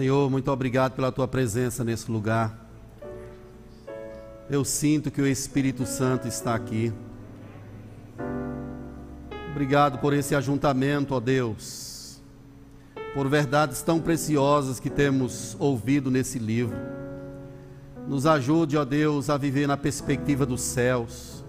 Senhor, 0.02 0.28
muito 0.28 0.50
obrigado 0.50 0.94
pela 0.94 1.12
tua 1.12 1.28
presença 1.28 1.84
nesse 1.84 2.10
lugar. 2.10 2.58
Eu 4.50 4.64
sinto 4.64 5.12
que 5.12 5.22
o 5.22 5.26
Espírito 5.28 5.86
Santo 5.86 6.26
está 6.26 6.56
aqui. 6.56 6.92
Obrigado 9.52 10.00
por 10.00 10.12
esse 10.12 10.34
ajuntamento, 10.34 11.14
ó 11.14 11.20
Deus, 11.20 12.20
por 13.14 13.28
verdades 13.28 13.80
tão 13.82 14.00
preciosas 14.00 14.80
que 14.80 14.90
temos 14.90 15.56
ouvido 15.60 16.10
nesse 16.10 16.40
livro. 16.40 16.76
Nos 18.08 18.26
ajude, 18.26 18.76
ó 18.76 18.84
Deus, 18.84 19.30
a 19.30 19.36
viver 19.36 19.68
na 19.68 19.76
perspectiva 19.76 20.44
dos 20.44 20.62
céus. 20.62 21.44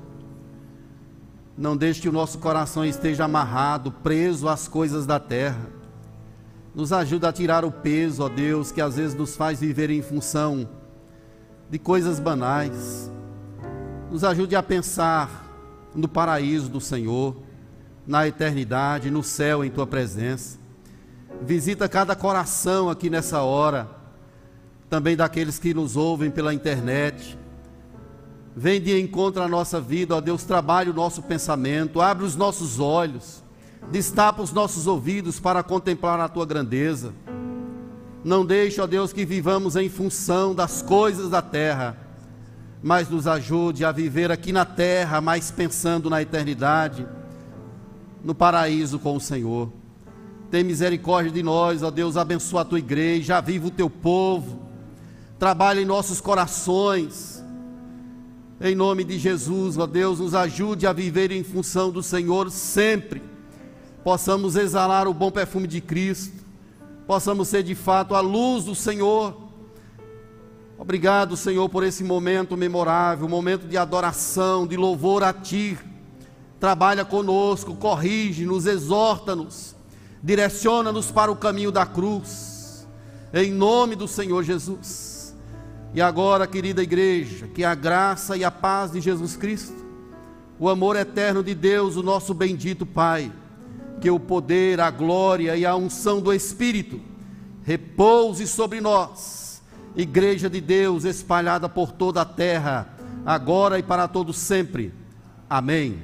Não 1.58 1.76
deixe 1.76 2.02
que 2.02 2.10
o 2.10 2.14
nosso 2.14 2.38
coração 2.38 2.86
esteja 2.86 3.26
amarrado, 3.26 3.92
preso 3.92 4.48
às 4.48 4.68
coisas 4.68 5.08
da 5.08 5.20
terra. 5.20 5.83
Nos 6.76 6.92
ajuda 6.92 7.30
a 7.30 7.34
tirar 7.34 7.64
o 7.64 7.72
peso, 7.72 8.24
ó 8.24 8.30
Deus, 8.30 8.72
que 8.72 8.82
às 8.82 8.96
vezes 8.96 9.16
nos 9.16 9.36
faz 9.36 9.60
viver 9.60 9.92
em 9.92 10.02
função 10.02 10.68
de 11.70 11.78
coisas 11.78 12.20
banais. 12.20 13.12
Nos 14.10 14.24
ajude 14.24 14.56
a 14.56 14.64
pensar 14.64 15.44
no 15.94 16.08
paraíso 16.08 16.70
do 16.70 16.82
Senhor, 16.82 17.36
na 18.08 18.28
eternidade, 18.28 19.12
no 19.12 19.24
céu 19.24 19.64
em 19.64 19.70
tua 19.70 19.86
presença. 19.86 20.58
Visita 21.42 21.88
cada 21.88 22.16
coração 22.16 22.90
aqui 22.90 23.10
nessa 23.10 23.42
hora, 23.42 23.88
também 24.90 25.16
daqueles 25.16 25.60
que 25.60 25.74
nos 25.74 25.96
ouvem 25.96 26.32
pela 26.32 26.54
internet. 26.54 27.38
Vem 28.56 28.82
de 28.82 29.00
encontro 29.00 29.42
à 29.42 29.48
nossa 29.48 29.80
vida, 29.80 30.16
ó 30.16 30.22
Deus, 30.22 30.44
trabalhe 30.44 30.90
o 30.90 30.94
nosso 30.94 31.22
pensamento, 31.22 32.02
abre 32.02 32.24
os 32.24 32.36
nossos 32.36 32.80
olhos, 32.80 33.43
destapa 33.92 34.42
os 34.42 34.52
nossos 34.52 34.88
ouvidos 34.88 35.40
para 35.40 35.64
contemplar 35.64 36.20
a 36.20 36.30
tua 36.30 36.46
grandeza. 36.46 37.14
Não 38.24 38.46
deixe, 38.46 38.80
ó 38.80 38.88
Deus, 38.88 39.12
que 39.12 39.26
vivamos 39.26 39.76
em 39.76 39.90
função 39.90 40.56
das 40.56 40.82
coisas 40.82 41.30
da 41.30 41.42
terra, 41.42 41.98
mas 42.82 43.10
nos 43.10 43.28
ajude 43.28 43.84
a 43.84 43.92
viver 43.92 44.32
aqui 44.32 44.52
na 44.52 44.66
terra, 44.66 45.20
mas 45.20 45.52
pensando 45.52 46.10
na 46.10 46.22
eternidade, 46.22 47.06
no 48.24 48.34
paraíso 48.34 48.98
com 48.98 49.16
o 49.16 49.22
Senhor. 49.22 49.70
Tem 50.50 50.64
misericórdia 50.64 51.32
de 51.32 51.44
nós, 51.44 51.84
ó 51.84 51.92
Deus, 51.92 52.16
abençoa 52.16 52.62
a 52.62 52.66
tua 52.66 52.80
igreja, 52.80 53.38
aviva 53.38 53.68
o 53.68 53.72
teu 53.72 53.90
povo, 53.90 54.60
trabalha 55.38 55.82
em 55.82 55.86
nossos 55.86 56.22
corações. 56.22 57.44
Em 58.62 58.76
nome 58.76 59.04
de 59.04 59.18
Jesus, 59.18 59.78
ó 59.78 59.86
Deus, 59.86 60.20
nos 60.20 60.34
ajude 60.34 60.88
a 60.88 60.94
viver 60.94 61.32
em 61.32 61.44
função 61.44 61.92
do 61.92 62.02
Senhor 62.02 62.50
sempre. 62.50 63.33
Possamos 64.04 64.58
exalar 64.58 65.08
o 65.08 65.14
bom 65.14 65.32
perfume 65.32 65.66
de 65.66 65.80
Cristo, 65.80 66.44
possamos 67.08 67.48
ser 67.48 67.64
de 67.64 67.74
fato 67.74 68.16
a 68.16 68.20
luz 68.20 68.66
do 68.66 68.76
Senhor. 68.76 69.42
Obrigado, 70.78 71.38
Senhor, 71.38 71.70
por 71.70 71.84
esse 71.84 72.04
momento 72.04 72.58
memorável, 72.58 73.30
momento 73.30 73.66
de 73.66 73.78
adoração, 73.78 74.68
de 74.68 74.76
louvor 74.76 75.24
a 75.24 75.32
Ti. 75.32 75.78
Trabalha 76.60 77.06
conosco, 77.06 77.76
corrige-nos, 77.76 78.66
exorta-nos, 78.66 79.74
direciona-nos 80.22 81.10
para 81.10 81.32
o 81.32 81.36
caminho 81.36 81.72
da 81.72 81.86
cruz. 81.86 82.86
Em 83.34 83.52
nome 83.52 83.96
do 83.96 84.08
Senhor 84.08 84.44
Jesus. 84.44 85.34
E 85.94 86.02
agora, 86.02 86.46
querida 86.46 86.84
igreja, 86.84 87.48
que 87.48 87.64
a 87.64 87.74
graça 87.74 88.36
e 88.36 88.44
a 88.44 88.52
paz 88.52 88.92
de 88.92 89.00
Jesus 89.00 89.38
Cristo, 89.38 89.86
o 90.60 90.68
amor 90.68 90.98
eterno 90.98 91.42
de 91.42 91.56
Deus, 91.56 91.96
o 91.96 92.04
nosso 92.04 92.34
bendito 92.34 92.86
Pai, 92.86 93.32
que 94.04 94.12
o 94.12 94.20
poder, 94.20 94.82
a 94.82 94.92
glória 94.92 95.56
e 95.56 95.66
a 95.66 95.78
unção 95.78 96.20
do 96.20 96.34
Espírito 96.34 97.00
repouse 97.64 98.46
sobre 98.46 98.82
nós, 98.82 99.64
igreja 99.96 100.50
de 100.50 100.60
Deus 100.60 101.06
espalhada 101.06 101.70
por 101.70 101.94
toda 101.94 102.22
a 102.22 102.26
terra, 102.26 102.98
agora 103.26 103.80
e 103.80 103.82
para 103.82 104.06
todos 104.10 104.36
sempre. 104.36 104.94
Amém. 105.50 106.04